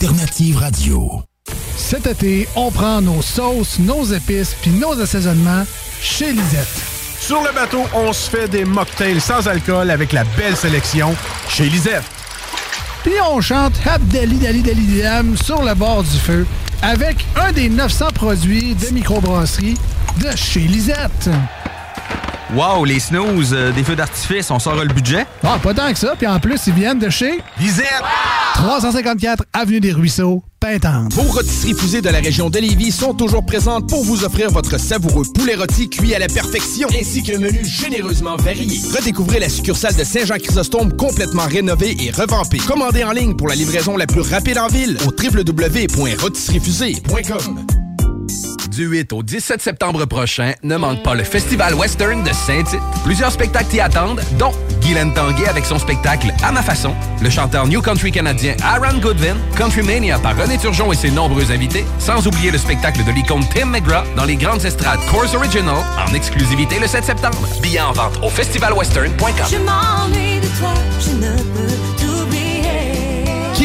[0.00, 1.22] L'alternative radio.
[1.76, 5.64] Cet été, on prend nos sauces, nos épices puis nos assaisonnements
[6.00, 6.82] chez Lisette.
[7.20, 11.14] Sur le bateau, on se fait des mocktails sans alcool avec la belle sélection
[11.50, 12.04] chez Lisette.
[13.02, 16.46] Puis on chante Abdali Dali Dali Dam sur le bord du feu
[16.80, 19.76] avec un des 900 produits de microbrasserie
[20.18, 21.28] de chez Lisette.
[22.54, 25.24] Wow, les snooze, euh, des feux d'artifice, on sort le budget?
[25.44, 26.14] Ah, pas tant que ça.
[26.16, 27.86] Puis en plus, ils viennent de chez Lisette.
[28.54, 31.12] 354 Avenue des Ruisseaux, Pintante.
[31.14, 34.80] Vos rôtisseries fusées de la région de Lévis sont toujours présentes pour vous offrir votre
[34.80, 38.80] savoureux poulet rôti cuit à la perfection, ainsi qu'un menu généreusement varié.
[38.96, 42.58] Redécouvrez la succursale de Saint-Jean-Chrysostome complètement rénovée et revampée.
[42.58, 47.89] Commandez en ligne pour la livraison la plus rapide en ville au www.rôtisseriefusée.com.
[48.70, 52.80] Du 8 au 17 septembre prochain, ne manque pas le Festival Western de Saint-Tite.
[53.04, 57.66] Plusieurs spectacles t'y attendent, dont Guylaine Tanguay avec son spectacle À ma façon, le chanteur
[57.66, 62.26] New Country canadien Aaron Goodwin, Country Mania par René Turgeon et ses nombreux invités, sans
[62.26, 65.76] oublier le spectacle de l'icône Tim McGraw dans les grandes estrades Course Original
[66.08, 67.46] en exclusivité le 7 septembre.
[67.60, 69.46] Billets en vente au festivalwestern.com.
[69.50, 71.69] Je m'ennuie de toi, je ne peux.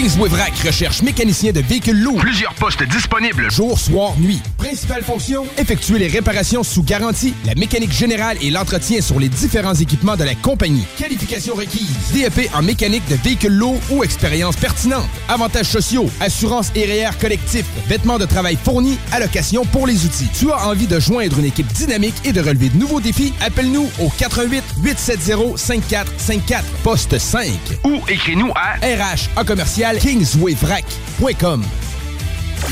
[0.07, 2.19] Vrac recherche mécanicien de véhicules lourds.
[2.19, 3.49] Plusieurs postes disponibles.
[3.49, 4.39] Jour, soir, nuit.
[4.55, 9.73] Principale fonction, effectuer les réparations sous garantie, la mécanique générale et l'entretien sur les différents
[9.73, 10.85] équipements de la compagnie.
[10.97, 11.89] Qualification requise.
[12.13, 15.09] DEP en mécanique de véhicules lourds ou expérience pertinente.
[15.27, 20.29] Avantages sociaux, assurance et REER collectif, vêtements de travail fournis, allocation pour les outils.
[20.37, 23.33] Tu as envie de joindre une équipe dynamique et de relever de nouveaux défis?
[23.41, 27.49] Appelle-nous au 88 870 5454 poste 5
[27.85, 29.94] Ou écris-nous à RH en commercial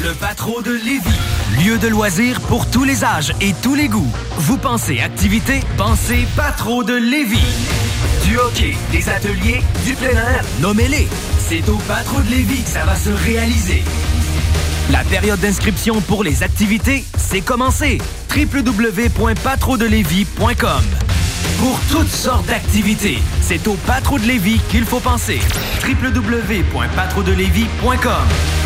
[0.01, 1.63] Le Patro de Lévis.
[1.63, 4.11] Lieu de loisirs pour tous les âges et tous les goûts.
[4.37, 5.61] Vous pensez activité?
[5.77, 7.39] Pensez Patro de Lévis.
[8.25, 11.07] Du hockey, des ateliers, du plein air, nommez-les.
[11.47, 13.85] C'est au Patro de Lévis que ça va se réaliser.
[14.91, 17.99] La période d'inscription pour les activités, c'est commencé.
[18.35, 21.12] www.patrodelevis.com
[21.59, 25.39] Pour toutes sortes d'activités, c'est au Patro de Lévis qu'il faut penser.
[25.87, 28.62] www.patrodelevis.com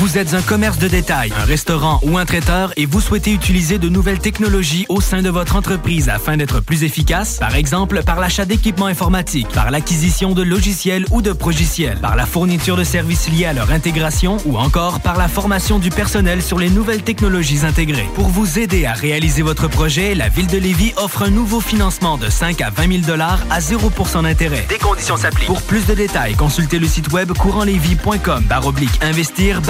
[0.00, 3.76] vous êtes un commerce de détail, un restaurant ou un traiteur et vous souhaitez utiliser
[3.76, 8.18] de nouvelles technologies au sein de votre entreprise afin d'être plus efficace, par exemple par
[8.18, 13.28] l'achat d'équipements informatiques, par l'acquisition de logiciels ou de progiciels, par la fourniture de services
[13.28, 17.66] liés à leur intégration ou encore par la formation du personnel sur les nouvelles technologies
[17.66, 18.08] intégrées.
[18.14, 22.16] Pour vous aider à réaliser votre projet, la Ville de Lévis offre un nouveau financement
[22.16, 24.64] de 5 à 20 000 à 0% d'intérêt.
[24.70, 25.46] Des conditions s'appliquent.
[25.46, 29.60] Pour plus de détails, consultez le site web courantlevy.com baroblique investir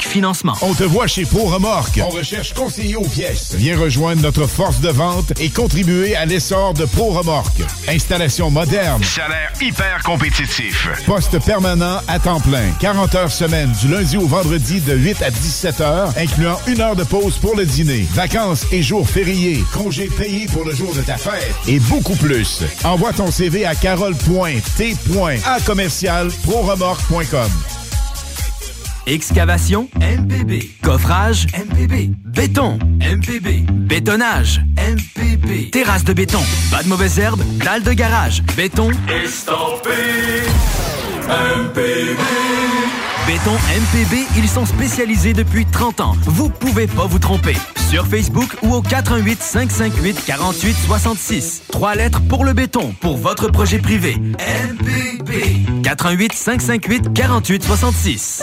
[0.00, 0.54] financement.
[0.62, 2.00] On te voit chez Pro Remorque.
[2.04, 3.54] On recherche conseiller aux pièces.
[3.54, 7.62] Viens rejoindre notre force de vente et contribuer à l'essor de Pro Remorque.
[7.88, 9.02] Installation moderne.
[9.02, 10.88] Salaire hyper compétitif.
[11.06, 12.70] Poste permanent à temps plein.
[12.80, 16.96] 40 heures semaine du lundi au vendredi de 8 à 17 heures, incluant une heure
[16.96, 18.06] de pause pour le dîner.
[18.12, 19.64] Vacances et jours fériés.
[19.72, 21.54] Congés payés pour le jour de ta fête.
[21.66, 22.62] Et beaucoup plus.
[22.84, 27.79] Envoie ton CV à carole.t.a commercial proremorque.com.
[29.06, 30.70] Excavation MPB.
[30.82, 32.10] Coffrage MPB.
[32.24, 33.66] Béton MPB.
[33.70, 35.70] Bétonnage MPB.
[35.70, 36.42] Terrasse de béton.
[36.70, 37.42] Pas de mauvaises herbes.
[37.64, 38.42] Dalle de garage.
[38.56, 39.90] Béton Estampé
[41.28, 42.16] MPB
[43.26, 46.16] Béton MPB, ils sont spécialisés depuis 30 ans.
[46.24, 47.56] Vous pouvez pas vous tromper.
[47.88, 51.62] Sur Facebook ou au 418 558 48 66.
[51.70, 54.16] Trois lettres pour le béton, pour votre projet privé.
[54.16, 55.82] MPB.
[55.84, 58.42] 418 558 48 66.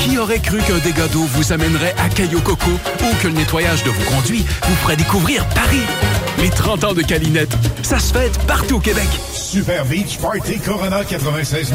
[0.00, 3.84] Qui aurait cru qu'un dégât d'eau vous amènerait à Caillou Coco ou que le nettoyage
[3.84, 5.82] de vos conduits vous ferait découvrir Paris?
[6.38, 9.08] Les 30 ans de Calinette, ça se fête partout au Québec.
[9.34, 11.74] Super Beach Party Corona 96.9.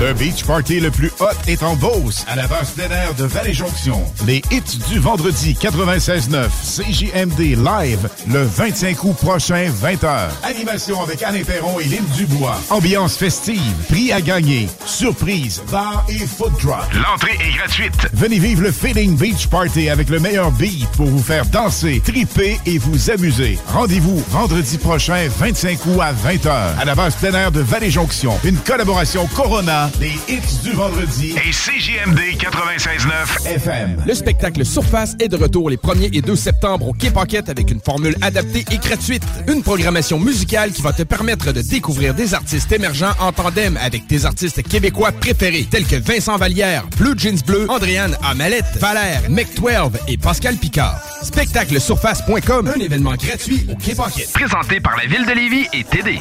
[0.00, 3.24] Le Beach Party le plus hot est en Beauce, à la base plein air de
[3.24, 4.00] Vallée-Jonction.
[4.26, 6.46] Les hits du vendredi 96.9.
[6.64, 10.28] CJMD live le 25 août prochain, 20h.
[10.44, 12.58] Animation avec Alain Perron et Lynn Dubois.
[12.70, 13.60] Ambiance festive,
[13.90, 16.86] prix à gagner, surprise, bar et food drop.
[16.94, 18.08] L'entrée est gratuite.
[18.12, 22.58] Venez vivre le Feeling Beach Party avec le meilleur beat pour vous faire danser, triper
[22.66, 23.58] et vous amuser.
[23.66, 28.38] Rendez-vous vendredi prochain, 25 août à 20h, à la base plein air de Vallée-Jonction.
[28.44, 34.02] Une collaboration Corona, les hits du vendredi Et CJMD 96.9 FM.
[34.06, 37.70] Le spectacle Surface est de retour les 1er et 2 septembre au Quai Paquette avec
[37.70, 39.24] une formule adaptée et gratuite.
[39.48, 44.06] Une programmation musicale qui va te permettre de découvrir des artistes émergents en tandem avec
[44.06, 49.92] tes artistes québécois préférés tels que Vincent Vallière, Blue Jeans Bleu, Andréane Amalette, Valère, Mec12
[50.06, 51.00] et Pascal Picard.
[51.22, 53.94] Spectaclesurface.com, un événement gratuit au Quai.
[54.34, 56.20] Présenté par la Ville de Lévis et TD.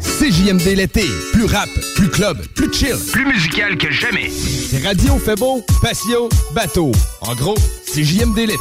[0.00, 1.04] CJMD l'été.
[1.32, 2.96] Plus rap, plus club, plus chill.
[3.12, 4.30] Plus musical que jamais.
[4.30, 6.90] C'est Radio fait beau, patio, bateau.
[7.20, 8.58] En gros, CJMD l'été.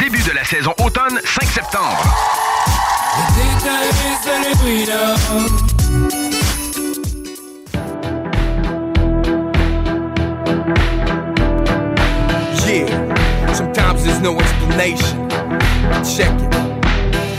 [0.00, 2.02] Début de la saison automne, 5 septembre.
[14.06, 15.28] There's no explanation.
[16.06, 16.54] Check it.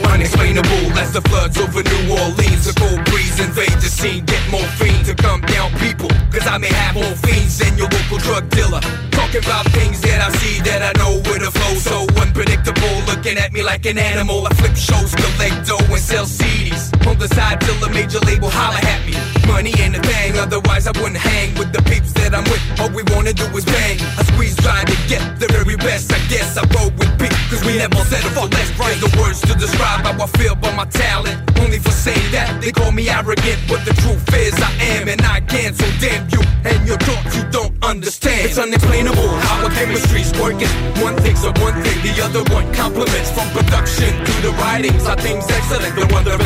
[0.05, 2.67] Unexplainable as the floods over New Orleans.
[2.67, 4.25] A cold breeze invade the scene.
[4.25, 6.09] Get morphine to calm down people.
[6.31, 8.81] Cause I may have more fiends than your local drug dealer.
[9.11, 12.95] Talking about things that I see that I know with a flow so unpredictable.
[13.07, 14.45] Looking at me like an animal.
[14.47, 16.96] I flip shows, collect dough, and sell CDs.
[17.07, 19.15] On the side till a major label holla at me.
[19.47, 22.59] Money ain't a thing, otherwise I wouldn't hang with the peeps that I'm with.
[22.81, 23.95] All we wanna do is bang.
[24.19, 26.11] I squeeze trying to get the very best.
[26.11, 28.67] I guess I roll with P, cause we never settle for less.
[28.75, 31.37] There's the words to describe how I feel about my talent.
[31.63, 35.21] Only for saying that they call me arrogant, but the truth is I am and
[35.21, 35.73] I can.
[35.73, 38.51] So damn you and your thoughts you don't understand.
[38.51, 40.71] It's unexplainable how our chemistry's working.
[40.99, 45.05] One thinks of one thing, the other one compliments from production to the writings.
[45.05, 46.37] Our thing's excellent, the one the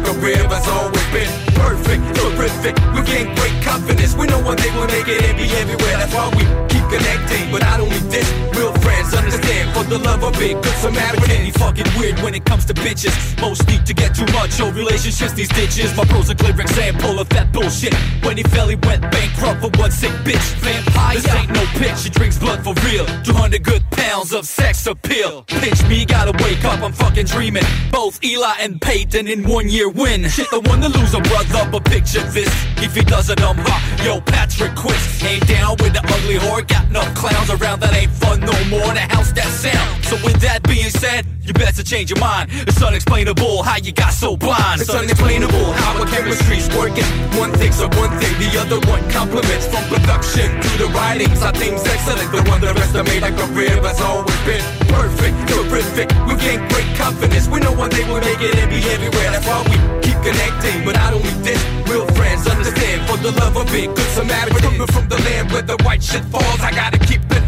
[0.00, 2.74] a career has always been perfect, terrific.
[2.94, 4.14] We gain great confidence.
[4.14, 5.96] We know one day we'll make it and be everywhere.
[5.98, 7.50] That's why we keep connecting.
[7.52, 8.28] But I don't need this.
[8.56, 9.72] Real friends understand.
[9.74, 10.54] For the love of it.
[10.62, 11.40] Cause I'm arrogant,
[11.70, 13.14] fucking weird when it comes to bitches.
[13.40, 15.96] Most need to get too much, oh relationships, these ditches.
[15.96, 17.94] My pros are clear example of that bullshit.
[18.24, 20.46] When he fell, he went bankrupt for one sick bitch.
[20.64, 23.06] Vampire, this ain't no pitch, she drinks blood for real.
[23.22, 25.42] 200 good pounds of sex appeal.
[25.44, 27.64] Pinch me, gotta wake up, I'm fucking dreaming.
[27.92, 30.28] Both Eli and Peyton in one year win.
[30.28, 32.50] Shit, the one to lose a brother, but picture this.
[32.76, 33.80] If he does it, I'm hot.
[34.04, 36.66] Yo, Patrick Quist ain't down with the ugly whore.
[36.66, 38.92] Got enough clowns around that ain't fun no more.
[38.92, 40.04] The house that sound.
[40.04, 42.50] So with that being said, you better change your mind.
[42.66, 44.80] It's unexplainable how you got so blind.
[44.80, 47.04] It's unexplainable how our chemistry's working.
[47.38, 49.66] One thinks of one thing, the other one compliments.
[49.66, 52.30] From production to the writings, our team's excellent.
[52.32, 56.08] The underestimate our career has always been perfect, terrific.
[56.28, 57.48] We gain great confidence.
[57.48, 59.30] We know one day we'll make it and be everywhere.
[59.32, 60.84] That's why we keep connecting.
[60.84, 63.08] But not only this, real friends understand.
[63.08, 64.60] For the love of it, good Samaritans.
[64.60, 67.39] Coming from the land where the white shit falls, I gotta keep it.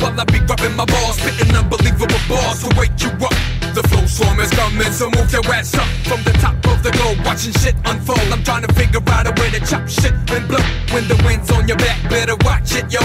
[0.00, 3.34] While I be rubbing my balls, spitting unbelievable balls to wake you up.
[3.74, 6.90] The flow storm is coming, so move your ass up from the top of the
[6.90, 8.20] globe, watching shit unfold.
[8.32, 10.64] I'm trying to figure out a way to chop shit and blow.
[10.92, 13.00] When the wind's on your back, better watch it, yo.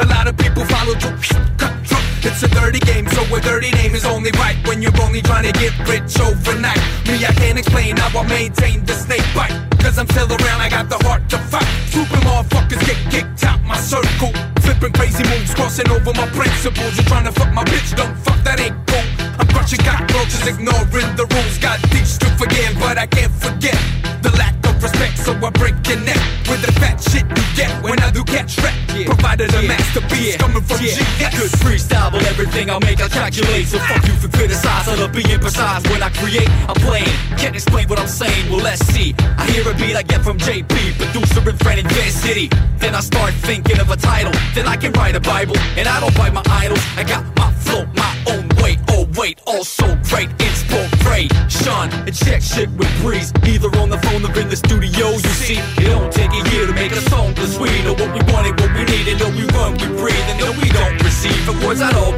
[0.00, 1.16] A lot of people follow through,
[1.56, 2.03] cut through.
[2.26, 5.44] It's a dirty game, so a dirty name is only right when you're only trying
[5.44, 6.80] to get rich overnight.
[7.04, 9.52] Me, I can't explain how I maintain the snake bite.
[9.78, 11.68] Cause I'm still around, I got the heart to fight.
[11.92, 14.32] Stupid motherfuckers get kicked out my circle.
[14.62, 16.96] Flipping crazy moves, crossing over my principles.
[16.96, 19.04] You're trying to fuck my bitch, don't fuck, that ain't cool.
[19.38, 21.58] I'm crushing cockroaches, ignoring the rules.
[21.58, 23.76] Got things to forgive, but I can't forget
[24.22, 24.53] the lack
[24.84, 25.18] respect.
[25.18, 28.58] So I break your neck with the fat shit you get when I do catch
[28.60, 28.76] rap.
[28.94, 29.06] Yeah.
[29.06, 30.94] Provided a masterpiece coming from yeah.
[30.94, 31.34] GS.
[31.40, 33.66] Good freestyle, but everything I make I calculate.
[33.66, 34.86] So fuck you for criticize.
[34.86, 36.48] I love being precise when I create.
[36.68, 37.16] I'm playing.
[37.40, 38.50] Can't explain what I'm saying.
[38.50, 39.14] Well, let's see.
[39.38, 42.48] I hear a beat I get from JP, producer and friend in Van City.
[42.78, 44.32] Then I start thinking of a title.
[44.54, 46.84] Then I can write a Bible, and I don't bite my idols.
[46.96, 48.78] I got my flow, my own way.
[48.90, 51.90] Oh wait, also great it's inspiration.
[52.06, 54.73] And check shit with breeze, either on the phone or in the studio.
[54.82, 58.10] You see, it don't take a year to make a song, cause we know what
[58.12, 59.20] we wanted, what we needed.
[59.20, 62.13] Know we run, we breathe, and know we don't receive the words at all,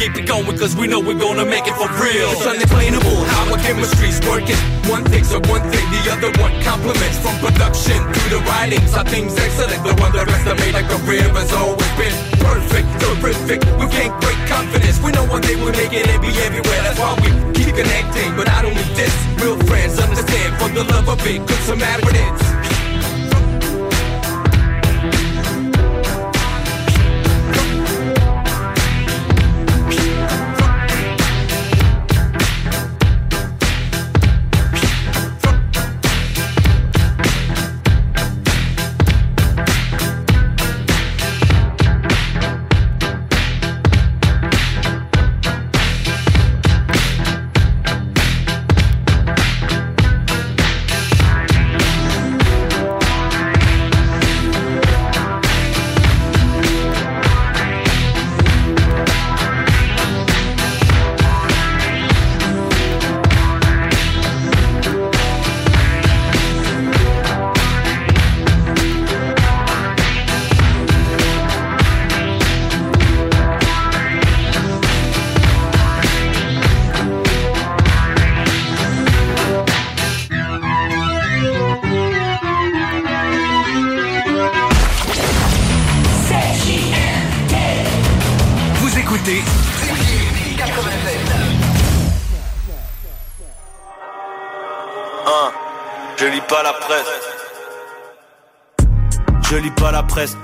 [0.00, 2.32] keep it going, cause we know we're gonna make it for real.
[2.32, 4.56] It's unexplainable how our chemistry's working.
[4.88, 7.20] One thinks of one thing, the other one compliments.
[7.20, 9.84] From production to the writings, our team's excellent.
[9.84, 13.60] The one underestimate our career has always been perfect, terrific.
[13.76, 14.96] We gain great confidence.
[15.04, 16.80] We know one day we'll make it and be everywhere.
[16.80, 18.28] That's why we keep connecting.
[18.40, 20.56] But not only this, real friends understand.
[20.56, 22.40] For the love of it, good Samaritans.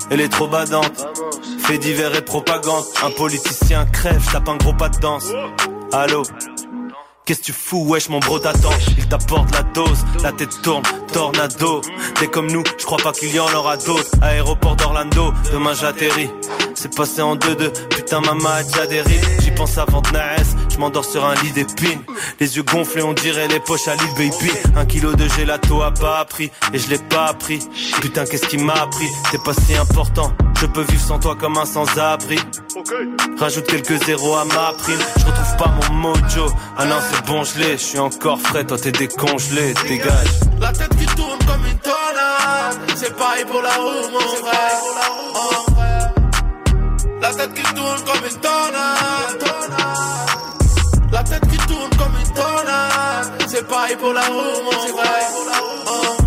[0.09, 1.05] Elle est trop badante.
[1.59, 2.83] Fait divers et propagande.
[3.03, 5.27] Un politicien crève, tape un gros pas de danse.
[5.91, 6.23] Allô?
[7.25, 8.69] Qu'est-ce que tu fous, wesh, mon bro t'attend?
[8.97, 11.81] Il t'apporte la dose, la tête tourne, tornado.
[12.15, 14.09] T'es comme nous, je crois pas qu'il y en aura d'autres.
[14.21, 16.29] Aéroport d'Orlando, demain j'atterris.
[16.73, 19.03] C'est passé en 2-2, putain maman a déjà
[19.39, 20.13] J'y pense avant de
[20.77, 22.03] je m'endors sur un lit d'épines.
[22.39, 24.51] Les yeux gonflés, on dirait les poches à l'île baby.
[24.75, 27.59] Un kilo de gelato a pas appris, et je l'ai pas appris.
[27.99, 30.31] Putain qu'est-ce qui m'a appris, t'es pas si important.
[30.59, 32.37] Je peux vivre sans toi comme un sans-abri.
[33.39, 34.99] Rajoute quelques zéros à ma prime.
[35.17, 36.47] Je retrouve pas mon mojo.
[36.77, 37.71] Ah non c'est bon je l'ai.
[37.73, 38.63] Je suis encore frais.
[38.63, 39.73] Toi t'es décongelé.
[39.87, 40.27] Dégage.
[40.59, 42.77] La tête qui tourne comme une tornade.
[42.95, 44.79] C'est pareil pour la roue mon frère.
[47.21, 49.86] La tête qui tourne comme une tornade
[51.11, 56.26] La tête qui tourne comme une tornade C'est pareil pour la roue mon frère